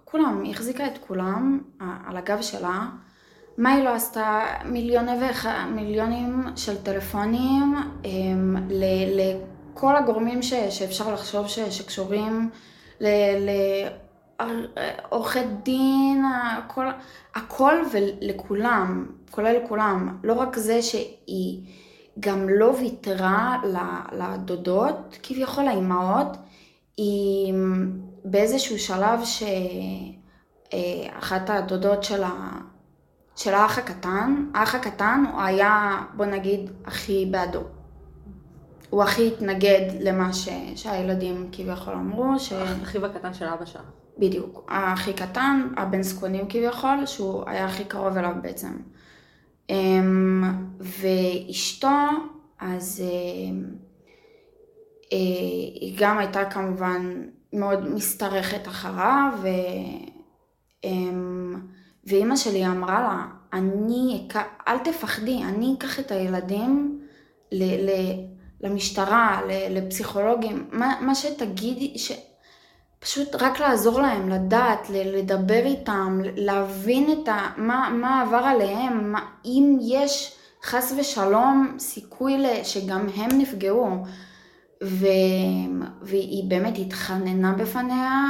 כולם, 0.04 0.42
היא 0.42 0.50
החזיקה 0.50 0.86
את 0.86 0.98
כולם 0.98 1.60
על 2.06 2.16
הגב 2.16 2.42
שלה. 2.42 2.88
מה 3.58 3.72
היא 3.72 3.84
לא 3.84 3.90
עשתה? 3.94 4.44
מיליוני 4.64 5.12
ואח... 5.20 5.46
מיליונים 5.46 6.44
של 6.56 6.82
טלפונים 6.82 7.76
הם, 8.04 8.56
ל, 8.70 8.84
לכל 9.20 9.96
הגורמים 9.96 10.42
ש, 10.42 10.54
שאפשר 10.54 11.14
לחשוב 11.14 11.48
ש, 11.48 11.58
שקשורים 11.58 12.50
לעורכי 15.10 15.40
דין, 15.62 16.24
הכל, 16.54 16.86
הכל 17.34 17.74
ולכולם, 17.92 19.06
כולל 19.30 19.56
כולם. 19.68 20.18
לא 20.22 20.32
רק 20.32 20.56
זה 20.56 20.82
שהיא 20.82 21.60
גם 22.20 22.48
לא 22.48 22.74
ויתרה 22.80 23.62
לדודות, 24.12 25.18
כביכול 25.22 25.68
האימהות, 25.68 26.36
היא 26.96 27.54
באיזשהו 28.24 28.78
שלב 28.78 29.20
שאחת 30.72 31.50
הדודות 31.50 32.04
של, 32.04 32.22
ה... 32.22 32.60
של 33.36 33.54
האח 33.54 33.78
הקטן, 33.78 34.46
האח 34.54 34.74
הקטן 34.74 35.24
הוא 35.32 35.42
היה, 35.42 36.02
בוא 36.16 36.26
נגיד, 36.26 36.70
הכי 36.84 37.28
בעדו. 37.30 37.62
הוא 38.90 39.02
הכי 39.02 39.28
התנגד 39.28 39.90
למה 40.00 40.32
ש... 40.32 40.48
שהילדים 40.74 41.48
כביכול 41.52 41.94
אמרו. 41.94 42.38
ש... 42.38 42.52
אחיו 42.82 43.06
הקטן 43.06 43.34
של 43.34 43.44
אבא 43.44 43.64
שלה. 43.64 43.82
בדיוק. 44.18 44.64
הכי 44.68 45.12
קטן, 45.12 45.68
הבן 45.76 46.02
זקונים 46.02 46.48
כביכול, 46.48 47.06
שהוא 47.06 47.44
היה 47.46 47.66
הכי 47.66 47.84
קרוב 47.84 48.16
אליו 48.16 48.32
בעצם. 48.42 48.76
אמ, 49.70 50.44
ואשתו, 50.80 51.98
אז 52.60 53.02
אמ, 53.04 53.64
אה, 55.12 55.18
היא 55.80 55.96
גם 55.98 56.18
הייתה 56.18 56.44
כמובן 56.44 57.22
מאוד 57.52 57.88
משתרכת 57.88 58.68
אחריו, 58.68 59.32
ו... 59.42 59.48
ואימא 62.06 62.36
שלי 62.36 62.66
אמרה 62.66 63.00
לה, 63.00 63.26
אני, 63.52 64.28
אל 64.68 64.78
תפחדי, 64.78 65.42
אני 65.44 65.74
אקח 65.78 66.00
את 66.00 66.10
הילדים 66.10 67.00
ל, 67.52 67.90
ל, 67.90 67.90
למשטרה, 68.60 69.40
ל, 69.48 69.78
לפסיכולוגים, 69.78 70.68
מה, 70.72 70.94
מה 71.00 71.14
שתגידי, 71.14 71.98
ש... 71.98 72.12
פשוט 72.98 73.34
רק 73.34 73.60
לעזור 73.60 74.00
להם, 74.00 74.28
לדעת, 74.28 74.90
לדבר 74.90 75.64
איתם, 75.64 76.20
להבין 76.36 77.12
את 77.12 77.28
ה, 77.28 77.48
מה, 77.56 77.88
מה 77.92 78.22
עבר 78.22 78.36
עליהם, 78.36 79.12
מה, 79.12 79.20
אם 79.44 79.78
יש 79.80 80.36
חס 80.64 80.94
ושלום 80.98 81.76
סיכוי 81.78 82.64
שגם 82.64 83.06
הם 83.14 83.28
נפגעו. 83.38 83.88
ו... 84.84 85.06
והיא 86.02 86.50
באמת 86.50 86.74
התחננה 86.78 87.52
בפניה, 87.52 88.22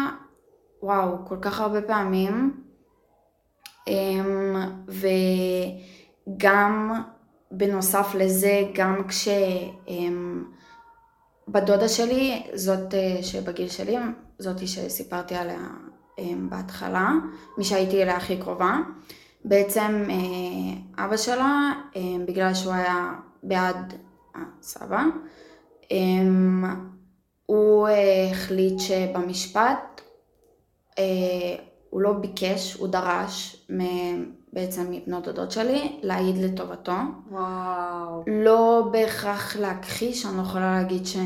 וואו, 0.83 1.17
כל 1.29 1.37
כך 1.41 1.61
הרבה 1.61 1.83
פעמים. 1.83 2.66
אמ, 3.89 4.57
וגם 6.29 7.03
בנוסף 7.51 8.15
לזה, 8.15 8.63
גם 8.75 9.09
כש... 9.09 9.29
אמ, 9.89 10.45
בדודה 11.49 11.89
שלי, 11.89 12.43
זאת 12.55 12.95
אה, 12.95 13.23
שבגיל 13.23 13.69
שלי, 13.69 13.97
זאתי 14.39 14.67
שסיפרתי 14.67 15.35
עליה 15.35 15.69
אמ, 16.19 16.51
בהתחלה, 16.51 17.11
מי 17.59 17.65
שהייתי 17.65 18.03
אליה 18.03 18.17
הכי 18.17 18.37
קרובה, 18.37 18.77
בעצם 19.45 20.05
אה, 20.11 21.05
אבא 21.05 21.17
שלה, 21.17 21.73
בגלל 22.27 22.55
שהוא 22.55 22.73
היה 22.73 23.15
בעד 23.43 23.95
הסבא, 24.35 25.03
הוא 27.47 27.89
אה, 27.89 28.29
החליט 28.31 28.79
שבמשפט 28.79 30.01
הוא 31.97 32.03
לא 32.03 32.13
ביקש, 32.13 32.75
הוא 32.75 32.89
דרש 32.89 33.67
בעצם 34.53 34.87
מבנות 34.91 35.25
דודות 35.25 35.51
שלי 35.51 35.99
להעיד 36.03 36.39
לטובתו. 36.39 36.93
וואו. 37.31 38.25
לא 38.27 38.89
בהכרח 38.91 39.57
להכחיש, 39.57 40.27
אני 40.27 40.37
לא 40.37 40.43
יכולה 40.43 40.77
להגיד 40.77 41.07
ש... 41.07 41.17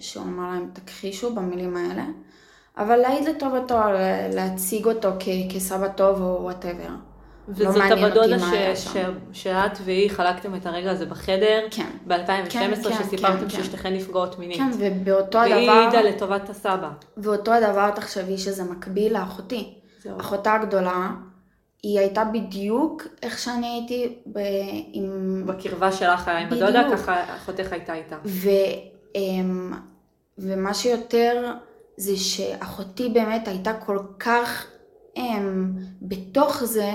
שהוא 0.00 0.24
אמר 0.24 0.50
להם 0.50 0.70
תכחישו 0.72 1.34
במילים 1.34 1.76
האלה, 1.76 2.04
אבל 2.78 2.96
להעיד 2.96 3.28
לטובתו, 3.28 3.78
להציג 4.34 4.86
אותו 4.86 5.08
כ... 5.20 5.28
כסבא 5.50 5.88
טוב 5.88 6.20
או 6.22 6.38
וואטאבר. 6.42 6.90
וזאת 7.48 7.76
לא 7.76 8.06
הבדודה 8.06 8.38
ש... 8.38 8.84
ש... 8.84 8.96
שאת 9.32 9.78
והיא 9.84 10.10
חלקתם 10.10 10.54
את 10.54 10.66
הרגע 10.66 10.90
הזה 10.90 11.06
בחדר, 11.06 11.66
כן. 11.70 11.90
ב-2012, 12.06 12.50
כן, 12.50 12.74
כן, 12.82 13.04
שסיפרתם 13.04 13.48
כן, 13.48 13.50
ששתיכן 13.50 13.88
כן. 13.88 13.94
נפגעות 13.94 14.38
מינית. 14.38 14.56
כן, 14.56 14.70
ובאותו 14.78 15.38
והיא 15.38 15.54
הדבר... 15.54 15.72
והיא 15.72 15.80
העידה 15.80 16.02
לטובת 16.02 16.50
הסבא. 16.50 16.90
ואותו 17.16 17.52
הדבר 17.52 17.90
תחשבי 17.90 18.38
שזה 18.38 18.64
מקביל 18.64 19.18
לאחותי. 19.18 19.85
אחותה 20.20 20.54
הגדולה, 20.54 21.10
היא 21.82 21.98
הייתה 21.98 22.24
בדיוק 22.24 23.02
איך 23.22 23.38
שאני 23.38 23.66
הייתי 23.66 24.18
ב... 24.32 24.38
עם... 24.92 25.42
בקרבה 25.46 25.92
שלך 25.92 26.28
עם 26.28 26.46
הדודה, 26.52 26.82
ככה 26.92 27.36
אחותך 27.36 27.72
הייתה 27.72 27.94
איתה. 27.94 28.16
ו... 28.24 28.48
אמ, 29.14 29.72
ומה 30.38 30.74
שיותר 30.74 31.52
זה 31.96 32.16
שאחותי 32.16 33.08
באמת 33.08 33.48
הייתה 33.48 33.74
כל 33.74 33.98
כך 34.18 34.66
הם, 35.16 35.24
אמ, 35.26 35.72
בתוך 36.02 36.64
זה, 36.64 36.92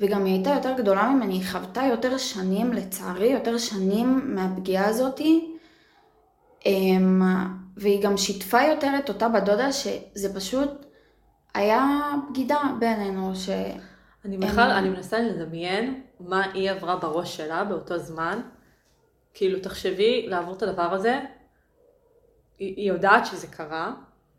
וגם 0.00 0.24
היא 0.24 0.34
הייתה 0.34 0.50
יותר 0.50 0.72
גדולה 0.78 1.08
ממני, 1.10 1.34
היא 1.34 1.44
חוותה 1.52 1.82
יותר 1.82 2.18
שנים, 2.18 2.72
לצערי, 2.72 3.26
יותר 3.26 3.58
שנים 3.58 4.34
מהפגיעה 4.34 4.88
הזאתי. 4.88 5.50
אמ, 6.66 7.22
והיא 7.76 8.02
גם 8.02 8.16
שיתפה 8.16 8.62
יותר 8.62 8.90
את 8.98 9.08
אותה 9.08 9.28
בדודה 9.28 9.72
שזה 9.72 10.34
פשוט 10.34 10.83
היה 11.54 12.10
בגידה 12.30 12.60
בינינו, 12.78 13.36
ש... 13.36 13.48
אני 14.24 14.38
בכלל, 14.38 14.70
אני 14.70 14.88
מנסה 14.88 15.18
לדמיין 15.20 16.02
מה 16.20 16.44
היא 16.54 16.70
עברה 16.70 16.96
בראש 16.96 17.36
שלה 17.36 17.64
באותו 17.64 17.98
זמן. 17.98 18.40
כאילו, 19.34 19.60
תחשבי 19.60 20.26
לעבור 20.28 20.54
את 20.54 20.62
הדבר 20.62 20.94
הזה, 20.94 21.20
היא, 22.58 22.74
היא 22.76 22.88
יודעת 22.88 23.26
שזה 23.26 23.46
קרה, 23.46 23.92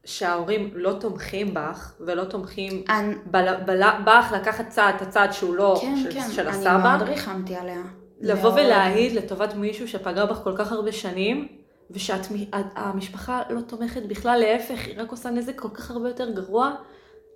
שההורים 0.05 0.69
לא 0.73 0.93
תומכים 0.99 1.53
בך, 1.53 1.93
ולא 1.99 2.23
תומכים 2.23 2.83
אני... 2.89 3.15
בל, 3.25 3.55
בל, 3.65 3.81
בך 4.05 4.31
לקחת 4.35 4.69
צעד, 4.69 4.95
את 4.95 5.01
הצעד 5.01 5.33
שהוא 5.33 5.55
לא 5.55 5.77
כן, 5.81 5.97
של, 6.03 6.11
כן, 6.11 6.31
של 6.31 6.47
הסבא. 6.47 6.75
אני 6.75 6.83
מאוד 6.83 7.01
ריחמתי 7.01 7.55
עליה. 7.55 7.81
לבוא 8.21 8.41
מאוד... 8.41 8.53
ולהעיד 8.53 9.11
לטובת 9.11 9.53
מישהו 9.53 9.87
שפגע 9.87 10.25
בך 10.25 10.37
כל 10.43 10.53
כך 10.57 10.71
הרבה 10.71 10.91
שנים, 10.91 11.47
ושהמשפחה 11.91 13.41
לא 13.49 13.61
תומכת 13.61 14.03
בכלל, 14.05 14.39
להפך, 14.39 14.87
היא 14.87 15.01
רק 15.01 15.11
עושה 15.11 15.29
נזק 15.29 15.59
כל 15.59 15.69
כך 15.69 15.91
הרבה 15.91 16.07
יותר 16.07 16.31
גרוע. 16.31 16.75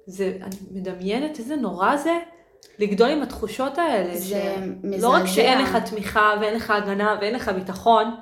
זה, 0.10 0.38
אני 0.42 0.56
מדמיינת 0.72 1.40
איזה 1.40 1.56
נורא 1.56 1.98
זה 1.98 2.18
לגדול 2.80 3.10
עם 3.10 3.22
התחושות 3.22 3.78
האלה. 3.78 4.18
זה 4.18 4.26
ש... 4.26 4.34
מזעזע. 4.84 5.08
לא 5.08 5.14
רק 5.14 5.26
שאין 5.26 5.62
לך 5.62 5.76
תמיכה 5.76 6.34
ואין 6.42 6.54
לך 6.56 6.72
הגנה 6.72 7.18
ואין 7.22 7.36
לך 7.36 7.50
ביטחון, 7.50 8.16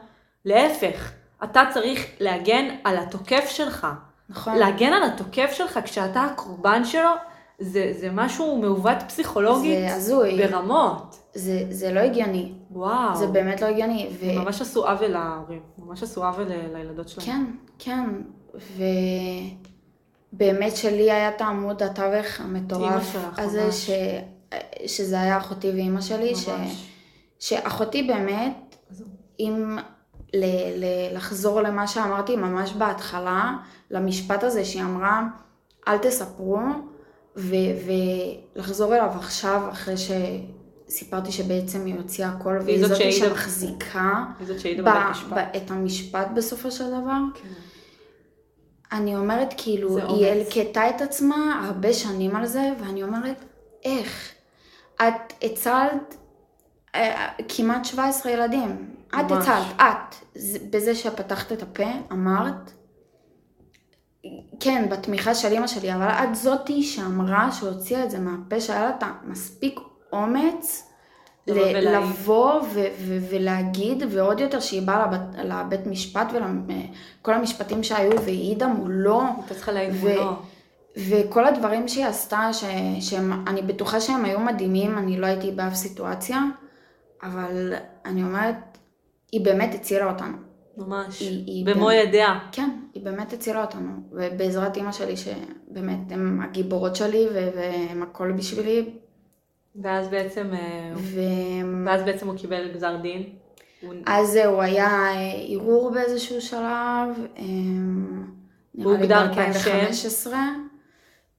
להפך, 0.45 1.11
אתה 1.43 1.63
צריך 1.73 2.05
להגן 2.19 2.65
על 2.83 2.97
התוקף 2.97 3.49
שלך. 3.49 3.87
נכון. 4.29 4.55
להגן 4.57 4.93
על 4.93 5.03
התוקף 5.03 5.51
שלך 5.53 5.79
כשאתה 5.83 6.23
הקורבן 6.23 6.85
שלו, 6.85 7.09
זה, 7.59 7.93
זה 7.99 8.09
משהו 8.11 8.57
מעוות 8.57 8.97
פסיכולוגית. 9.07 9.79
זה 9.79 9.95
הזוי. 9.95 10.47
ברמות. 10.47 11.19
זה, 11.33 11.63
זה 11.69 11.93
לא 11.93 11.99
הגיוני. 11.99 12.53
וואו. 12.71 13.15
זה 13.15 13.27
באמת 13.27 13.61
לא 13.61 13.67
הגיוני. 13.67 14.09
ו... 14.19 14.39
ממש 14.39 14.61
עשו 14.61 14.87
עוול 14.87 15.07
להורים, 15.07 15.61
ממש 15.77 16.03
עשו 16.03 16.25
עוול 16.25 16.47
לילדות 16.73 17.09
שלהם. 17.09 17.25
כן, 17.27 17.45
כן. 17.79 18.09
ו... 18.55 18.83
באמת 20.33 20.75
שלי 20.75 21.11
היה 21.11 21.29
את 21.29 21.41
העמוד 21.41 21.83
התווך 21.83 22.41
המטורף 22.41 23.15
הזה, 23.37 23.71
ש... 23.71 23.89
שזה 24.85 25.21
היה 25.21 25.37
אחותי 25.37 25.69
ואימא 25.69 26.01
שלי, 26.01 26.35
ש... 26.35 26.49
שאחותי 27.39 28.03
באמת, 28.03 28.75
אם 29.39 29.77
ל... 30.33 30.45
ל... 30.85 31.15
לחזור 31.15 31.61
למה 31.61 31.87
שאמרתי 31.87 32.35
ממש 32.35 32.73
בהתחלה, 32.73 33.53
למשפט 33.91 34.43
הזה 34.43 34.65
שהיא 34.65 34.81
אמרה, 34.83 35.23
אל 35.87 35.97
תספרו, 35.97 36.59
ו... 37.37 37.55
ולחזור 38.55 38.95
אליו 38.95 39.09
עכשיו, 39.15 39.61
אחרי 39.71 39.95
שסיפרתי 39.97 41.31
שבעצם 41.31 41.85
היא 41.85 41.95
הוציאה 41.95 42.29
הכל, 42.29 42.59
והיא 42.65 42.87
זאת 42.87 43.11
שמחזיקה 43.11 44.25
את 45.57 45.71
המשפט 45.71 46.27
בסופו 46.35 46.71
של 46.71 46.87
דבר. 46.87 47.19
כן. 47.35 47.47
אני 48.91 49.15
אומרת 49.15 49.53
כאילו, 49.57 49.97
היא 49.97 50.27
הלקטה 50.27 50.89
את 50.89 51.01
עצמה 51.01 51.65
הרבה 51.67 51.93
שנים 51.93 52.35
על 52.35 52.45
זה, 52.45 52.71
ואני 52.79 53.03
אומרת, 53.03 53.45
איך? 53.83 54.31
את 54.95 55.33
הצלת 55.43 56.15
אה, 56.95 57.27
כמעט 57.47 57.85
17 57.85 58.31
ילדים. 58.31 58.93
ממש. 59.13 59.25
את 59.25 59.31
הצלת, 59.31 59.75
את, 59.75 60.15
בזה 60.69 60.95
שפתחת 60.95 61.51
את 61.51 61.63
הפה, 61.63 61.91
אמרת, 62.11 62.71
כן, 64.59 64.89
בתמיכה 64.89 65.35
של 65.35 65.51
אימא 65.51 65.67
שלי, 65.67 65.93
אבל 65.93 66.07
את 66.07 66.35
זאתי 66.35 66.83
שאמרה, 66.83 67.51
שהוציאה 67.51 68.03
את 68.03 68.11
זה 68.11 68.19
מהפה, 68.19 68.61
שהיה 68.61 68.81
לה 68.81 68.89
את 68.89 69.03
המספיק 69.03 69.79
אומץ 70.13 70.86
לבוא 71.47 72.61
ולהגיד, 73.29 74.03
ועוד 74.09 74.39
יותר 74.39 74.59
שהיא 74.59 74.81
באה 74.81 75.07
לבית, 75.07 75.45
לבית 75.45 75.87
משפט 75.87 76.27
ולכל 76.33 77.33
המשפטים 77.33 77.83
שהיו 77.83 78.21
והיא 78.21 78.47
העידה 78.47 78.67
מולו. 78.67 79.21
הייתה 79.21 79.53
צריכה 79.53 79.71
להעיד 79.71 79.93
מולו. 79.93 80.31
וכל 81.09 81.45
הדברים 81.45 81.87
שהיא 81.87 82.05
עשתה, 82.05 82.49
ש, 82.53 82.63
שאני 82.99 83.61
בטוחה 83.61 84.01
שהם 84.01 84.25
היו 84.25 84.39
מדהימים, 84.39 84.97
אני 84.97 85.19
לא 85.19 85.25
הייתי 85.25 85.51
באף 85.51 85.73
סיטואציה, 85.73 86.43
אבל 87.23 87.73
אני 88.05 88.23
אומרת, 88.23 88.77
היא 89.31 89.45
באמת 89.45 89.75
הצילה 89.75 90.11
אותנו. 90.11 90.37
ממש, 90.77 91.19
היא, 91.19 91.43
היא 91.45 91.65
במו 91.65 91.85
באמת, 91.85 92.07
ידיה. 92.07 92.39
כן, 92.51 92.69
היא 92.93 93.03
באמת 93.03 93.33
הצילה 93.33 93.61
אותנו, 93.61 93.89
ובעזרת 94.11 94.77
אימא 94.77 94.91
שלי, 94.91 95.13
שבאמת 95.17 96.11
הן 96.11 96.39
הגיבורות 96.43 96.95
שלי 96.95 97.25
והן 97.35 98.01
הכל 98.01 98.31
בשבילי, 98.31 98.89
ואז 99.81 100.07
בעצם, 100.07 100.47
אה, 100.53 100.93
ו... 100.95 101.19
ואז 101.85 102.03
בעצם 102.03 102.27
הוא 102.27 102.37
קיבל 102.37 102.71
גזר 102.73 102.97
דין? 103.01 103.23
אז 104.05 104.31
זהו, 104.31 104.61
היה 104.61 104.87
אה, 104.87 105.31
ערעור 105.47 105.91
באיזשהו 105.91 106.41
שלב, 106.41 107.27
אה, 107.37 107.43
הוא 108.71 108.91
הוגדר 108.93 109.33
כאשם? 109.35 109.69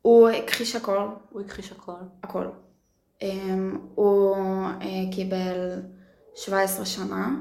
הוא 0.03 0.29
הכחיש 0.29 0.77
הכל. 0.77 1.09
הוא 1.31 1.41
הכחיש 1.41 1.73
הכל. 1.73 1.93
הכל. 2.23 2.47
הוא 3.95 4.37
קיבל 5.13 5.83
17 6.35 6.85
שנה, 6.87 7.37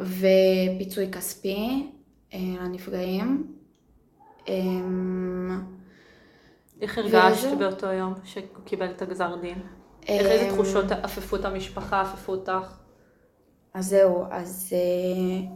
ופיצוי 0.00 1.10
כספי 1.12 1.90
לנפגעים. 2.34 3.52
איך 6.80 6.98
הרגשת 6.98 7.58
באותו 7.58 7.86
יום 7.86 8.14
שהוא 8.24 8.44
קיבל 8.64 8.90
את 8.90 9.02
הגזר 9.02 9.36
דין? 9.36 9.58
איך 10.08 10.26
איזה 10.26 10.48
אמ, 10.48 10.54
תחושות 10.54 10.92
עפפו 10.92 11.36
את 11.36 11.44
המשפחה, 11.44 12.00
עפפו 12.00 12.32
אותך? 12.32 12.78
אז 13.74 13.86
זהו, 13.86 14.24
אז 14.30 14.72
אה, 14.72 15.48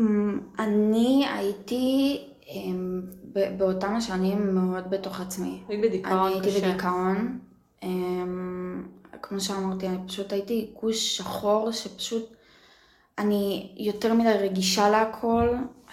אמ, 0.00 0.40
אני 0.58 1.26
הייתי 1.34 2.18
אמ, 2.48 3.02
באותם 3.56 3.94
השנים 3.94 4.54
מאוד 4.54 4.90
בתוך 4.90 5.20
עצמי. 5.20 5.62
היית 5.68 5.80
בדיכאון 5.80 6.32
אני 6.32 6.40
קשה. 6.40 6.50
הייתי 6.50 6.68
בדיכאון. 6.68 7.38
כמו 9.22 9.40
שאמרתי, 9.40 9.88
אני 9.88 9.98
פשוט 10.06 10.32
הייתי 10.32 10.70
גוש 10.80 11.16
שחור 11.16 11.70
שפשוט, 11.70 12.36
אני 13.18 13.74
יותר 13.78 14.14
מדי 14.14 14.32
רגישה 14.32 14.90
להכל, 14.90 15.48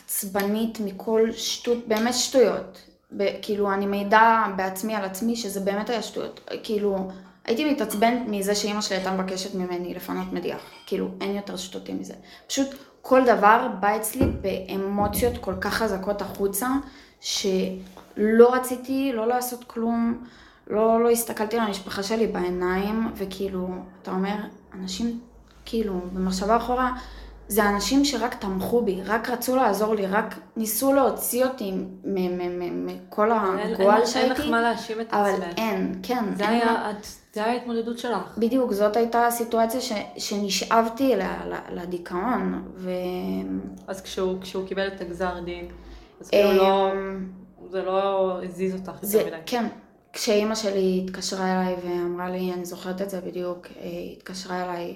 עצבנית 0.10 0.80
מכל 0.80 1.32
שטות, 1.32 1.78
באמת 1.88 2.14
שטויות. 2.14 2.82
ב- 3.18 3.30
כאילו, 3.41 3.74
אני 3.74 3.86
מעידה 3.86 4.45
בעצמי 4.55 4.95
על 4.95 5.05
עצמי 5.05 5.36
שזה 5.36 5.60
באמת 5.60 5.89
היה 5.89 6.01
שטויות. 6.01 6.49
כאילו, 6.64 7.07
הייתי 7.45 7.72
מתעצבנת 7.72 8.22
מזה 8.28 8.55
שאימא 8.55 8.82
שלי 8.82 8.95
הייתה 8.95 9.12
מבקשת 9.12 9.55
ממני 9.55 9.93
לפנות 9.93 10.34
מדיח. 10.34 10.62
כאילו, 10.86 11.07
אין 11.22 11.36
יותר 11.36 11.55
שטותי 11.55 11.93
מזה. 11.93 12.14
פשוט 12.47 12.68
כל 13.01 13.26
דבר 13.26 13.68
בא 13.80 13.95
אצלי 13.95 14.26
באמוציות 14.41 15.38
כל 15.38 15.55
כך 15.62 15.74
חזקות 15.74 16.22
החוצה, 16.22 16.68
שלא 17.22 18.53
רציתי 18.53 19.12
לא 19.14 19.28
לעשות 19.28 19.64
כלום, 19.64 20.24
לא, 20.68 21.03
לא 21.03 21.10
הסתכלתי 21.10 21.57
על 21.57 21.64
המשפחה 21.68 22.03
שלי 22.03 22.28
בעיניים, 22.28 23.12
וכאילו, 23.16 23.68
אתה 24.01 24.12
אומר, 24.12 24.36
אנשים, 24.74 25.20
כאילו, 25.66 26.01
במחשבה 26.14 26.57
אחורה, 26.57 26.91
זה 27.52 27.70
אנשים 27.70 28.06
שרק 28.06 28.34
תמכו 28.34 28.82
בי, 28.82 29.02
רק 29.06 29.30
רצו 29.30 29.56
לעזור 29.56 29.95
לי, 29.95 30.08
רק 30.08 30.36
ניסו 30.58 30.93
להוציא 30.93 31.45
אותי 31.45 31.72
מכל 32.04 33.32
אין- 33.32 33.60
אין- 33.60 33.74
הגועל 33.74 33.97
אין 33.97 34.06
שהייתי, 34.08 34.41
לך 34.41 34.47
מה 34.50 34.62
להאשים 34.62 35.02
את 35.02 35.14
אבל 35.14 35.30
עצמך. 35.30 35.58
אין, 35.58 36.00
כן, 36.04 36.24
זה 36.36 36.43
אין 36.50 36.66
מה- 36.66 36.82
היה, 36.86 36.91
את- 36.91 37.08
זה 37.34 37.43
היה 37.45 37.54
ההתמודדות 37.54 38.00
שלך. 38.00 38.38
בדיוק, 38.38 38.72
זאת 38.74 38.95
הייתה 38.95 39.28
הסיטואציה 39.28 39.82
ש, 39.82 39.91
שנשאבתי 40.18 41.16
ל, 41.16 41.22
ל, 41.22 41.54
לדיכאון, 41.82 42.64
ו... 42.76 42.91
אז 43.88 44.02
כשהוא, 44.02 44.41
כשהוא 44.41 44.68
קיבל 44.68 44.88
את 44.88 45.02
הגזר 45.02 45.39
דין, 45.45 45.66
אז 46.22 46.30
כאילו 46.30 46.54
לא, 46.54 46.91
אמ, 46.91 47.28
זה 47.72 47.82
לא 47.84 48.39
הזיז 48.43 48.74
אותך 48.76 48.91
זה, 49.02 49.18
יותר 49.18 49.30
מדי. 49.30 49.38
כן, 49.45 49.66
כשאימא 50.14 50.56
שלי 50.56 51.04
התקשרה 51.06 51.62
אליי 51.62 51.76
ואמרה 51.84 52.30
לי, 52.30 52.54
אני 52.54 52.66
זוכרת 52.66 53.02
את 53.02 53.10
זה 53.10 53.22
בדיוק, 53.22 53.68
היא 53.82 54.16
התקשרה 54.18 54.64
אליי 54.66 54.95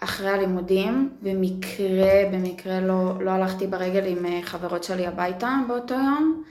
אחרי 0.00 0.30
הלימודים, 0.30 1.16
במקרה, 1.22 2.30
במקרה 2.32 2.80
לא, 2.80 3.22
לא 3.22 3.30
הלכתי 3.30 3.66
ברגל 3.66 4.06
עם 4.06 4.26
אה, 4.26 4.40
חברות 4.42 4.84
שלי 4.84 5.06
הביתה 5.06 5.56
באותו 5.68 5.94
יום. 5.94 6.42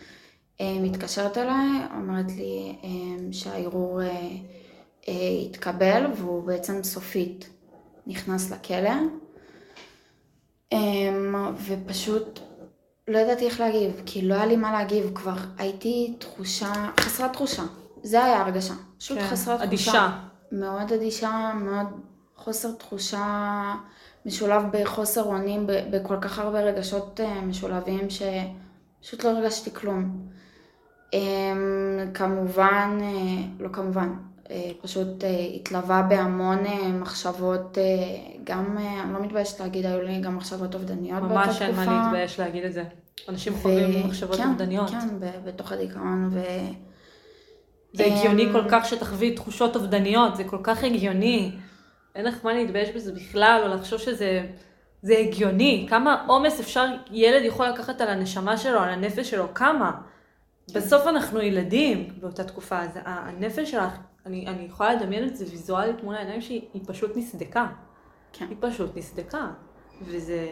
אה, 0.62 0.78
מתקשרת 0.82 1.38
אליי, 1.38 1.70
אומרת 1.95 2.32
לי 2.38 2.76
אה, 2.84 2.89
שהערעור 3.32 4.02
התקבל 5.45 6.06
והוא 6.16 6.43
בעצם 6.43 6.84
סופית 6.84 7.50
נכנס 8.08 8.52
לכלא. 8.52 8.93
ופשוט 11.68 12.39
לא 13.08 13.18
ידעתי 13.18 13.45
איך 13.45 13.60
להגיב, 13.60 14.02
כי 14.06 14.22
לא 14.22 14.34
היה 14.34 14.45
לי 14.45 14.56
מה 14.56 14.72
להגיב, 14.72 15.12
כבר 15.16 15.36
הייתי 15.58 16.16
תחושה, 16.20 16.74
חסרת 17.00 17.34
תחושה. 17.34 17.64
זה 18.04 18.24
היה 18.24 18.41
הרגשה. 18.41 18.74
פשוט 18.98 19.18
כן, 19.18 19.28
חסרת 19.28 19.62
אדישה. 19.62 19.91
תחושה. 19.91 20.10
מאוד 20.52 20.93
אדישה, 20.93 21.52
מאוד 21.56 21.88
חוסר 22.48 22.72
תחושה, 22.72 23.74
משולב 24.26 24.64
בחוסר 24.72 25.24
אונים, 25.24 25.68
בכל 25.68 26.18
כך 26.22 26.39
הרבה 26.39 26.60
רגשות 26.60 27.20
אה, 27.20 27.41
משולבים, 27.41 28.08
שפשוט 28.10 29.24
לא 29.24 29.30
הרגשתי 29.30 29.74
כלום. 29.74 30.28
אמ, 31.14 31.20
כמובן, 32.14 32.98
אה, 33.02 33.43
לא 33.60 33.70
כמובן, 33.74 34.14
אה, 34.52 34.72
פשוט 34.82 35.24
התלווה 35.56 36.02
בהמון 36.02 36.58
מחשבות, 37.00 37.78
גם, 38.43 38.78
אני 38.78 39.14
לא 39.14 39.22
מתביישת 39.22 39.60
להגיד, 39.60 39.86
היו 39.86 40.02
לי 40.02 40.22
גם 40.22 40.36
מחשבות 40.36 40.76
אובדניות 40.76 41.22
באותה 41.22 41.36
ממש 41.36 41.56
תקופה. 41.56 41.66
אין 41.66 41.76
מה 41.76 42.02
להתבייש 42.04 42.39
להגיד 42.39 42.64
את 42.64 42.74
זה. 42.74 42.84
אנשים 43.30 43.54
ו- 43.54 43.58
חווים 43.58 44.08
מחשבות 44.08 44.36
כן, 44.38 44.50
אובדניות. 44.50 44.89
כן, 44.89 45.08
בתוך 45.45 45.72
הדיכאון, 45.72 46.30
ו... 46.34 46.41
זה 47.93 48.04
אמ, 48.06 48.14
הגיוני 48.14 48.48
כל 48.52 48.64
כך 48.70 48.86
שתחווי 48.86 49.36
תחושות 49.36 49.76
אובדניות, 49.76 50.36
זה 50.36 50.43
כל 50.43 50.60
כך 50.64 50.84
הגיוני. 50.84 51.52
אין 52.18 52.26
לך 52.26 52.45
מה 52.45 52.53
להתבייש 52.53 52.89
בזה 52.89 53.13
בכלל, 53.13 53.61
או 53.63 53.68
לחשוב 53.68 53.99
שזה 53.99 54.45
זה 55.01 55.18
הגיוני. 55.18 55.86
כמה 55.89 56.26
עומס 56.28 56.59
אפשר, 56.59 56.86
ילד 57.11 57.43
יכול 57.43 57.68
לקחת 57.68 58.01
על 58.01 58.07
הנשמה 58.07 58.57
שלו, 58.57 58.80
על 58.80 58.89
הנפש 58.89 59.30
שלו, 59.30 59.53
כמה? 59.53 59.91
בסוף 60.74 61.07
אנחנו 61.07 61.41
ילדים 61.41 62.09
באותה 62.20 62.43
תקופה, 62.43 62.80
אז 62.80 62.89
הנפש 63.05 63.72
שלך, 63.72 63.93
אני, 64.26 64.47
אני 64.47 64.65
יכולה 64.65 64.93
לדמיין 64.93 65.28
את 65.28 65.38
זה 65.38 65.45
ויזואלית 65.51 66.03
מול 66.03 66.15
העיניים 66.15 66.41
שהיא 66.41 66.61
היא 66.74 66.82
פשוט 66.86 67.18
נסדקה. 67.18 67.68
כן. 68.34 68.45
היא 68.49 68.57
פשוט 68.59 68.97
נסדקה. 68.97 69.47
וזה, 70.01 70.47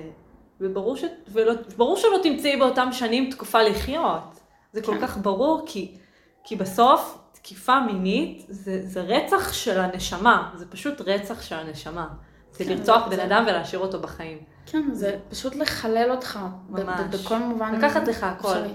וברור, 0.62 0.96
ש, 0.96 1.04
ולא, 1.28 1.54
ברור 1.78 1.98
שלא 1.98 2.18
תמצאי 2.24 2.58
באותם 2.58 2.90
שנים 2.92 3.32
תקופה 3.32 3.62
לחיות. 3.62 4.40
זה 4.74 4.82
כל 4.82 4.92
כן. 4.92 5.02
כך 5.02 5.18
ברור, 5.18 5.64
כי, 5.66 5.98
כי 6.44 6.56
בסוף 6.56 7.25
תקיפה 7.46 7.80
מינית 7.80 8.46
זה, 8.50 8.82
זה 8.88 9.02
רצח 9.02 9.54
של 9.54 9.80
הנשמה, 9.80 10.52
זה 10.56 10.66
פשוט 10.70 11.02
רצח 11.02 11.42
של 11.42 11.56
הנשמה. 11.56 12.08
זה 12.52 12.64
כן, 12.66 12.70
לרצוח 12.72 13.04
זה- 13.04 13.10
בן 13.10 13.16
זה- 13.16 13.26
אדם 13.26 13.44
ולהשאיר 13.48 13.82
אותו 13.82 14.00
בחיים. 14.00 14.38
כן, 14.66 14.90
זה 14.94 15.18
פשוט 15.30 15.56
לחלל 15.56 16.12
אותך, 16.12 16.40
ממש. 16.70 17.16
בכל 17.16 17.40
מובן. 17.40 17.76
לקחת 17.76 18.08
לך 18.08 18.24
הכל. 18.24 18.48
אפשרי. 18.48 18.74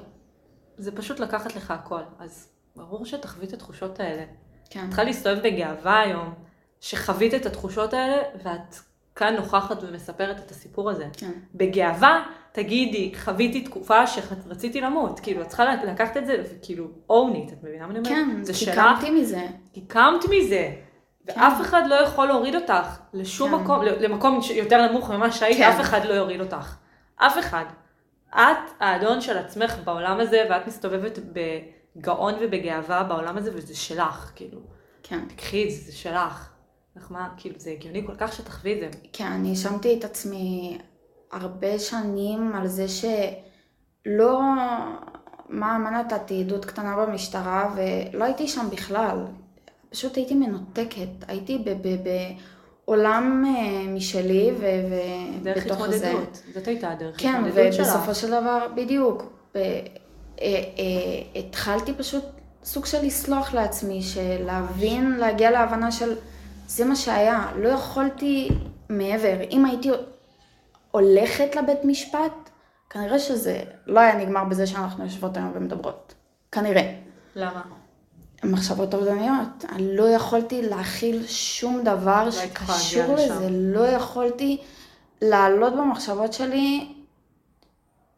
זה 0.77 0.93
פשוט 0.93 1.21
לקחת 1.21 1.57
לך 1.57 1.71
הכל. 1.71 2.01
אז 2.19 2.49
ברור 2.77 3.07
שתחווי 3.07 3.47
את 3.47 3.53
התחושות 3.53 4.01
האלה. 4.01 4.25
כן, 4.71 4.87
צריכה 4.87 5.05
להסתובב 5.05 5.39
בגאווה 5.45 6.01
היום, 6.01 6.35
שחווית 6.81 7.35
את 7.35 7.47
התחושות 7.47 7.93
האלה, 7.95 8.17
ואת 8.45 8.75
כאן 9.17 9.37
נוכחת 9.37 9.79
ומספרת 9.83 10.39
את 10.39 10.51
הסיפור 10.51 10.91
הזה. 10.91 11.07
כן, 11.13 11.31
בגאווה, 11.55 12.23
תגידי, 12.53 13.13
חוויתי 13.25 13.61
תקופה 13.61 14.07
שרציתי 14.07 14.81
למות. 14.81 15.21
כאילו, 15.21 15.43
את 15.43 15.49
צריכה 15.49 15.75
לקחת 15.75 16.17
את 16.17 16.27
זה, 16.27 16.43
וכאילו, 16.45 16.87
own 17.09 17.35
it, 17.35 17.53
את 17.53 17.63
מבינה 17.63 17.87
מה 17.87 17.91
אני 17.91 17.99
אומרת? 17.99 18.13
כן, 18.13 18.43
זה 18.43 18.53
כי 18.53 18.59
שלך, 18.59 18.75
קמתי 18.75 19.11
מזה. 19.11 19.47
כי 19.73 19.81
קמת 19.81 20.25
מזה. 20.31 20.73
ואף 21.27 21.61
אחד 21.61 21.83
לא 21.87 21.95
יכול 21.95 22.27
להוריד 22.27 22.55
אותך 22.55 22.99
לשום 23.13 23.51
כן. 23.51 23.57
מקום, 23.57 23.83
למקום 23.83 24.41
יותר 24.55 24.87
נמוך 24.87 25.11
ממה 25.11 25.33
שהיית, 25.33 25.59
כן. 25.59 25.71
אף 25.71 25.81
אחד 25.81 26.05
לא 26.05 26.15
יוריד 26.15 26.41
אותך. 26.41 26.77
אף 27.17 27.39
אחד. 27.39 27.65
את 28.31 28.71
האדון 28.81 29.21
של 29.21 29.39
עצמך 29.39 29.77
בעולם 29.85 30.21
הזה, 30.21 30.45
ואת 30.51 30.67
מסתובבת 30.67 31.19
בגאון 31.97 32.35
ובגאווה 32.41 33.03
בעולם 33.03 33.37
הזה, 33.39 33.51
וזה 33.55 33.77
שלך, 33.77 34.33
כאילו. 34.35 34.61
כן, 35.03 35.21
תקחי 35.29 35.65
את 35.65 35.71
זה, 35.71 35.77
זה 35.77 35.93
שלך. 35.93 36.51
לך 36.97 37.13
מה, 37.13 37.29
כאילו, 37.37 37.55
זה 37.59 37.71
הגיוני 37.71 38.07
כל 38.07 38.15
כך 38.19 38.33
שתחווי 38.33 38.75
את 38.75 38.81
זה. 38.81 38.99
כן, 39.13 39.27
אני 39.27 39.51
האשמתי 39.51 39.99
את 39.99 40.05
עצמי 40.05 40.79
הרבה 41.33 41.79
שנים 41.79 42.53
על 42.55 42.67
זה 42.67 42.87
שלא... 42.89 44.41
מה, 45.49 45.79
מה 45.79 45.91
נתתי? 45.91 46.41
עדות 46.41 46.65
קטנה 46.65 46.97
במשטרה, 46.97 47.75
ולא 47.77 48.25
הייתי 48.25 48.49
שם 48.49 48.67
בכלל. 48.73 49.19
פשוט 49.91 50.17
הייתי 50.17 50.35
מנותקת. 50.35 51.09
הייתי 51.29 51.65
בעולם 52.85 53.45
אה, 53.47 53.93
משלי, 53.93 54.51
דרך 55.43 55.65
ובתוך 55.65 55.87
זה... 55.89 56.09
התמודדות. 56.11 56.43
זאת 56.55 56.69
הייתה 56.69 56.91
הדרך 56.91 57.15
כן, 57.19 57.35
התמודדות 57.35 57.73
שלך. 57.73 57.87
ובסופו 57.87 58.15
של 58.15 58.27
דבר, 58.27 58.67
בדיוק, 58.75 59.23
ב- 59.55 59.59
אה, 59.59 59.83
אה, 60.41 61.41
התחלתי 61.41 61.95
פשוט 61.95 62.25
סוג 62.65 62.87
של 62.87 63.07
לסלוח 63.07 63.55
לעצמי, 63.55 64.03
של 64.03 64.45
להבין, 64.47 65.17
להגיע 65.17 65.51
להבנה 65.51 65.93
של 65.93 66.15
זה 66.67 66.85
מה 66.85 66.97
שהיה, 66.97 67.47
לא 67.57 67.69
יכולתי 67.69 68.49
מעבר. 68.89 69.37
אם 69.51 69.65
הייתי 69.65 69.91
הולכת 70.91 71.57
לבית 71.57 71.85
משפט, 71.85 72.51
כנראה 72.91 73.19
שזה 73.19 73.63
לא 73.87 74.01
היה 74.01 74.17
נגמר 74.17 74.45
בזה 74.45 74.67
שאנחנו 74.67 75.05
יושבות 75.05 75.37
היום 75.37 75.53
ומדברות. 75.55 76.15
כנראה. 76.53 76.95
למה? 77.37 77.63
מחשבות 78.45 78.95
אובדניות. 78.95 79.65
אני 79.73 79.97
לא 79.97 80.09
יכולתי 80.09 80.63
להכיל 80.63 81.27
שום 81.27 81.83
דבר 81.85 82.25
לא 82.25 82.31
שקשור. 82.31 83.15
לזה. 83.15 83.49
לא 83.51 83.87
יכולתי 83.87 84.63
לעלות 85.23 85.73
במחשבות 85.73 86.33
שלי. 86.33 86.93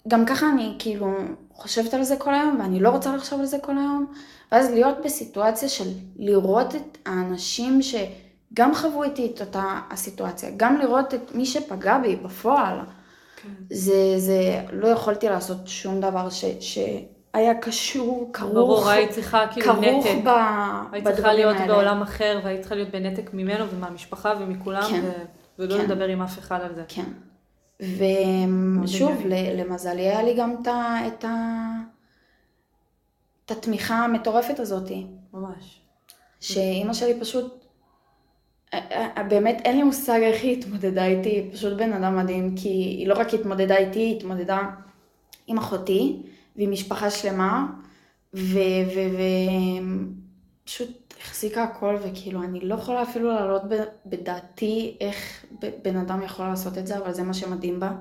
גם 0.08 0.26
ככה 0.26 0.48
אני 0.48 0.76
כאילו 0.78 1.14
חושבת 1.54 1.94
על 1.94 2.02
זה 2.02 2.16
כל 2.16 2.34
היום, 2.34 2.56
ואני 2.60 2.80
לא 2.80 2.90
רוצה 2.90 3.16
לחשוב 3.16 3.40
על 3.40 3.46
זה 3.46 3.58
כל 3.58 3.78
היום. 3.78 4.06
ואז 4.52 4.70
להיות 4.70 4.96
בסיטואציה 5.04 5.68
של 5.68 5.88
לראות 6.16 6.74
את 6.74 6.98
האנשים 7.06 7.82
שגם 8.53 8.74
חוו 8.74 9.03
איתי 9.03 9.32
את 9.34 9.40
אותה 9.40 9.80
הסיטואציה, 9.90 10.50
גם 10.57 10.78
לראות 10.78 11.14
את 11.14 11.34
מי 11.34 11.46
שפגע 11.46 11.98
בי 11.98 12.16
בפועל. 12.16 12.78
כן. 13.36 13.48
זה, 13.70 14.14
זה, 14.16 14.64
לא 14.72 14.88
יכולתי 14.88 15.28
לעשות 15.28 15.57
שום 15.66 16.00
דבר 16.00 16.30
ש, 16.30 16.44
שהיה 16.61 17.55
קשור, 17.61 18.30
כרוך, 18.32 18.55
ברור, 18.55 18.88
היית 18.88 19.11
צריכה 19.11 19.46
כאילו 19.53 19.72
כרוך 19.72 20.07
נתק. 20.07 20.24
ב, 20.24 20.28
היית 20.92 21.09
צריכה 21.09 21.32
להיות 21.32 21.57
האלה. 21.57 21.74
בעולם 21.74 22.03
אחר, 22.03 22.40
והיית 22.44 22.61
צריכה 22.61 22.74
להיות 22.74 22.90
בנתק 22.90 23.30
ממנו 23.34 23.70
ומהמשפחה 23.70 24.34
ומכולם, 24.40 24.90
כן. 24.90 25.00
ו- 25.05 25.24
ולא 25.59 25.78
כן. 25.78 25.84
לדבר 25.84 26.09
עם 26.09 26.22
אף 26.22 26.38
אחד 26.38 26.61
על 26.61 26.74
זה. 26.74 26.84
כן. 26.88 27.12
ושוב. 28.82 29.22
למזלי 29.57 30.03
היה 30.03 30.22
לי 30.22 30.34
גם 30.34 30.57
את, 30.62 30.66
ה, 30.66 30.98
את, 31.07 31.24
ה, 31.24 31.34
את 33.44 33.50
התמיכה 33.50 33.94
המטורפת 33.94 34.59
הזאת, 34.59 34.90
ממש. 35.32 35.80
שאימא 36.40 36.92
שלי 36.92 37.20
פשוט, 37.20 37.61
באמת 39.28 39.60
אין 39.64 39.76
לי 39.76 39.82
מושג 39.82 40.20
איך 40.22 40.42
היא 40.42 40.58
התמודדה 40.58 41.06
איתי, 41.06 41.28
היא 41.28 41.52
פשוט 41.52 41.72
בן 41.72 41.92
אדם 41.92 42.16
מדהים, 42.16 42.56
כי 42.56 42.68
היא 42.68 43.08
לא 43.08 43.14
רק 43.14 43.34
התמודדה 43.34 43.76
איתי, 43.76 43.98
היא 43.98 44.16
התמודדה 44.16 44.58
עם 45.46 45.58
אחותי 45.58 46.22
ועם 46.56 46.70
משפחה 46.70 47.10
שלמה, 47.10 47.66
ופשוט 50.64 51.14
החזיקה 51.20 51.62
הכל, 51.62 51.96
וכאילו, 52.02 52.42
אני 52.42 52.60
לא 52.60 52.74
יכולה 52.74 53.02
אפילו 53.02 53.28
להעלות 53.28 53.62
בדעתי 54.06 54.96
איך 55.00 55.46
בן 55.82 55.96
אדם 55.96 56.22
יכול 56.22 56.46
לעשות 56.46 56.78
את 56.78 56.86
זה, 56.86 56.98
אבל 56.98 57.12
זה 57.12 57.22
מה 57.22 57.34
שמדהים 57.34 57.80
בה. 57.80 57.92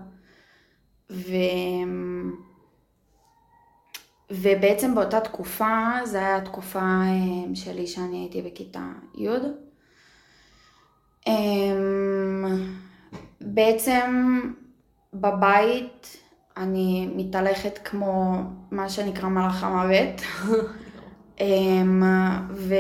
ו... 1.12 1.34
ובעצם 4.32 4.96
באותה 4.96 5.20
תקופה, 5.20 5.90
זו 6.06 6.18
הייתה 6.18 6.36
התקופה 6.36 6.80
אה, 6.80 7.56
שלי 7.56 7.88
שאני 7.88 8.18
הייתי 8.18 8.42
בכיתה 8.42 8.88
י'. 9.18 9.30
אמ, 11.28 12.46
בעצם 13.42 14.40
בבית 15.14 16.18
אני 16.58 17.10
מתהלכת 17.16 17.80
כמו 17.84 18.44
מה 18.72 18.90
שנקרא 18.90 19.30
מלאך 19.30 19.64
המוות. 19.64 20.22
אמ, 21.42 22.04
ו... 22.52 22.76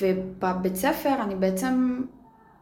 ובבית 0.00 0.76
ספר 0.76 1.14
אני 1.22 1.34
בעצם 1.34 2.02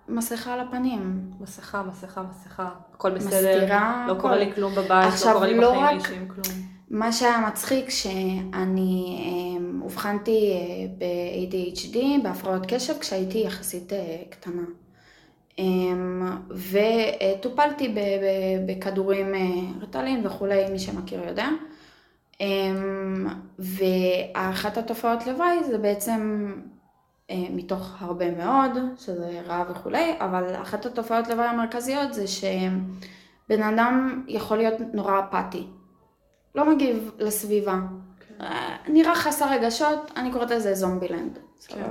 מסכה 0.08 0.54
על 0.54 0.60
הפנים. 0.60 1.30
מסכה, 1.40 1.82
מסכה, 1.82 2.22
מסכה, 2.30 2.68
הכל 2.94 3.10
בסדר. 3.10 3.56
מסתירה. 3.56 4.04
לא 4.08 4.14
קורה 4.20 4.36
לי 4.36 4.52
כלום 4.54 4.74
בבית, 4.74 5.14
לא 5.26 5.32
קורה 5.32 5.46
לי 5.46 5.56
לא 5.56 5.70
בחיים 5.72 5.98
אישיים 5.98 6.28
כלום. 6.28 6.71
מה 6.92 7.12
שהיה 7.12 7.40
מצחיק, 7.48 7.90
שאני 7.90 9.24
אמ, 9.26 9.82
אובחנתי 9.82 10.52
אה, 10.52 10.86
ב-ADHD, 10.98 11.96
בהפרעות 12.22 12.62
קשב, 12.68 12.98
כשהייתי 12.98 13.38
יחסית 13.38 13.92
אה, 13.92 14.22
קטנה. 14.30 14.62
אמ, 15.58 16.38
וטופלתי 16.50 17.94
בכדורים 18.66 19.34
אה, 19.34 19.40
רטלין 19.80 20.26
וכולי, 20.26 20.70
מי 20.70 20.78
שמכיר 20.78 21.28
יודע. 21.28 21.48
אמ, 22.40 23.26
ואחת 23.58 24.78
התופעות 24.78 25.26
לוואי 25.26 25.64
זה 25.64 25.78
בעצם 25.78 26.52
מתוך 27.30 27.96
הרבה 27.98 28.30
מאוד, 28.30 28.70
שזה 28.98 29.40
רע 29.46 29.64
וכולי, 29.70 30.14
אבל 30.20 30.62
אחת 30.62 30.86
התופעות 30.86 31.28
לוואי 31.28 31.46
המרכזיות 31.46 32.14
זה 32.14 32.24
שבן 32.26 33.62
אדם 33.62 34.24
יכול 34.28 34.56
להיות 34.56 34.74
נורא 34.94 35.20
אפאתי. 35.28 35.66
לא 36.54 36.74
מגיב 36.74 37.10
לסביבה. 37.18 37.78
כן. 38.38 38.44
נראה 38.92 39.14
חסר 39.14 39.50
רגשות, 39.50 40.12
אני 40.16 40.32
קוראת 40.32 40.50
לזה 40.50 40.74
זומבילנד. 40.74 41.38
כן. 41.68 41.82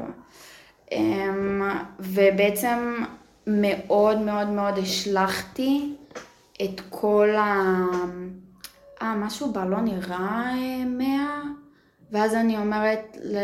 אמ, 0.92 1.62
ובעצם 2.00 3.04
מאוד 3.48 4.20
מאוד 4.20 4.48
מאוד 4.48 4.78
השלכתי 4.78 5.96
את 6.64 6.82
כל 6.90 7.30
ה... 7.36 7.62
אה, 9.02 9.16
משהו 9.16 9.54
בה 9.54 9.66
לא 9.66 9.82
נראה 9.82 10.54
אה, 10.54 10.86
מאה, 10.86 11.42
ואז 12.12 12.36
אני 12.36 12.58
אומרת, 12.58 13.18
ל... 13.24 13.38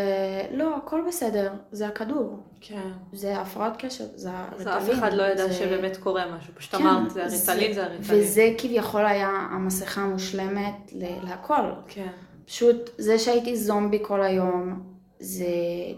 לא, 0.51 0.75
הכל 0.77 1.01
בסדר, 1.07 1.53
זה 1.71 1.87
הכדור. 1.87 2.39
כן. 2.61 2.91
זה 3.13 3.37
הפרעת 3.37 3.85
קשב, 3.85 4.03
זה 4.15 4.29
הריטלין. 4.31 4.67
אף 4.67 4.91
אחד 4.91 5.13
לא 5.13 5.23
ידע 5.23 5.47
זה... 5.47 5.53
שבאמת 5.53 5.97
קורה 5.97 6.23
משהו, 6.37 6.53
פשוט 6.55 6.75
כן, 6.75 6.87
אמרת, 6.87 7.11
זה 7.11 7.23
הריטלין, 7.23 7.73
זה 7.73 7.85
הריטלין. 7.85 8.21
וזה 8.21 8.53
כביכול 8.57 9.05
היה 9.05 9.29
המסכה 9.51 10.01
המושלמת 10.01 10.91
להכל. 11.23 11.71
כן. 11.87 12.07
פשוט 12.45 12.89
זה 12.97 13.19
שהייתי 13.19 13.55
זומבי 13.55 13.99
כל 14.01 14.21
היום, 14.21 14.83
זה 15.19 15.45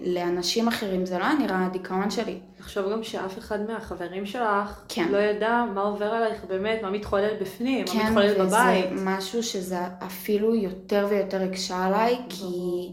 לאנשים 0.05 0.67
אחרים, 0.67 1.05
זה 1.05 1.17
לא 1.17 1.23
היה 1.23 1.33
נראה 1.33 1.65
הדיכאון 1.65 2.11
שלי. 2.11 2.39
עכשיו 2.59 2.89
גם 2.91 3.03
שאף 3.03 3.37
אחד 3.37 3.67
מהחברים 3.67 4.25
שלך 4.25 4.81
כן. 4.89 5.07
לא 5.11 5.17
ידע 5.17 5.65
מה 5.73 5.81
עובר 5.81 6.05
עלייך 6.05 6.43
באמת, 6.47 6.81
מה 6.81 6.89
מתחולל 6.89 7.35
בפנים, 7.41 7.85
כן, 7.87 7.97
מה 7.97 8.03
מתחולל 8.03 8.33
בבית. 8.33 8.85
כן, 8.85 8.93
וזה 8.93 9.05
משהו 9.05 9.43
שזה 9.43 9.79
אפילו 10.05 10.55
יותר 10.55 11.07
ויותר 11.09 11.41
הקשה 11.41 11.85
עליי, 11.85 12.17
כי 12.29 12.91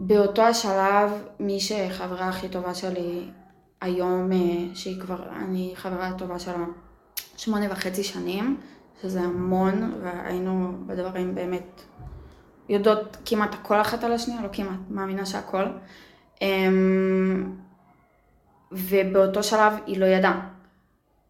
באותו 0.00 0.42
השלב, 0.42 1.10
מי 1.40 1.60
שחברה 1.60 2.28
הכי 2.28 2.48
טובה 2.48 2.74
שלי 2.74 3.24
היום, 3.80 4.32
אה, 4.32 4.38
שהיא 4.74 5.00
כבר, 5.00 5.22
אני 5.36 5.72
חברה 5.74 6.12
טובה 6.18 6.38
שלה 6.38 6.64
שמונה 7.36 7.66
וחצי 7.70 8.02
שנים, 8.02 8.60
שזה 9.02 9.20
המון, 9.20 9.92
והיינו 10.02 10.72
בדברים 10.86 11.34
באמת 11.34 11.82
יודעות 12.70 13.16
כמעט 13.24 13.54
הכל 13.54 13.80
אחת 13.80 14.04
על 14.04 14.12
השנייה, 14.12 14.42
לא 14.42 14.48
כמעט, 14.52 14.78
מאמינה 14.90 15.26
שהכל. 15.26 15.64
אמ, 16.42 17.52
ובאותו 18.72 19.42
שלב 19.42 19.72
היא 19.86 19.98
לא 19.98 20.06
ידעה. 20.06 20.48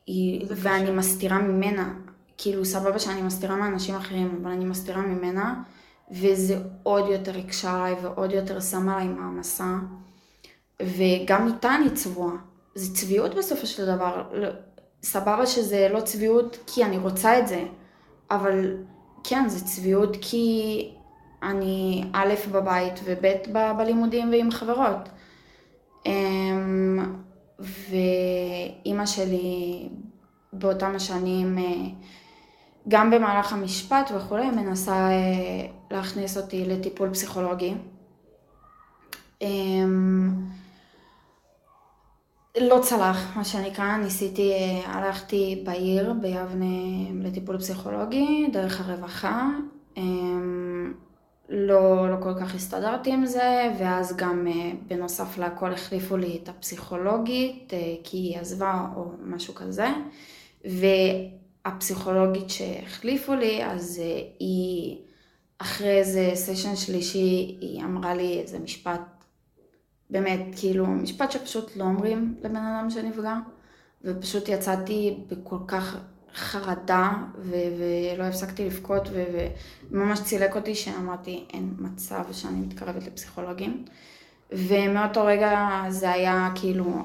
היא, 0.07 0.47
ואני 0.51 0.85
קשה. 0.85 0.93
מסתירה 0.93 1.39
ממנה, 1.39 1.95
כאילו 2.39 2.65
סבבה 2.65 2.99
שאני 2.99 3.23
מסתירה 3.23 3.57
מאנשים 3.57 3.95
אחרים, 3.95 4.39
אבל 4.43 4.51
אני 4.51 4.65
מסתירה 4.65 5.01
ממנה, 5.01 5.63
וזה 6.11 6.59
עוד 6.83 7.09
יותר 7.09 7.39
הקשה 7.39 7.75
עליי 7.75 7.95
ועוד 8.03 8.33
יותר 8.33 8.61
שם 8.61 8.89
עליי 8.89 9.09
מעמסה. 9.09 9.77
וגם 10.83 11.47
איתה 11.47 11.75
אני 11.75 11.91
צבועה. 11.91 12.35
זה 12.75 12.95
צביעות 12.95 13.35
בסופו 13.35 13.67
של 13.67 13.87
דבר. 13.87 14.23
לא, 14.33 14.49
סבבה 15.03 15.47
שזה 15.47 15.89
לא 15.93 16.01
צביעות 16.01 16.59
כי 16.67 16.85
אני 16.85 16.99
רוצה 16.99 17.39
את 17.39 17.49
זה, 17.49 17.65
אבל 18.31 18.77
כן, 19.25 19.49
זה 19.49 19.65
צביעות 19.65 20.17
כי 20.21 20.91
אני 21.43 22.05
א' 22.13 22.35
בבית 22.53 23.01
וב' 23.05 23.27
ב- 23.53 23.73
בלימודים 23.79 24.31
ועם 24.31 24.51
חברות. 24.51 25.09
אמ, 26.07 27.15
ואימא 27.59 29.07
שלי 29.07 29.89
באותם 30.53 30.93
השנים, 30.97 31.59
אה, 31.59 31.65
גם 32.89 33.11
במהלך 33.11 33.53
המשפט 33.53 34.11
וכולי, 34.17 34.51
מנסה 34.51 34.93
אה, 35.11 35.67
להכניס 35.91 36.37
אותי 36.37 36.65
לטיפול 36.65 37.11
פסיכולוגי. 37.11 37.75
אמ, 39.43 40.31
לא 42.61 42.79
צלח, 42.83 43.37
מה 43.37 43.45
שנקרא, 43.45 43.97
ניסיתי, 43.97 44.53
אה, 44.53 44.93
הלכתי 44.93 45.63
בעיר, 45.67 46.13
ביבנה, 46.13 46.67
לטיפול 47.15 47.59
פסיכולוגי, 47.59 48.49
דרך 48.53 48.81
הרווחה. 48.81 49.49
לא, 51.51 52.11
לא 52.11 52.17
כל 52.23 52.35
כך 52.41 52.55
הסתדרתי 52.55 53.13
עם 53.13 53.27
זה, 53.27 53.73
ואז 53.79 54.17
גם 54.17 54.47
אה, 54.47 54.73
בנוסף 54.87 55.39
לכל 55.39 55.73
החליפו 55.73 56.17
לי 56.17 56.39
את 56.43 56.49
הפסיכולוגית, 56.49 57.75
אה, 57.75 57.95
כי 58.05 58.17
היא 58.17 58.39
עזבה 58.39 58.87
או 58.97 59.13
משהו 59.25 59.55
כזה, 59.55 59.87
והפסיכולוגית 61.65 62.51
שהחליפו 62.51 63.35
לי, 63.35 63.65
אז 63.65 64.01
אה, 64.03 64.21
היא, 64.39 64.99
אחרי 65.59 65.99
איזה 65.99 66.31
סשן 66.35 66.77
שלישי, 66.77 67.57
היא 67.61 67.85
אמרה 67.85 68.15
לי 68.15 68.41
איזה 68.41 68.59
משפט, 68.59 69.25
באמת, 70.11 70.41
כאילו, 70.57 70.87
משפט 70.87 71.31
שפשוט 71.31 71.77
לא 71.77 71.85
אומרים 71.85 72.35
לבן 72.41 72.57
אדם 72.57 72.91
שנפגע, 72.91 73.37
ופשוט 74.05 74.49
יצאתי 74.49 75.19
בכל 75.29 75.59
כך 75.67 75.97
חרדה, 76.35 77.13
ו- 77.39 77.55
ולא 77.79 78.25
הפסקתי 78.25 78.65
לבכות, 78.65 79.09
ו- 79.13 79.47
וממש 79.91 80.21
צילק 80.21 80.57
אותי 80.57 80.75
שאמרתי, 80.75 81.45
אין 81.53 81.75
מצב 81.79 82.25
שאני 82.33 82.61
מתקרבת 82.61 83.07
לפסיכולוגים. 83.07 83.85
ומאותו 84.53 85.25
רגע 85.25 85.83
זה 85.89 86.11
היה 86.11 86.51
כאילו 86.55 87.05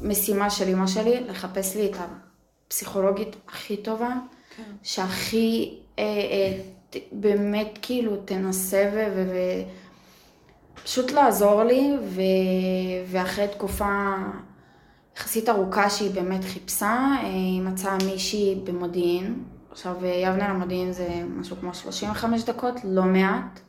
המשימה 0.00 0.50
של 0.50 0.68
אמא 0.68 0.86
שלי, 0.86 1.20
לחפש 1.20 1.76
לי 1.76 1.86
את 1.90 1.96
הפסיכולוגית 2.66 3.36
הכי 3.48 3.76
טובה, 3.76 4.12
כן. 4.56 4.62
שהכי 4.82 5.74
אה, 5.98 6.04
אה, 6.04 6.58
באמת 7.12 7.78
כאילו 7.82 8.16
תנסה 8.16 8.90
ו... 8.94 9.12
ו- 9.16 9.62
פשוט 10.84 11.10
לעזור 11.10 11.62
לי, 11.62 11.96
ו... 12.04 12.20
ואחרי 13.06 13.48
תקופה 13.48 14.14
יחסית 15.16 15.48
ארוכה 15.48 15.90
שהיא 15.90 16.10
באמת 16.10 16.44
חיפשה, 16.44 16.86
אה, 16.88 17.20
היא 17.22 17.62
מצאה 17.62 17.96
מישהי 18.06 18.60
במודיעין. 18.64 19.44
עכשיו, 19.70 19.96
יבנה 20.06 20.48
למודיעין 20.48 20.92
זה 20.92 21.08
משהו 21.28 21.56
כמו 21.60 21.74
35 21.74 22.44
דקות, 22.44 22.74
לא 22.84 23.02
מעט. 23.02 23.60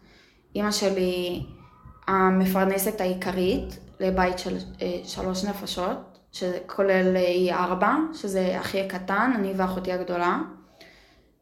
אימא 0.55 0.71
שלי 0.71 1.45
המפרנסת 2.07 3.01
העיקרית 3.01 3.79
לבית 3.99 4.39
של 4.39 4.57
אה, 4.81 4.99
שלוש 5.03 5.43
נפשות, 5.43 6.19
שכולל 6.31 7.15
אה, 7.15 7.21
היא 7.21 7.53
ארבע, 7.53 7.95
שזה 8.13 8.59
אחי 8.59 8.81
הקטן, 8.81 9.31
אני 9.35 9.53
ואחותי 9.57 9.91
הגדולה. 9.91 10.39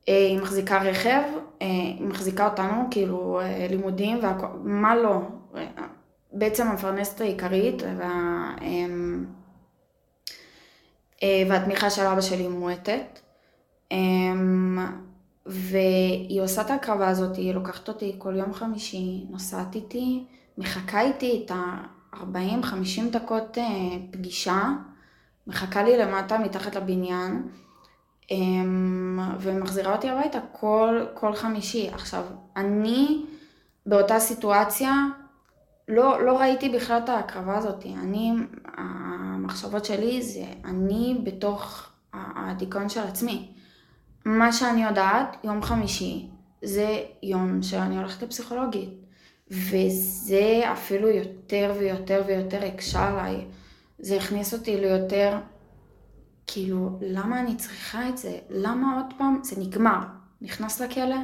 היא 0.08 0.39
מחזיקה 0.39 0.82
רכב, 0.82 1.22
היא 1.60 2.04
מחזיקה 2.08 2.47
אותנו, 2.47 2.88
כאילו 2.91 3.41
לימודים 3.70 4.20
והכל, 4.24 4.47
מה 4.64 4.95
לא. 4.95 5.22
בעצם 6.34 6.68
המפרנסת 6.68 7.22
העיקרית, 7.22 7.84
וה... 7.97 8.56
אה, 11.24 11.44
והתמיכה 11.50 11.90
של 11.90 12.02
אבא 12.02 12.22
שלי 12.22 12.48
מועטת. 12.48 13.20
אמ, 13.92 14.78
והיא 15.46 16.42
עושה 16.42 16.62
את 16.62 16.70
ההקרבה 16.70 17.08
הזאת, 17.10 17.36
היא 17.36 17.54
לוקחת 17.54 17.88
אותי 17.88 18.16
כל 18.18 18.36
יום 18.36 18.54
חמישי, 18.54 19.26
נוסעת 19.30 19.76
איתי, 19.76 20.26
מחכה 20.58 21.02
איתי 21.02 21.44
את 21.46 21.52
ה-40-50 21.52 23.02
דקות 23.12 23.58
אה, 23.58 23.64
פגישה, 24.12 24.62
מחכה 25.48 25.84
לי 25.84 25.98
למטה 25.98 26.38
מתחת 26.38 26.76
לבניין, 26.76 27.48
אמ, 28.32 29.20
ומחזירה 29.40 29.96
אותי 29.96 30.10
הביתה 30.10 30.40
כל, 30.52 31.06
כל 31.14 31.36
חמישי. 31.36 31.90
עכשיו, 31.94 32.24
אני 32.58 33.26
באותה 33.86 34.20
סיטואציה 34.20 34.94
לא, 35.88 36.26
לא 36.26 36.40
ראיתי 36.40 36.70
בכלל 36.70 36.98
את 37.04 37.10
ההקרבה 37.10 37.58
הזאת. 37.58 37.86
אני, 37.86 38.34
המחשבות 39.52 39.86
שלי 39.86 40.22
זה 40.22 40.45
אני 40.66 41.22
בתוך 41.24 41.89
הדיכאון 42.14 42.89
של 42.89 42.99
עצמי. 42.99 43.52
מה 44.26 44.54
שאני 44.54 44.84
יודעת, 44.84 45.38
יום 45.43 45.62
חמישי 45.62 46.30
זה 46.62 47.04
יום 47.24 47.64
שאני 47.64 47.97
הולכת 47.97 48.24
לפסיכולוגית. 48.24 48.89
וזה 49.47 50.62
אפילו 50.74 51.08
יותר 51.10 51.74
ויותר 51.80 52.24
ויותר 52.28 52.66
הקשה 52.66 53.08
עליי. 53.08 53.45
זה 53.99 54.18
הכניס 54.18 54.54
אותי 54.54 54.78
ליותר, 54.78 55.38
כאילו, 56.47 56.99
למה 57.02 57.39
אני 57.39 57.56
צריכה 57.56 58.10
את 58.10 58.18
זה? 58.18 58.38
למה 58.49 58.95
עוד 58.95 59.14
פעם? 59.18 59.39
זה 59.43 59.62
נגמר. 59.62 59.99
נכנס 60.41 60.82
לכלא? 60.82 61.16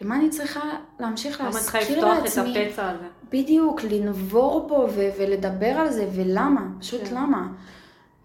למה 0.00 0.16
אני 0.16 0.30
צריכה 0.30 0.60
להמשיך 1.00 1.40
להזכיר 1.40 1.80
לעצמי? 1.80 1.96
למה 1.96 2.20
צריכה 2.30 2.42
לפתוח 2.42 2.64
את 2.64 2.66
הפצע 2.68 2.90
הזה? 2.90 3.06
בדיוק, 3.30 3.82
לנבור 3.82 4.68
בו 4.68 4.86
ו- 4.94 5.08
ולדבר 5.18 5.66
על 5.66 5.90
זה, 5.90 6.08
ולמה? 6.14 6.66
פשוט 6.80 7.00
כן. 7.04 7.14
למה? 7.14 7.48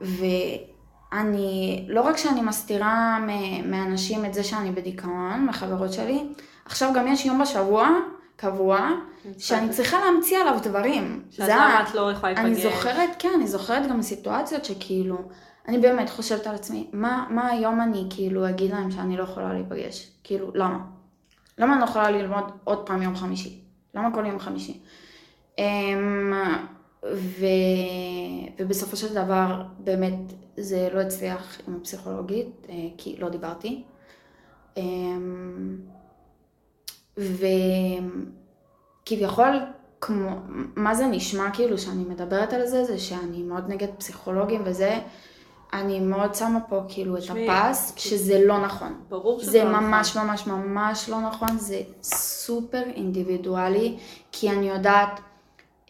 ואני, 0.01 1.85
לא 1.89 2.01
רק 2.01 2.17
שאני 2.17 2.41
מסתירה 2.41 3.19
מאנשים 3.65 4.25
את 4.25 4.33
זה 4.33 4.43
שאני 4.43 4.71
בדיכאון, 4.71 5.45
מחברות 5.49 5.93
שלי, 5.93 6.23
עכשיו 6.65 6.91
גם 6.95 7.07
יש 7.07 7.25
יום 7.25 7.41
בשבוע, 7.41 7.89
קבוע, 8.35 8.89
שאני 9.37 9.69
צריכה 9.69 9.97
להמציא 10.05 10.37
עליו 10.37 10.57
דברים. 10.63 11.23
שאז 11.31 11.49
למה 11.49 11.83
את 11.89 11.95
לא 11.95 12.11
יכולה 12.11 12.33
להיפגש? 12.33 12.45
אני 12.45 12.55
זוכרת, 12.71 13.09
כן, 13.19 13.29
אני 13.35 13.47
זוכרת 13.47 13.89
גם 13.89 14.01
סיטואציות 14.01 14.65
שכאילו, 14.65 15.17
אני 15.67 15.77
באמת 15.77 16.09
חושבת 16.09 16.47
על 16.47 16.55
עצמי, 16.55 16.87
מה, 16.93 17.25
מה 17.29 17.47
היום 17.47 17.81
אני 17.81 18.05
כאילו 18.09 18.49
אגיד 18.49 18.71
להם 18.71 18.91
שאני 18.91 19.17
לא 19.17 19.23
יכולה 19.23 19.53
להיפגש? 19.53 20.11
כאילו, 20.23 20.51
למה? 20.53 20.94
למה 21.57 21.73
אני 21.73 21.81
לא 21.81 21.85
יכולה 21.85 22.11
ללמוד 22.11 22.43
עוד 22.63 22.85
פעם 22.85 23.01
יום 23.01 23.15
חמישי? 23.15 23.61
למה 23.93 24.13
כל 24.13 24.25
יום 24.25 24.39
חמישי? 24.39 24.79
אמ, 25.57 26.33
ו... 27.13 27.45
ובסופו 28.59 28.97
של 28.97 29.13
דבר 29.13 29.63
באמת 29.79 30.33
זה 30.57 30.89
לא 30.93 30.99
הצליח 30.99 31.61
עם 31.67 31.75
הפסיכולוגית, 31.75 32.67
אה, 32.69 32.75
כי 32.97 33.15
לא 33.19 33.29
דיברתי. 33.29 33.83
אמ, 34.77 35.77
וכביכול, 39.03 39.59
כמו, 40.01 40.29
מה 40.75 40.95
זה 40.95 41.07
נשמע 41.07 41.51
כאילו 41.53 41.77
שאני 41.77 42.03
מדברת 42.03 42.53
על 42.53 42.67
זה, 42.67 42.83
זה 42.83 42.99
שאני 42.99 43.43
מאוד 43.43 43.69
נגד 43.69 43.87
פסיכולוגים 43.97 44.61
וזה, 44.65 44.99
אני 45.73 45.99
מאוד 45.99 46.35
שמה 46.35 46.59
פה 46.59 46.81
כאילו 46.87 47.17
את 47.17 47.23
הפס, 47.29 47.93
שזה 47.97 48.45
לא 48.45 48.65
נכון. 48.65 48.93
ברור 49.09 49.39
שזה 49.39 49.63
לא 49.63 49.69
נכון. 49.69 49.81
זה 49.81 49.87
ממש 49.87 50.17
ממש 50.17 50.47
ממש 50.47 51.09
לא 51.09 51.21
נכון, 51.21 51.57
זה 51.57 51.81
סופר 52.03 52.83
אינדיבידואלי, 52.95 53.97
כי 54.31 54.49
אני 54.49 54.69
יודעת, 54.69 55.19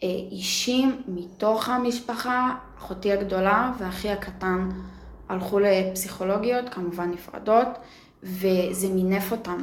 אה, 0.02 0.08
אישים 0.30 1.02
מתוך 1.08 1.68
המשפחה, 1.68 2.54
אחותי 2.78 3.12
הגדולה 3.12 3.72
ואחי 3.78 4.10
הקטן 4.10 4.68
הלכו 5.28 5.58
לפסיכולוגיות, 5.58 6.68
כמובן 6.68 7.10
נפרדות, 7.10 7.68
וזה 8.22 8.88
מינף 8.88 9.32
אותם. 9.32 9.58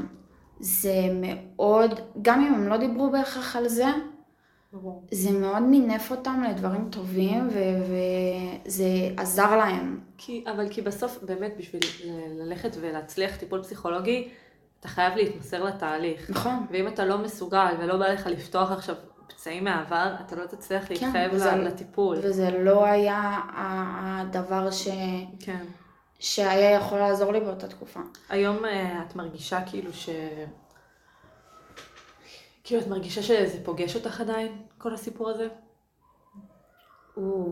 זה 0.60 0.94
מאוד, 1.14 2.00
גם 2.22 2.42
אם 2.42 2.54
הם 2.54 2.68
לא 2.68 2.78
דיברו 2.78 3.12
בהכרח 3.12 3.56
על 3.56 3.68
זה, 3.68 3.86
זה 5.12 5.32
מאוד 5.32 5.64
מינף 5.64 6.12
אותם 6.12 6.44
לדברים 6.50 6.90
טובים, 6.92 7.50
וזה 7.50 8.86
עזר 9.18 9.56
להם. 9.56 10.00
כי, 10.18 10.44
אבל 10.56 10.70
כי 10.70 10.82
בסוף, 10.82 11.24
באמת, 11.24 11.54
בשביל 11.58 11.82
ללכת 12.40 12.78
ולהצליח 12.82 13.36
טיפול 13.36 13.64
פסיכולוגי, 13.64 14.30
אתה 14.80 14.88
חייב 14.88 15.16
להתמסר 15.16 15.64
לתהליך. 15.64 16.30
נכון. 16.30 16.66
ואם 16.72 16.88
אתה 16.88 17.06
לא 17.06 17.18
מסוגל 17.18 17.74
ולא 17.80 17.98
בא 17.98 18.08
לך 18.08 18.28
לפתוח 18.28 18.72
עכשיו 18.72 18.96
פצעים 19.28 19.64
מהעבר, 19.64 20.16
אתה 20.26 20.36
לא 20.36 20.46
תצליח 20.46 20.88
כן, 20.88 20.94
להתחייב 20.94 21.32
כן, 21.32 21.36
וזה, 21.36 21.56
לטיפול. 21.56 22.18
וזה 22.24 22.50
לא 22.52 22.86
היה 22.86 23.42
הדבר 23.54 24.72
ש... 24.72 24.88
כן. 25.40 25.66
שהיה 26.20 26.72
יכול 26.72 27.00
לעזור 27.00 27.32
לי 27.32 27.40
באותה 27.40 27.68
תקופה. 27.68 28.00
היום 28.30 28.66
אה, 28.66 29.04
את 29.08 29.16
מרגישה 29.16 29.60
כאילו 29.66 29.94
ש... 29.94 30.10
כאילו 32.64 32.82
את 32.82 32.88
מרגישה 32.88 33.22
שזה 33.24 33.64
פוגש 33.64 33.96
אותך 33.96 34.22
עדיין, 34.22 34.62
כל 34.78 34.94
הסיפור 34.94 35.30
הזה? 35.30 35.48
או, 37.18 37.52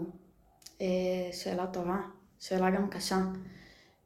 אה, 0.81 1.29
שאלה 1.31 1.67
טובה, 1.67 1.97
שאלה 2.39 2.71
גם 2.71 2.89
קשה. 2.89 3.17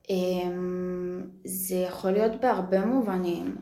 אמ, 0.09 1.21
זה 1.43 1.75
יכול 1.75 2.11
להיות 2.11 2.41
בהרבה 2.41 2.85
מובנים. 2.85 3.55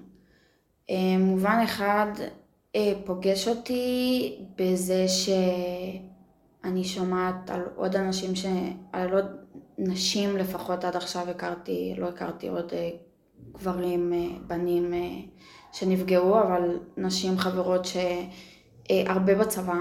אה, 0.89 1.18
מובן 1.20 1.62
אחד 1.64 2.12
פוגש 3.06 3.48
אותי 3.48 4.38
בזה 4.56 5.06
שאני 5.08 6.84
שומעת 6.84 7.50
על 7.50 7.62
עוד 7.76 7.96
אנשים, 7.96 8.36
ש... 8.36 8.46
על 8.91 9.14
עוד 9.14 9.26
נשים 9.78 10.38
לפחות 10.38 10.84
עד 10.84 10.96
עכשיו 10.96 11.30
הכרתי, 11.30 11.94
לא 11.98 12.08
הכרתי 12.08 12.50
עוד 12.50 12.74
אה, 12.74 12.89
גברים, 13.52 14.14
אה, 14.14 14.39
בנים 14.48 14.94
אה, 14.94 15.00
שנפגעו, 15.74 16.41
אבל 16.41 16.80
נשים 16.97 17.38
חברות 17.38 17.86
שהרבה 17.86 19.36
בצבא, 19.36 19.78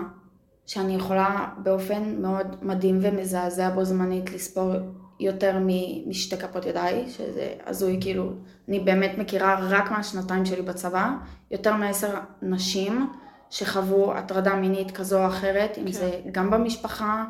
שאני 0.67 0.95
יכולה 0.95 1.49
באופן 1.63 2.23
מאוד 2.23 2.47
מדהים 2.63 2.99
ומזעזע 3.03 3.71
בו 3.71 3.85
זמנית 3.85 4.33
לספור 4.33 4.73
יותר 5.21 5.59
משתי 6.07 6.37
כפות 6.37 6.67
ידיי, 6.67 7.09
שזה 7.09 7.55
הזוי, 7.67 7.99
כאילו, 8.01 8.33
אני 8.69 8.81
באמת 8.81 9.19
מכירה 9.19 9.59
רק 9.61 9.91
מהשנתיים 9.91 10.47
שלי 10.47 10.63
בצבא, 10.63 11.11
יותר 11.51 11.77
מעשר 11.77 12.15
נשים 12.43 13.11
שחוו 13.51 14.15
הטרדה 14.15 14.55
מינית 14.55 14.91
כזו 14.91 15.23
או 15.23 15.27
אחרת, 15.27 15.79
אם 15.79 15.85
כן. 15.85 15.93
זה 15.93 16.21
גם 16.33 16.51
במשפחה 16.51 17.25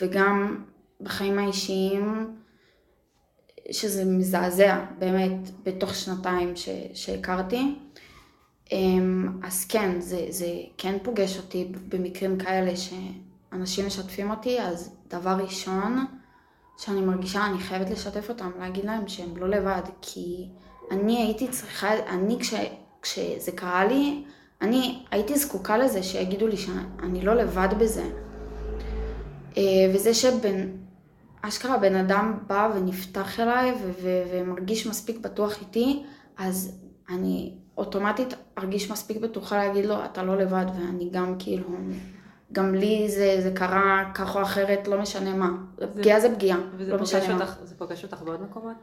וגם 0.00 0.64
בחיים 1.00 1.38
האישיים, 1.38 2.36
שזה 3.70 4.04
מזעזע, 4.04 4.84
באמת, 4.98 5.50
בתוך 5.62 5.94
שנתיים 5.94 6.56
ש, 6.56 6.68
שהכרתי. 6.94 7.74
אמ, 8.72 9.28
אז 9.42 9.64
כן, 9.64 10.00
זה, 10.00 10.26
זה 10.28 10.46
כן 10.78 10.96
פוגש 11.02 11.36
אותי 11.36 11.72
במקרים 11.88 12.38
כאלה 12.38 12.72
שאנשים 12.76 13.86
משתפים 13.86 14.30
אותי, 14.30 14.60
אז 14.60 14.96
דבר 15.08 15.30
ראשון 15.30 16.06
שאני 16.78 17.00
מרגישה, 17.00 17.46
אני 17.46 17.58
חייבת 17.58 17.90
לשתף 17.90 18.28
אותם, 18.28 18.50
להגיד 18.60 18.84
להם 18.84 19.08
שהם 19.08 19.36
לא 19.36 19.48
לבד, 19.48 19.82
כי 20.02 20.48
אני 20.90 21.22
הייתי 21.22 21.48
צריכה, 21.48 21.88
אני 22.08 22.38
כש, 22.40 22.54
כשזה 23.02 23.52
קרה 23.52 23.84
לי, 23.84 24.24
אני 24.62 25.04
הייתי 25.10 25.38
זקוקה 25.38 25.78
לזה 25.78 26.02
שיגידו 26.02 26.46
לי 26.46 26.56
שאני 26.56 27.22
לא 27.22 27.34
לבד 27.34 27.68
בזה. 27.78 28.04
אה, 29.56 29.62
וזה 29.94 30.14
שבן, 30.14 30.68
אשכרה 31.42 31.78
בן 31.78 31.94
אדם 31.94 32.38
בא 32.46 32.70
ונפתח 32.74 33.40
אליי 33.40 33.72
ו- 33.72 33.90
ו- 34.02 34.22
ומרגיש 34.32 34.86
מספיק 34.86 35.18
בטוח 35.18 35.60
איתי, 35.60 36.02
אז 36.38 36.78
אני 37.10 37.54
אוטומטית 37.78 38.34
ארגיש 38.58 38.90
מספיק 38.90 39.16
בטוחה 39.16 39.56
להגיד 39.56 39.84
לו, 39.86 40.04
אתה 40.04 40.22
לא 40.22 40.36
לבד, 40.36 40.66
ואני 40.74 41.10
גם 41.10 41.34
כאילו, 41.38 41.68
גם 42.52 42.74
לי 42.74 43.08
זה, 43.08 43.36
זה 43.42 43.52
קרה 43.54 44.10
כך 44.14 44.36
או 44.36 44.42
אחרת, 44.42 44.88
לא 44.88 45.02
משנה 45.02 45.34
מה. 45.34 45.50
זה, 45.78 45.86
פגיעה 45.86 46.20
זה 46.20 46.34
פגיעה, 46.34 46.58
לא 46.78 46.98
משנה 46.98 47.34
אותך, 47.34 47.56
מה. 47.58 47.62
וזה 47.62 47.74
פוגש 47.78 48.04
אותך 48.04 48.22
בעוד 48.22 48.42
מקומות? 48.42 48.76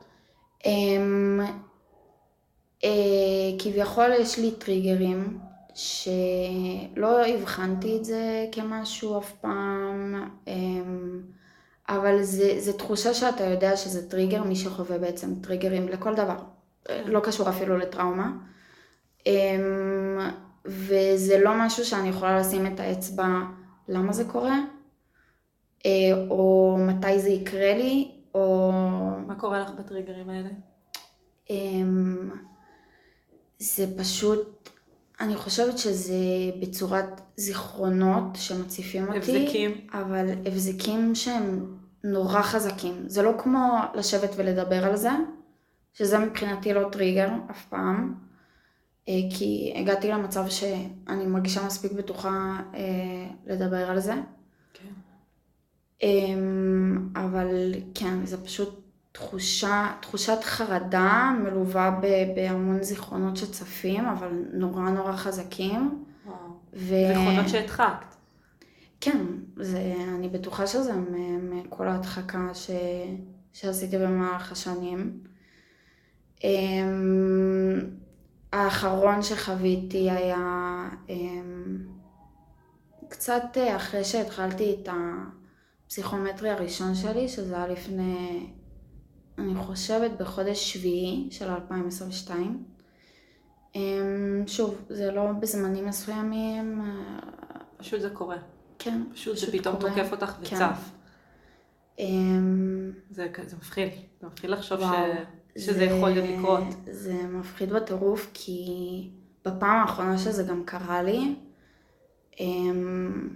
Um, 0.63 0.67
uh, 2.81 2.85
כביכול 3.59 4.11
יש 4.19 4.39
לי 4.39 4.51
טריגרים, 4.51 5.39
שלא 5.73 7.25
הבחנתי 7.27 7.97
את 7.97 8.05
זה 8.05 8.45
כמשהו 8.51 9.19
אף 9.19 9.31
פעם. 9.31 10.29
Um, 10.45 10.49
אבל 11.89 12.23
זה, 12.23 12.55
זה 12.59 12.73
תחושה 12.73 13.13
שאתה 13.13 13.43
יודע 13.43 13.77
שזה 13.77 14.09
טריגר, 14.09 14.43
מי 14.43 14.55
שחווה 14.55 14.97
בעצם 14.97 15.35
טריגרים 15.41 15.87
לכל 15.87 16.15
דבר, 16.15 16.37
לא 17.05 17.19
קשור 17.19 17.49
אפילו 17.49 17.77
לטראומה. 17.77 18.31
אמ, 19.25 20.19
וזה 20.65 21.39
לא 21.39 21.51
משהו 21.55 21.85
שאני 21.85 22.09
יכולה 22.09 22.39
לשים 22.39 22.67
את 22.67 22.79
האצבע 22.79 23.27
למה 23.87 24.13
זה 24.13 24.25
קורה, 24.25 24.59
אה, 25.85 25.91
או 26.29 26.77
מתי 26.79 27.19
זה 27.19 27.29
יקרה 27.29 27.73
לי, 27.73 28.11
או... 28.35 28.71
מה 29.27 29.35
קורה 29.35 29.59
לך 29.59 29.69
בטריגרים 29.69 30.29
האלה? 30.29 30.49
אמ, 31.49 32.29
זה 33.59 33.85
פשוט, 33.97 34.54
אני 35.19 35.35
חושבת 35.35 35.77
שזה 35.77 36.15
בצורת 36.61 37.21
זיכרונות 37.37 38.23
שמציפים 38.35 39.07
אותי. 39.07 39.17
הבזקים. 39.17 39.71
אבל 39.93 40.29
הבזקים 40.45 41.15
שהם 41.15 41.75
נורא 42.03 42.41
חזקים. 42.41 43.03
זה 43.07 43.21
לא 43.21 43.31
כמו 43.37 43.79
לשבת 43.95 44.29
ולדבר 44.35 44.85
על 44.85 44.95
זה, 44.95 45.09
שזה 45.93 46.19
מבחינתי 46.19 46.73
לא 46.73 46.89
טריגר 46.91 47.29
אף 47.51 47.65
פעם, 47.65 48.15
אה, 49.07 49.13
כי 49.37 49.73
הגעתי 49.75 50.07
למצב 50.07 50.49
שאני 50.49 51.25
מרגישה 51.25 51.65
מספיק 51.65 51.91
בטוחה 51.91 52.59
אה, 52.73 52.81
לדבר 53.45 53.89
על 53.89 53.99
זה. 53.99 54.13
כן. 54.73 54.93
אמ, 56.03 57.09
אבל 57.15 57.73
כן, 57.93 58.25
זה 58.25 58.45
פשוט 58.45 58.84
תחושה, 59.15 59.91
תחושת 59.99 60.37
חרדה 60.43 61.31
מלווה 61.43 61.99
ב- 62.01 62.35
בהמון 62.35 62.83
זיכרונות 62.83 63.37
שצפים, 63.37 64.05
אבל 64.05 64.31
נורא 64.53 64.89
נורא 64.89 65.15
חזקים. 65.15 66.03
וואו. 66.25 66.37
ו... 66.73 66.95
זיכרונות 67.07 67.49
שהדחקת. 67.49 68.15
כן, 69.01 69.25
זה, 69.55 69.93
אני 70.15 70.29
בטוחה 70.29 70.67
שזה 70.67 70.93
מכל 71.41 71.87
ההדחקה 71.87 72.49
ש, 72.53 72.69
שעשיתי 73.53 73.97
במהלך 73.97 74.51
השנים. 74.51 75.19
אמ, 76.43 77.79
האחרון 78.53 79.21
שחוויתי 79.21 80.11
היה 80.11 80.89
אמ, 81.09 81.77
קצת 83.09 83.57
אחרי 83.75 84.03
שהתחלתי 84.03 84.77
את 84.81 84.89
הפסיכומטרי 85.85 86.49
הראשון 86.49 86.95
שלי, 86.95 87.27
שזה 87.29 87.55
היה 87.55 87.67
לפני, 87.67 88.47
אני 89.37 89.55
חושבת, 89.55 90.11
בחודש 90.19 90.73
שביעי 90.73 91.27
של 91.31 91.49
2022. 91.49 92.63
אמ, 93.75 94.43
שוב, 94.47 94.75
זה 94.89 95.11
לא 95.11 95.31
בזמנים 95.31 95.85
מסוימים. 95.85 96.81
פשוט 97.77 98.01
זה 98.01 98.09
קורה. 98.09 98.37
כן. 98.79 99.03
פשוט 99.13 99.37
זה 99.37 99.51
פתאום 99.51 99.75
קורה. 99.75 99.89
תוקף 99.89 100.11
אותך 100.11 100.31
כן. 100.43 100.55
וצף. 100.55 100.91
כן. 101.97 102.01
זה, 103.11 103.27
זה 103.45 103.55
מפחיד, 103.55 103.89
זה 104.21 104.27
מפחיד 104.27 104.49
לחשוב 104.49 104.79
ש... 104.79 104.83
שזה 105.57 105.73
זה, 105.73 105.83
יכול 105.83 106.09
לקרות. 106.09 106.63
זה 106.91 107.13
מפחיד 107.13 107.73
בטירוף, 107.73 108.29
כי 108.33 109.09
בפעם 109.45 109.81
האחרונה 109.81 110.17
שזה 110.17 110.43
גם 110.43 110.63
קרה 110.65 111.03
לי, 111.03 111.35
אמ, 112.39 113.29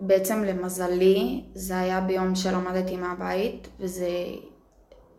בעצם 0.00 0.44
למזלי, 0.44 1.44
זה 1.54 1.78
היה 1.78 2.00
ביום 2.00 2.34
שלמדתי 2.34 2.96
מהבית, 2.96 3.68
וזה 3.80 4.08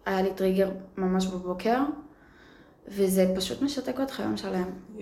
היה 0.06 0.22
לי 0.22 0.34
טריגר 0.34 0.72
ממש 0.98 1.28
בבוקר, 1.28 1.80
וזה 2.88 3.34
פשוט 3.36 3.62
משתק 3.62 4.00
אותך 4.00 4.20
יום 4.20 4.38
שלם. 4.38 4.70
Yeah. 4.98 5.02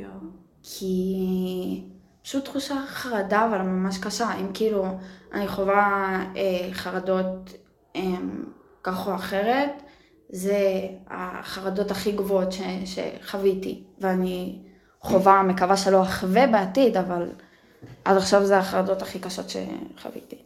כי 0.63 1.83
פשוט 2.23 2.45
תחושה 2.45 2.75
חרדה, 2.87 3.45
אבל 3.45 3.61
ממש 3.61 3.97
קשה. 3.97 4.33
אם 4.41 4.47
כאילו 4.53 4.85
אני 5.33 5.47
חווה 5.47 6.19
אה, 6.35 6.73
חרדות 6.73 7.53
אה, 7.95 8.01
כך 8.83 9.07
או 9.07 9.15
אחרת, 9.15 9.83
זה 10.29 10.87
החרדות 11.07 11.91
הכי 11.91 12.11
גבוהות 12.11 12.51
ש, 12.51 12.61
שחוויתי, 12.85 13.83
ואני 13.99 14.59
חווה, 15.01 15.43
מקווה 15.43 15.77
שלא 15.77 16.03
אחווה 16.03 16.47
בעתיד, 16.47 16.97
אבל 16.97 17.29
עד 18.05 18.17
עכשיו 18.17 18.45
זה 18.45 18.57
החרדות 18.57 19.01
הכי 19.01 19.19
קשות 19.19 19.45
שחוויתי. 19.49 20.37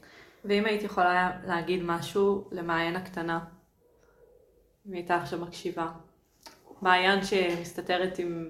ואם 0.46 0.66
היית 0.66 0.84
יכולה 0.84 1.32
להגיד 1.46 1.84
משהו 1.84 2.48
למעיין 2.52 2.96
הקטנה, 2.96 3.40
אם 4.88 4.94
הייתה 4.94 5.16
עכשיו 5.16 5.40
מקשיבה, 5.40 5.88
מעיין 6.82 7.24
שמסתתרת 7.24 8.20
עם 8.20 8.50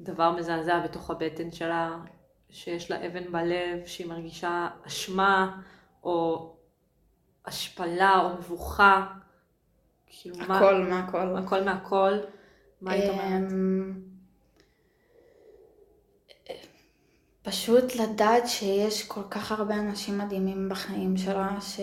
דבר 0.00 0.30
מזעזע 0.30 0.80
בתוך 0.80 1.10
הבטן 1.10 1.52
שלה, 1.52 1.96
שיש 2.50 2.90
לה 2.90 3.06
אבן 3.06 3.32
בלב, 3.32 3.86
שהיא 3.86 4.06
מרגישה 4.06 4.68
אשמה, 4.86 5.60
או 6.04 6.52
השפלה, 7.46 8.20
או 8.20 8.38
מבוכה, 8.38 9.06
כאילו, 10.06 10.36
הכל 10.40 10.74
מה, 10.74 10.88
מהכל. 10.88 11.36
הכל 11.36 11.64
מהכל. 11.64 12.12
מה 12.80 12.92
היית 12.92 13.10
אומרת? 13.10 13.52
אמ, 13.52 14.00
פשוט 17.42 17.94
לדעת 17.94 18.48
שיש 18.48 19.08
כל 19.08 19.22
כך 19.30 19.52
הרבה 19.52 19.74
אנשים 19.74 20.18
מדהימים 20.18 20.68
בחיים 20.68 21.16
שלה, 21.16 21.60
ש... 21.60 21.80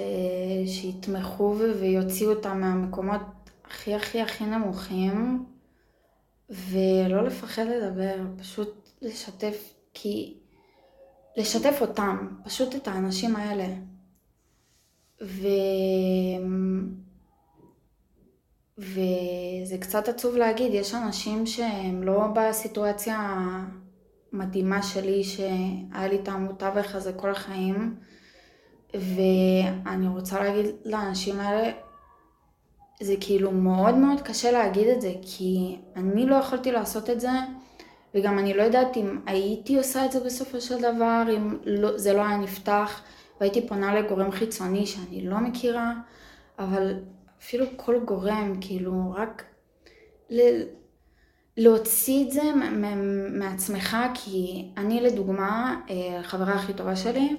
שיתמכו 0.66 1.56
ויוציאו 1.80 2.34
אותה 2.34 2.54
מהמקומות 2.54 3.43
הכי 3.74 3.96
הכי 3.96 4.22
הכי 4.22 4.46
נמוכים, 4.46 5.46
ולא 6.50 7.24
לפחד 7.24 7.62
לדבר, 7.64 8.16
פשוט 8.38 8.90
לשתף, 9.02 9.74
כי... 9.94 10.38
לשתף 11.38 11.78
אותם, 11.82 12.28
פשוט 12.44 12.76
את 12.76 12.88
האנשים 12.88 13.36
האלה. 13.36 13.66
ו... 15.22 15.48
וזה 18.78 19.78
קצת 19.80 20.08
עצוב 20.08 20.36
להגיד, 20.36 20.74
יש 20.74 20.94
אנשים 20.94 21.46
שהם 21.46 22.04
לא 22.04 22.28
בסיטואציה 22.36 23.36
המדהימה 24.32 24.84
שלי, 24.84 25.24
שהיה 25.24 26.08
לי 26.08 26.16
את 26.16 26.28
המותווך 26.28 26.96
הזה 26.96 27.14
כל 27.14 27.32
החיים, 27.32 27.96
ואני 28.94 30.08
רוצה 30.08 30.44
להגיד 30.44 30.66
לאנשים 30.86 31.40
האלה, 31.40 31.72
זה 33.02 33.16
כאילו 33.22 33.52
מאוד 33.52 33.96
מאוד 33.96 34.22
קשה 34.22 34.52
להגיד 34.52 34.88
את 34.88 35.02
זה, 35.02 35.14
כי 35.22 35.78
אני 35.96 36.26
לא 36.26 36.36
יכולתי 36.36 36.72
לעשות 36.72 37.10
את 37.10 37.20
זה, 37.20 37.30
וגם 38.16 38.40
אני 38.40 38.54
לא 38.54 38.64
יודעת 38.64 38.98
אם 38.98 39.20
הייתי 39.26 39.78
עושה 39.78 40.06
את 40.06 40.12
זה 40.12 40.20
בסופו 40.20 40.62
של 40.62 40.78
דבר, 40.82 41.24
אם 41.38 41.58
לא, 41.66 41.98
זה 41.98 42.14
לא 42.14 42.22
היה 42.22 42.38
נפתח, 42.38 43.02
והייתי 43.40 43.68
פונה 43.68 43.96
לגורם 43.96 44.32
חיצוני 44.32 44.86
שאני 44.86 45.28
לא 45.28 45.38
מכירה, 45.38 45.94
אבל 46.60 46.94
אפילו 47.42 47.66
כל 47.76 48.00
גורם, 48.06 48.54
כאילו, 48.62 49.14
רק 49.16 49.44
ל- 50.30 50.64
להוציא 51.58 52.26
את 52.26 52.32
זה 52.32 52.42
מעצמך, 53.32 53.98
כי 54.14 54.66
אני 54.78 55.02
לדוגמה, 55.02 55.82
החברה 56.20 56.54
אה, 56.54 56.56
הכי 56.60 56.74
טובה 56.74 56.96
שלי, 56.96 57.38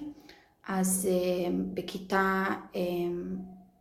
אז 0.68 1.08
אה, 1.10 1.50
בכיתה, 1.74 2.44
אה, 2.76 2.80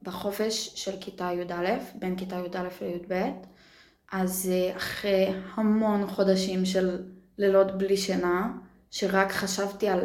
בחופש 0.03 0.71
של 0.75 0.91
כיתה 1.01 1.29
י"א, 1.33 1.77
בין 1.95 2.15
כיתה 2.15 2.35
י"א 2.35 2.67
לי"ב, 2.81 3.31
אז 4.11 4.51
אחרי 4.77 5.33
המון 5.55 6.07
חודשים 6.07 6.65
של 6.65 7.03
לילות 7.37 7.77
בלי 7.77 7.97
שינה, 7.97 8.51
שרק 8.91 9.31
חשבתי 9.31 9.89
על 9.89 9.99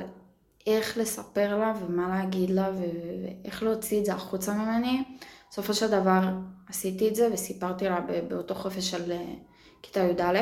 איך 0.67 0.99
לספר 0.99 1.59
לה 1.59 1.73
ומה 1.81 2.09
להגיד 2.09 2.51
לה 2.51 2.71
ואיך 2.75 3.63
להוציא 3.63 4.01
את 4.01 4.05
זה 4.05 4.13
החוצה 4.15 4.55
ממני, 4.55 5.03
בסופו 5.51 5.75
של 5.75 5.87
דבר 5.87 6.21
עשיתי 6.69 7.09
את 7.09 7.15
זה 7.15 7.29
וסיפרתי 7.33 7.85
לה 7.85 8.01
באותו 8.29 8.55
חופש 8.55 8.91
של 8.91 9.13
אה, 9.13 9.35
כיתה 9.83 10.01
י"א, 10.01 10.39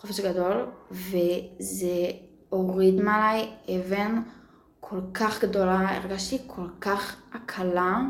חופש 0.00 0.20
גדול, 0.20 0.66
וזה 0.90 2.10
הוריד 2.48 2.94
מעליי 2.94 3.50
אבן 3.68 4.22
כל 4.80 5.00
כך 5.14 5.44
גדולה, 5.44 5.96
הרגשתי 5.96 6.38
כל 6.46 6.68
כך 6.80 7.16
הקלה, 7.32 8.00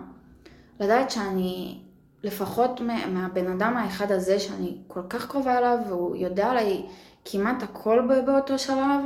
לדעת 0.81 1.11
שאני, 1.11 1.81
לפחות 2.23 2.81
מהבן 3.09 3.53
אדם 3.53 3.77
האחד 3.77 4.13
הזה 4.13 4.41
שאני 4.41 4.79
כל 4.87 5.03
כך 5.09 5.27
קרובה 5.31 5.59
אליו, 5.59 5.79
והוא 5.89 6.17
יודע 6.17 6.51
עליי 6.51 6.87
כמעט 7.25 7.63
הכל 7.63 8.23
באותו 8.27 8.59
שלב, 8.59 9.01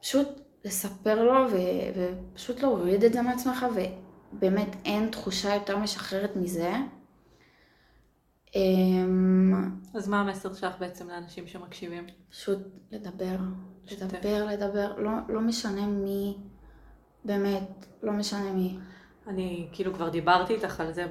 פשוט 0.00 0.28
לספר 0.64 1.24
לו 1.24 1.50
ו- 1.50 1.56
ופשוט 2.32 2.62
להוריד 2.62 3.04
את 3.04 3.12
זה 3.12 3.22
מעצמך 3.22 3.66
באמת 4.32 4.76
אין 4.84 5.10
תחושה 5.10 5.54
יותר 5.54 5.78
משחררת 5.78 6.36
מזה. 6.36 6.72
אמ, 8.54 9.70
אז 9.94 10.08
מה 10.08 10.20
המסר 10.20 10.54
שלך 10.54 10.74
בעצם 10.78 11.08
לאנשים 11.08 11.46
שמקשיבים? 11.46 12.06
פשוט 12.30 12.58
לדבר. 12.90 13.36
לדבר, 13.90 14.46
לדבר, 14.46 14.98
לא, 14.98 15.10
לא 15.28 15.40
משנה 15.40 15.86
מי, 15.86 16.36
באמת, 17.24 17.86
לא 18.02 18.12
משנה 18.12 18.52
מי. 18.52 18.78
אני 19.26 19.68
כאילו 19.72 19.94
כבר 19.94 20.08
דיברתי 20.08 20.54
איתך 20.54 20.80
על 20.80 20.92
זה 20.92 21.06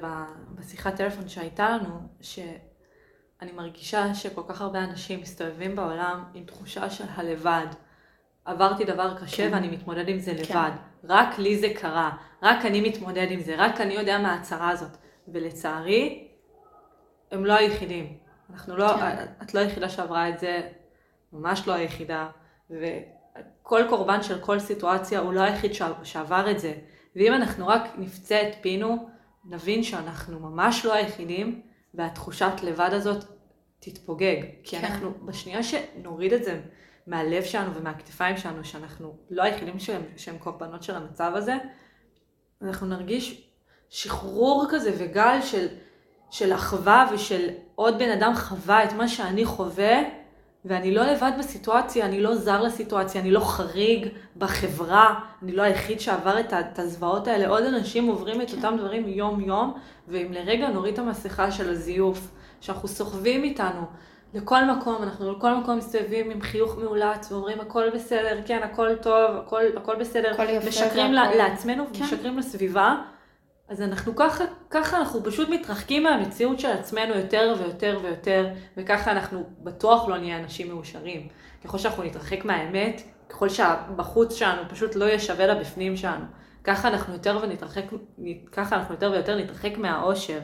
בשיחת 0.54 0.96
טלפון 0.96 1.28
שהייתה 1.28 1.70
לנו, 1.70 2.00
שאני 2.20 3.52
מרגישה 3.54 4.14
שכל 4.14 4.42
כך 4.48 4.60
הרבה 4.60 4.84
אנשים 4.84 5.20
מסתובבים 5.20 5.76
בעולם 5.76 6.24
עם 6.34 6.44
תחושה 6.44 6.90
של 6.90 7.04
הלבד. 7.14 7.66
עברתי 8.44 8.84
דבר 8.84 9.18
קשה 9.18 9.48
כן. 9.48 9.54
ואני 9.54 9.68
מתמודד 9.68 10.08
עם 10.08 10.18
זה 10.18 10.32
כן. 10.34 10.38
לבד. 10.42 10.70
רק 11.04 11.38
לי 11.38 11.58
זה 11.58 11.72
קרה, 11.76 12.10
רק 12.42 12.64
אני 12.66 12.80
מתמודד 12.88 13.26
עם 13.30 13.40
זה, 13.40 13.54
רק 13.58 13.80
אני 13.80 13.94
יודע 13.94 14.18
מה 14.18 14.34
הצהרה 14.34 14.68
הזאת. 14.70 14.96
ולצערי, 15.28 16.28
הם 17.30 17.44
לא 17.44 17.52
היחידים. 17.52 18.18
אנחנו 18.50 18.76
לא, 18.76 18.96
כן. 18.96 19.24
את 19.42 19.54
לא 19.54 19.60
היחידה 19.60 19.88
שעברה 19.88 20.28
את 20.28 20.38
זה, 20.38 20.60
ממש 21.32 21.68
לא 21.68 21.72
היחידה. 21.72 22.28
וכל 22.70 23.82
קורבן 23.88 24.22
של 24.22 24.40
כל 24.40 24.58
סיטואציה 24.58 25.20
הוא 25.20 25.32
לא 25.32 25.40
היחיד 25.40 25.72
שעבר 26.02 26.50
את 26.50 26.60
זה. 26.60 26.74
ואם 27.16 27.34
אנחנו 27.34 27.66
רק 27.66 27.82
נפצה 27.98 28.42
את 28.42 28.54
פינו, 28.60 29.08
נבין 29.44 29.82
שאנחנו 29.82 30.40
ממש 30.40 30.84
לא 30.84 30.94
היחידים, 30.94 31.62
והתחושת 31.94 32.52
לבד 32.62 32.90
הזאת 32.92 33.24
תתפוגג. 33.78 34.42
כי 34.62 34.76
כן. 34.76 34.84
אנחנו, 34.84 35.14
בשנייה 35.26 35.62
שנוריד 35.62 36.32
את 36.32 36.44
זה 36.44 36.60
מהלב 37.06 37.44
שלנו 37.44 37.74
ומהכתפיים 37.74 38.36
שלנו, 38.36 38.64
שאנחנו 38.64 39.16
לא 39.30 39.42
היחידים 39.42 39.78
שהם, 39.78 40.02
שהם 40.16 40.38
קורבנות 40.38 40.82
של 40.82 40.94
המצב 40.94 41.32
הזה, 41.34 41.56
אנחנו 42.62 42.86
נרגיש 42.86 43.50
שחרור 43.88 44.66
כזה 44.70 44.92
וגל 44.98 45.42
של, 45.42 45.66
של 46.30 46.54
אחווה 46.54 47.10
ושל 47.14 47.50
עוד 47.74 47.98
בן 47.98 48.10
אדם 48.10 48.34
חווה 48.34 48.84
את 48.84 48.92
מה 48.92 49.08
שאני 49.08 49.44
חווה, 49.44 50.21
ואני 50.64 50.94
לא 50.94 51.02
לבד 51.02 51.32
בסיטואציה, 51.38 52.06
אני 52.06 52.20
לא 52.20 52.34
זר 52.34 52.62
לסיטואציה, 52.62 53.20
אני 53.20 53.30
לא 53.30 53.40
חריג 53.40 54.08
בחברה, 54.36 55.20
אני 55.42 55.52
לא 55.52 55.62
היחיד 55.62 56.00
שעבר 56.00 56.40
את 56.40 56.78
הזוועות 56.78 57.28
האלה, 57.28 57.48
עוד 57.48 57.64
אנשים 57.64 58.06
עוברים 58.06 58.42
את 58.42 58.52
אותם 58.52 58.76
דברים 58.78 59.08
יום-יום, 59.08 59.74
ואם 60.08 60.32
לרגע 60.32 60.68
נוריד 60.68 60.92
את 60.92 60.98
המסכה 60.98 61.50
של 61.50 61.70
הזיוף, 61.70 62.28
שאנחנו 62.60 62.88
סוחבים 62.88 63.44
איתנו 63.44 63.86
לכל 64.34 64.64
מקום, 64.64 65.02
אנחנו 65.02 65.32
לכל 65.32 65.54
מקום 65.54 65.78
מסתובבים 65.78 66.30
עם 66.30 66.40
חיוך 66.40 66.78
מאולץ 66.78 67.32
ואומרים 67.32 67.60
הכל 67.60 67.90
בסדר, 67.94 68.40
כן, 68.46 68.60
הכל 68.62 68.94
טוב, 68.96 69.30
הכל, 69.36 69.62
הכל 69.76 69.96
בסדר, 69.96 70.32
הכל 70.32 70.48
יפה, 70.48 70.68
משקרים 70.68 71.14
הכל... 71.14 71.36
לעצמנו 71.36 71.84
כן. 71.92 72.02
ומשקרים 72.02 72.38
לסביבה, 72.38 72.96
אז 73.72 73.82
אנחנו 73.82 74.16
ככה, 74.16 74.44
ככה 74.70 74.96
אנחנו 74.96 75.24
פשוט 75.24 75.48
מתרחקים 75.48 76.02
מהמציאות 76.02 76.60
של 76.60 76.68
עצמנו 76.68 77.14
יותר 77.14 77.54
ויותר 77.58 77.98
ויותר, 78.02 78.48
וככה 78.76 79.12
אנחנו 79.12 79.44
בטוח 79.58 80.08
לא 80.08 80.18
נהיה 80.18 80.38
אנשים 80.38 80.68
מאושרים. 80.68 81.28
ככל 81.64 81.78
שאנחנו 81.78 82.02
נתרחק 82.02 82.44
מהאמת, 82.44 83.02
ככל 83.28 83.48
שהבחוץ 83.48 84.34
שלנו 84.34 84.62
פשוט 84.68 84.94
לא 84.96 85.04
יהיה 85.04 85.18
שווה 85.18 85.46
לבפנים 85.46 85.96
שלנו, 85.96 86.24
ככה 86.64 86.88
אנחנו 86.88 87.12
יותר 87.12 87.38
ונתרחק, 87.42 87.84
ככה 88.52 88.76
אנחנו 88.76 88.94
יותר 88.94 89.10
ויותר 89.12 89.38
נתרחק 89.38 89.78
מהאושר. 89.78 90.40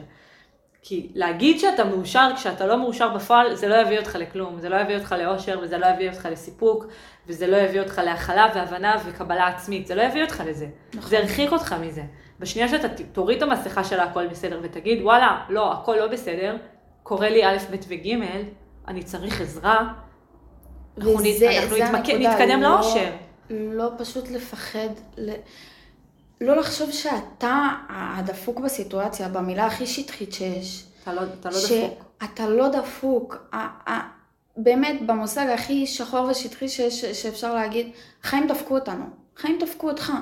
כי 0.81 1.11
להגיד 1.15 1.59
שאתה 1.59 1.83
מאושר 1.83 2.29
כשאתה 2.35 2.67
לא 2.67 2.77
מאושר 2.77 3.09
בפועל, 3.15 3.55
זה 3.55 3.67
לא 3.67 3.75
יביא 3.75 3.99
אותך 3.99 4.15
לכלום, 4.15 4.59
זה 4.59 4.69
לא 4.69 4.75
יביא 4.75 4.95
אותך 4.95 5.15
לאושר 5.19 5.59
וזה 5.63 5.77
לא 5.77 5.85
יביא 5.85 6.09
אותך 6.09 6.27
לסיפוק, 6.31 6.85
וזה 7.27 7.47
לא 7.47 7.57
יביא 7.57 7.81
אותך 7.81 8.01
להכלה 8.05 8.47
והבנה 8.55 8.95
וקבלה 9.05 9.47
עצמית, 9.47 9.87
זה 9.87 9.95
לא 9.95 10.01
יביא 10.01 10.23
אותך 10.23 10.43
לזה. 10.45 10.67
נכון. 10.93 11.09
זה 11.09 11.19
הרחיק 11.19 11.51
אותך 11.51 11.75
מזה. 11.81 12.03
בשנייה 12.39 12.67
שאתה 12.67 12.87
תוריד 13.11 13.37
את 13.37 13.43
המסכה 13.43 13.83
של 13.83 13.99
הכל 13.99 14.27
בסדר 14.27 14.59
ותגיד, 14.63 15.01
וואלה, 15.01 15.45
לא, 15.49 15.73
הכל 15.73 15.95
לא 15.95 16.07
בסדר, 16.07 16.57
קורה 17.03 17.29
לי 17.29 17.45
א', 17.45 17.57
ב' 17.71 17.75
וג', 17.87 18.07
אני 18.87 19.03
צריך 19.03 19.41
עזרה, 19.41 19.93
אנחנו, 20.97 21.17
וזה, 21.17 21.59
אנחנו 21.59 21.77
נתמק... 21.77 22.09
נתקדם 22.09 22.61
לא, 22.61 22.69
לאושר. 22.69 23.11
לא 23.49 23.91
פשוט 23.97 24.29
לפחד, 24.29 24.89
ל... 25.17 25.31
לא 26.41 26.55
לחשוב 26.55 26.91
שאתה 26.91 27.67
הדפוק 27.89 28.59
בסיטואציה, 28.59 29.27
במילה 29.29 29.65
הכי 29.65 29.87
שטחית 29.87 30.33
שיש. 30.33 30.85
אתה 31.03 31.13
לא, 31.13 31.21
אתה 31.39 31.49
לא 31.49 31.55
דפוק. 31.55 32.05
שאתה 32.23 32.49
לא 32.49 32.67
דפוק. 32.69 33.37
באמת, 34.57 35.05
במושג 35.05 35.47
הכי 35.53 35.87
שחור 35.87 36.27
ושטחי 36.29 36.69
שיש, 36.69 37.05
שאפשר 37.05 37.53
להגיד, 37.53 37.91
חיים 38.23 38.47
דפקו 38.47 38.75
אותנו. 38.75 39.05
חיים 39.37 39.59
דפקו 39.61 39.89
אותך. 39.89 40.13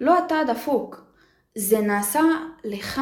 לא 0.00 0.18
אתה 0.26 0.34
הדפוק. 0.40 1.05
זה 1.56 1.80
נעשה 1.80 2.20
לך. 2.64 3.00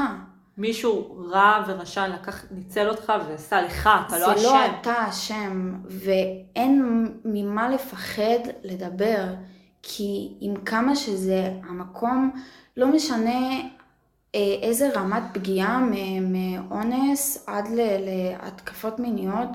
מישהו 0.59 1.25
רע 1.31 1.65
ורשע 1.67 2.09
לקח, 2.09 2.45
ניצל 2.51 2.89
אותך 2.89 3.13
ועשה 3.29 3.63
לך, 3.63 3.91
אתה 4.07 4.19
לא 4.19 4.33
אשם. 4.33 4.41
זה 4.41 4.47
לא 4.47 4.67
אתה 4.81 5.09
אשם, 5.09 5.75
ואין 5.89 7.07
ממה 7.25 7.69
לפחד 7.69 8.39
לדבר, 8.63 9.25
כי 9.83 10.35
עם 10.41 10.57
כמה 10.57 10.97
שזה 10.97 11.51
המקום, 11.69 12.31
לא 12.77 12.87
משנה 12.87 13.61
אה, 14.35 14.57
איזה 14.63 14.91
רמת 14.95 15.23
פגיעה 15.33 15.81
מאונס 16.21 17.45
עד 17.47 17.69
להתקפות 17.73 18.99
מיניות, 18.99 19.49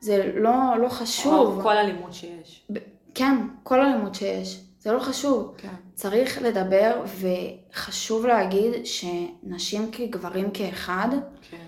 זה 0.00 0.32
לא, 0.34 0.52
לא 0.82 0.88
חשוב. 0.88 1.56
או 1.56 1.62
כל 1.62 1.76
אלימות 1.76 2.14
שיש. 2.14 2.68
כן, 3.14 3.36
כל 3.62 3.80
אלימות 3.80 4.14
שיש. 4.14 4.65
זה 4.86 4.92
לא 4.92 5.00
חשוב. 5.00 5.54
כן. 5.56 5.74
צריך 5.94 6.42
לדבר, 6.42 7.02
וחשוב 7.20 8.26
להגיד 8.26 8.72
שנשים 8.84 9.90
כגברים 9.92 10.50
כאחד, 10.50 11.08
כן. 11.50 11.66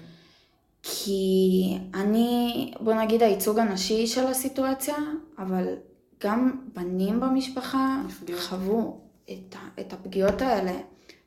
כי 0.83 1.79
אני, 1.95 2.73
בוא 2.81 2.95
נגיד 2.95 3.23
הייצוג 3.23 3.59
הנשי 3.59 4.07
של 4.07 4.27
הסיטואציה, 4.27 4.97
אבל 5.39 5.75
גם 6.25 6.61
בנים 6.75 7.21
במשפחה 7.21 8.03
נפגעות. 8.07 8.41
חוו 8.41 9.01
את, 9.31 9.57
את 9.81 9.93
הפגיעות 9.93 10.43
האלה, 10.43 10.73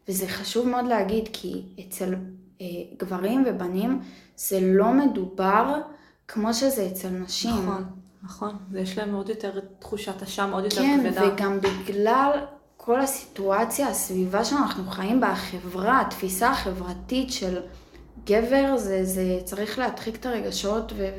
וזה 0.07 0.27
חשוב 0.27 0.67
מאוד 0.67 0.85
להגיד, 0.85 1.29
כי 1.33 1.63
אצל 1.79 2.15
אה, 2.61 2.65
גברים 2.97 3.43
ובנים 3.47 3.99
זה 4.35 4.59
לא 4.61 4.93
מדובר 4.93 5.79
כמו 6.27 6.53
שזה 6.53 6.87
אצל 6.87 7.09
נשים. 7.09 7.51
נכון. 7.51 8.00
נכון, 8.23 8.57
ויש 8.71 8.97
להם 8.97 9.15
עוד 9.15 9.29
יותר 9.29 9.59
תחושת 9.79 10.23
אשם, 10.23 10.49
עוד 10.53 10.63
יותר 10.63 10.81
כן, 10.81 10.99
כבדה. 11.03 11.21
כן, 11.21 11.33
וגם 11.33 11.59
בגלל 11.61 12.31
כל 12.77 12.99
הסיטואציה, 12.99 13.87
הסביבה 13.87 14.45
שאנחנו 14.45 14.83
חיים 14.91 15.21
בה, 15.21 15.27
החברה, 15.27 16.01
התפיסה 16.01 16.49
החברתית 16.49 17.31
של 17.31 17.59
גבר, 18.25 18.77
זה, 18.77 19.03
זה 19.03 19.39
צריך 19.43 19.79
להדחיק 19.79 20.15
את 20.15 20.25
הרגשות 20.25 20.93
ו... 20.97 21.09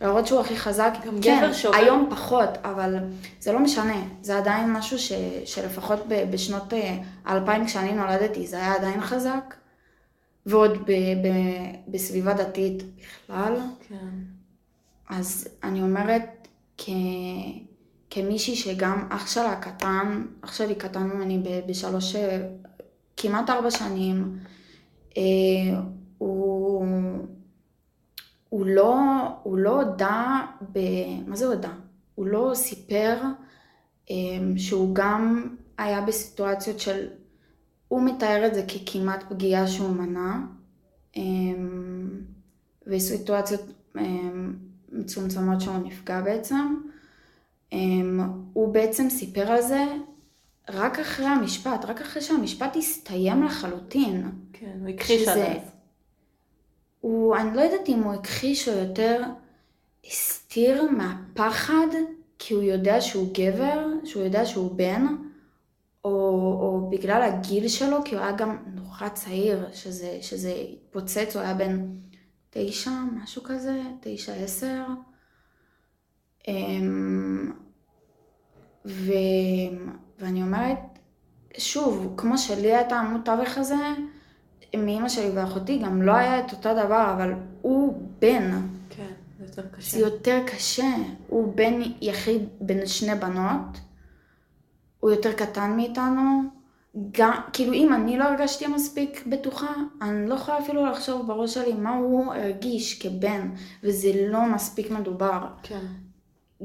ולהראות 0.00 0.26
שהוא 0.26 0.40
הכי 0.40 0.56
חזק. 0.56 0.92
גם 1.06 1.20
כן, 1.22 1.38
גבר 1.38 1.52
שובר. 1.52 1.76
היום 1.76 2.08
פחות, 2.10 2.48
אבל 2.64 2.96
זה 3.40 3.52
לא 3.52 3.58
משנה. 3.58 4.02
זה 4.22 4.38
עדיין 4.38 4.72
משהו 4.72 4.98
ש, 4.98 5.12
שלפחות 5.44 5.98
בשנות 6.30 6.72
האלפיים 7.24 7.66
כשאני 7.66 7.92
נולדתי, 7.92 8.46
זה 8.46 8.56
היה 8.56 8.74
עדיין 8.74 9.00
חזק. 9.00 9.54
ועוד 10.46 10.78
ב, 10.86 10.90
ב, 10.92 11.28
בסביבה 11.88 12.34
דתית 12.34 12.82
בכלל. 12.82 13.54
כן. 13.88 13.96
אז 15.08 15.48
אני 15.62 15.82
אומרת, 15.82 16.48
כ... 16.78 16.88
כמישהי 18.14 18.56
שגם 18.56 19.06
אח 19.10 19.26
שלה 19.26 19.60
קטן, 19.60 20.26
אח 20.40 20.52
שלי 20.52 20.74
קטן 20.74 21.02
ממני 21.02 21.42
בשלוש, 21.68 22.16
כמעט 23.16 23.50
ארבע 23.50 23.70
שנים, 23.70 24.38
אה, 25.16 25.22
הוא, 26.18 26.86
הוא, 28.48 28.66
לא, 28.66 28.98
הוא 29.42 29.58
לא 29.58 29.82
הודה, 29.82 30.46
ב... 30.72 30.78
מה 31.26 31.36
זה 31.36 31.46
הודה? 31.46 31.72
הוא 32.14 32.26
לא 32.26 32.50
סיפר 32.54 33.16
אה, 34.10 34.16
שהוא 34.56 34.94
גם 34.94 35.54
היה 35.78 36.00
בסיטואציות 36.00 36.80
של, 36.80 37.06
הוא 37.88 38.02
מתאר 38.02 38.46
את 38.46 38.54
זה 38.54 38.62
ככמעט 38.62 39.24
פגיעה 39.28 39.66
שהוא 39.66 39.90
מנע, 39.90 40.36
אה, 41.16 41.22
וסיטואציות 42.86 43.60
מצומצמות 44.92 45.60
שהוא 45.60 45.76
נפגע 45.84 46.20
בעצם. 46.20 46.74
אמ, 47.72 48.20
הוא 48.52 48.74
בעצם 48.74 49.10
סיפר 49.10 49.52
על 49.52 49.62
זה 49.62 49.84
רק 50.70 50.98
אחרי 50.98 51.26
המשפט, 51.26 51.84
רק 51.84 52.00
אחרי 52.00 52.22
שהמשפט 52.22 52.76
הסתיים 52.76 53.42
לחלוטין. 53.42 54.30
כן, 54.52 54.76
הוא 54.80 54.88
הכחיש 54.88 55.28
עד 55.28 55.38
אז. 55.38 55.70
הוא, 57.00 57.36
אני 57.36 57.56
לא 57.56 57.60
יודעת 57.60 57.88
אם 57.88 58.02
הוא 58.02 58.12
הכחיש 58.12 58.68
או 58.68 58.78
יותר 58.78 59.22
הסתיר 60.06 60.82
מהפחד, 60.90 61.86
כי 62.38 62.54
הוא 62.54 62.62
יודע 62.62 63.00
שהוא 63.00 63.28
גבר, 63.34 63.86
שהוא 64.04 64.22
יודע 64.22 64.46
שהוא 64.46 64.76
בן, 64.76 65.06
או, 66.04 66.10
או 66.60 66.90
בגלל 66.90 67.22
הגיל 67.22 67.68
שלו, 67.68 67.96
כי 68.04 68.14
הוא 68.14 68.22
היה 68.22 68.32
גם 68.32 68.56
נורא 68.74 69.08
צעיר, 69.08 69.66
שזה, 69.72 70.18
שזה 70.20 70.54
התפוצץ, 70.72 71.36
הוא 71.36 71.42
היה 71.42 71.54
בן 71.54 71.86
תשע, 72.54 72.90
משהו 73.22 73.42
כזה, 73.42 73.82
תשע, 74.00 74.32
עשר. 74.32 74.84
אמ, 76.48 77.52
ו... 78.86 79.12
ואני 80.18 80.42
אומרת, 80.42 80.78
שוב, 81.58 82.14
כמו 82.16 82.38
שלי 82.38 82.74
הייתה 82.74 83.00
עמוד 83.00 83.20
תווך 83.24 83.58
הזה, 83.58 83.94
מאימא 84.76 85.08
שלי 85.08 85.30
ואחותי 85.30 85.78
גם 85.78 86.02
לא 86.02 86.12
היה 86.12 86.40
את 86.40 86.52
אותו 86.52 86.74
דבר, 86.74 87.12
אבל 87.16 87.32
הוא 87.62 88.08
בן. 88.18 88.50
כן, 88.90 89.12
זה 89.38 89.44
יותר 89.44 89.68
קשה. 89.68 89.90
זה 89.90 90.04
יותר 90.04 90.40
קשה. 90.46 90.94
הוא 91.28 91.56
בן 91.56 91.80
יחיד 92.00 92.42
בין 92.60 92.86
שני 92.86 93.14
בנות, 93.14 93.80
הוא 95.00 95.10
יותר 95.10 95.32
קטן 95.32 95.76
מאיתנו, 95.76 96.42
גם, 97.10 97.32
כאילו 97.52 97.72
אם 97.72 97.94
אני 97.94 98.18
לא 98.18 98.24
הרגשתי 98.24 98.66
מספיק 98.66 99.26
בטוחה, 99.26 99.74
אני 100.02 100.28
לא 100.28 100.34
יכולה 100.34 100.58
אפילו 100.58 100.86
לחשוב 100.86 101.26
בראש 101.26 101.54
שלי 101.54 101.72
מה 101.72 101.96
הוא 101.96 102.34
הרגיש 102.34 103.02
כבן, 103.02 103.50
וזה 103.82 104.10
לא 104.28 104.46
מספיק 104.54 104.90
מדובר. 104.90 105.46
כן. 105.62 105.86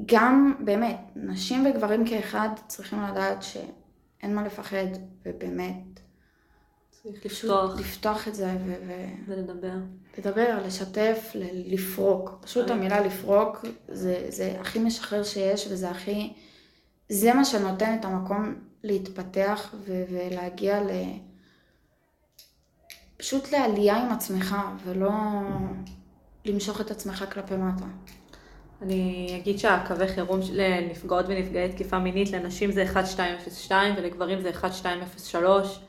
גם, 0.06 0.54
באמת, 0.60 0.98
נשים 1.16 1.66
וגברים 1.66 2.08
כאחד 2.08 2.50
צריכים 2.68 3.04
לדעת 3.04 3.44
שאין 3.44 4.36
מה 4.36 4.44
לפחד, 4.44 4.88
ובאמת... 5.26 6.00
צריך 7.04 7.26
לפתוח. 7.26 7.80
לפתוח 7.80 8.28
את 8.28 8.36
זה 8.36 8.52
ו... 8.66 8.94
ולדבר. 9.28 9.74
לדבר, 10.18 10.60
לשתף, 10.66 11.32
לפרוק. 11.66 12.38
פשוט 12.42 12.70
המילה 12.70 13.00
לפרוק 13.00 13.66
זה, 13.88 14.26
זה 14.30 14.58
הכי 14.60 14.80
משחרר 14.80 15.24
שיש, 15.24 15.68
וזה 15.72 15.90
הכי... 15.90 16.34
זה 17.10 17.34
מה 17.34 17.46
שנותן 17.46 17.98
את 18.00 18.06
המקום 18.06 18.56
להתפתח 18.84 19.74
ו- 19.74 20.04
ולהגיע 20.10 20.84
ל... 20.84 20.92
פשוט 23.18 23.52
לעלייה 23.52 23.96
עם 23.96 24.12
עצמך, 24.12 24.56
ולא 24.86 25.12
למשוך 26.46 26.82
את 26.82 26.92
עצמך 26.92 27.26
כלפי 27.34 27.56
מטה. 27.56 27.86
אני 28.82 29.34
אגיד 29.42 29.60
שהקווי 29.60 30.08
חירום 30.08 30.40
לנפגעות 30.54 31.26
ונפגעי 31.28 31.72
תקיפה 31.72 32.00
מינית 32.00 32.32
לנשים 32.32 32.72
זה 32.72 32.82
1202 32.82 33.94
ולגברים 33.98 34.42
זה 34.42 34.50
1203, 34.50 35.80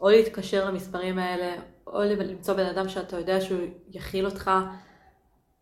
או 0.00 0.08
להתקשר 0.08 0.64
למספרים 0.64 1.18
האלה, 1.18 1.54
או 1.86 2.02
למצוא 2.02 2.54
בן 2.54 2.66
אדם 2.66 2.88
שאתה 2.88 3.16
יודע 3.16 3.40
שהוא 3.40 3.60
יכיל 3.90 4.26
אותך, 4.26 4.50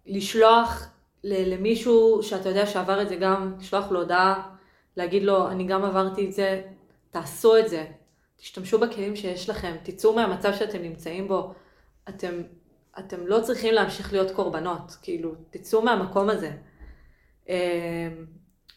לשלוח 0.06 0.88
למישהו 1.24 2.22
שאתה 2.22 2.48
יודע 2.48 2.66
שעבר 2.66 3.02
את 3.02 3.08
זה 3.08 3.16
גם, 3.16 3.54
לשלוח 3.58 3.90
לו 3.90 4.00
הודעה, 4.00 4.56
להגיד 4.96 5.22
לו, 5.22 5.48
אני 5.48 5.64
גם 5.64 5.84
עברתי 5.84 6.28
את 6.28 6.32
זה, 6.32 6.62
תעשו 7.10 7.58
את 7.58 7.68
זה. 7.68 7.86
תשתמשו 8.36 8.78
בכלים 8.78 9.16
שיש 9.16 9.48
לכם, 9.48 9.76
תצאו 9.82 10.14
מהמצב 10.14 10.52
שאתם 10.54 10.82
נמצאים 10.82 11.28
בו. 11.28 11.54
אתם, 12.08 12.42
אתם 12.98 13.26
לא 13.26 13.40
צריכים 13.42 13.74
להמשיך 13.74 14.12
להיות 14.12 14.30
קורבנות, 14.30 14.96
כאילו, 15.02 15.34
תצאו 15.50 15.82
מהמקום 15.82 16.30
הזה. 16.30 16.50
אמ, 17.48 17.54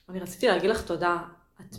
אני 0.10 0.19
רציתי 0.19 0.48
להגיד 0.48 0.69
לך 0.69 0.85
תודה. 0.85 1.18
את 1.61 1.76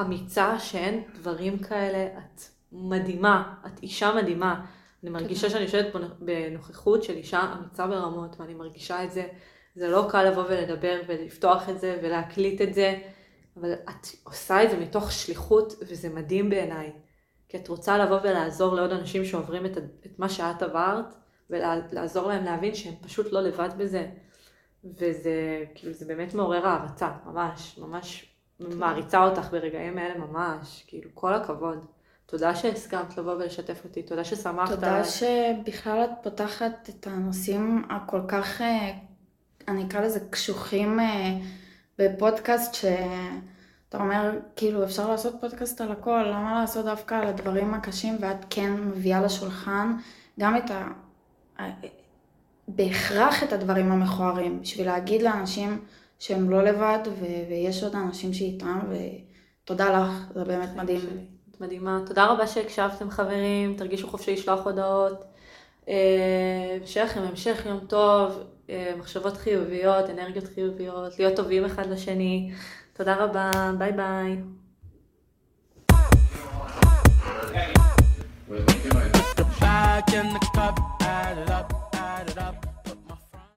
אמיצה 0.00 0.58
שאין 0.58 1.02
דברים 1.14 1.58
כאלה, 1.58 2.06
את 2.18 2.40
מדהימה, 2.72 3.54
את 3.66 3.82
אישה 3.82 4.14
מדהימה. 4.14 4.64
אני 5.02 5.10
מרגישה 5.10 5.50
שאני 5.50 5.62
יושבת 5.62 5.92
בנוכחות 6.20 7.02
של 7.02 7.12
אישה 7.12 7.52
אמיצה 7.58 7.86
ברמות, 7.86 8.40
ואני 8.40 8.54
מרגישה 8.54 9.04
את 9.04 9.12
זה. 9.12 9.26
זה 9.74 9.88
לא 9.88 10.06
קל 10.10 10.30
לבוא 10.30 10.44
ולדבר 10.48 11.00
ולפתוח 11.08 11.68
את 11.68 11.80
זה 11.80 11.98
ולהקליט 12.02 12.60
את 12.60 12.74
זה, 12.74 12.98
אבל 13.56 13.72
את 13.72 14.06
עושה 14.24 14.64
את 14.64 14.70
זה 14.70 14.80
מתוך 14.80 15.12
שליחות, 15.12 15.74
וזה 15.80 16.08
מדהים 16.08 16.50
בעיניי. 16.50 16.92
כי 17.48 17.56
את 17.56 17.68
רוצה 17.68 17.98
לבוא 17.98 18.18
ולעזור 18.22 18.74
לעוד 18.74 18.90
אנשים 18.90 19.24
שעוברים 19.24 19.66
את, 19.66 19.78
את 19.78 20.18
מה 20.18 20.28
שאת 20.28 20.62
עברת, 20.62 21.14
ולעזור 21.50 22.28
להם 22.28 22.44
להבין 22.44 22.74
שהם 22.74 22.94
פשוט 23.02 23.32
לא 23.32 23.40
לבד 23.40 23.68
בזה. 23.76 24.06
וזה, 24.84 25.64
כאילו, 25.74 25.92
זה 25.92 26.04
באמת 26.04 26.34
מעורר 26.34 26.66
הערצה, 26.66 27.10
ממש, 27.26 27.78
ממש 27.78 28.34
מעריצה 28.60 29.24
אותך 29.24 29.50
ברגעים 29.50 29.98
האלה 29.98 30.18
ממש, 30.18 30.84
כאילו, 30.86 31.10
כל 31.14 31.34
הכבוד. 31.34 31.84
תודה 32.26 32.54
שהסכמת 32.54 33.18
לבוא 33.18 33.32
ולשתף 33.32 33.84
אותי, 33.84 34.02
תודה 34.02 34.24
ששמחת. 34.24 34.74
תודה 34.74 35.04
שבכלל 35.04 36.04
את 36.04 36.10
פותחת 36.22 36.88
את 36.88 37.06
הנושאים 37.06 37.84
הכל 37.90 38.20
כך, 38.28 38.60
אה, 38.60 38.92
אני 39.68 39.86
אקרא 39.86 40.00
לזה 40.00 40.20
קשוחים 40.30 40.98
אה, 42.00 42.08
בפודקאסט, 42.08 42.74
שאתה 42.74 43.98
אומר, 43.98 44.30
כאילו, 44.56 44.84
אפשר 44.84 45.10
לעשות 45.10 45.34
פודקאסט 45.40 45.80
על 45.80 45.92
הכל, 45.92 46.24
למה 46.26 46.60
לעשות 46.60 46.84
דווקא 46.84 47.14
על 47.14 47.26
הדברים 47.26 47.74
הקשים, 47.74 48.16
ואת 48.20 48.44
כן 48.50 48.72
מביאה 48.72 49.20
לשולחן 49.20 49.96
גם 50.40 50.56
את 50.56 50.70
ה... 50.70 50.88
בהכרח 52.68 53.42
את 53.42 53.52
הדברים 53.52 53.92
המכוערים, 53.92 54.60
בשביל 54.60 54.86
להגיד 54.86 55.22
לאנשים 55.22 55.84
שהם 56.18 56.50
לא 56.50 56.64
לבד, 56.64 56.98
ו- 57.06 57.50
ויש 57.50 57.82
עוד 57.82 57.94
אנשים 57.94 58.32
שאיתם, 58.34 58.80
ותודה 58.90 60.00
לך, 60.00 60.32
זה 60.34 60.44
באמת 60.44 60.76
מדהים. 60.76 61.00
שלי. 61.00 61.24
את 61.50 61.60
מדהימה. 61.60 62.00
תודה 62.06 62.26
רבה 62.26 62.46
שהקשבתם 62.46 63.10
חברים, 63.10 63.76
תרגישו 63.76 64.08
חופשי 64.08 64.32
לשלוח 64.32 64.66
הודעות. 64.66 65.24
אה, 65.88 66.78
שיהיה 66.84 67.06
לכם 67.06 67.20
המשך 67.20 67.66
יום 67.66 67.80
טוב, 67.86 68.30
אה, 68.30 68.53
מחשבות 68.98 69.36
חיוביות, 69.36 70.10
אנרגיות 70.10 70.44
חיוביות, 70.54 71.18
להיות 71.18 71.36
טובים 71.36 71.64
אחד 71.64 71.86
לשני. 71.86 72.52
תודה 72.92 73.14
רבה, 73.16 73.50
ביי 73.78 73.92
ביי. 73.92 74.42
Back 79.60 80.12
in 80.18 80.26
the 80.34 80.40
cup, 80.54 80.76
add 81.00 81.38
it 81.38 81.50
up. 81.50 82.73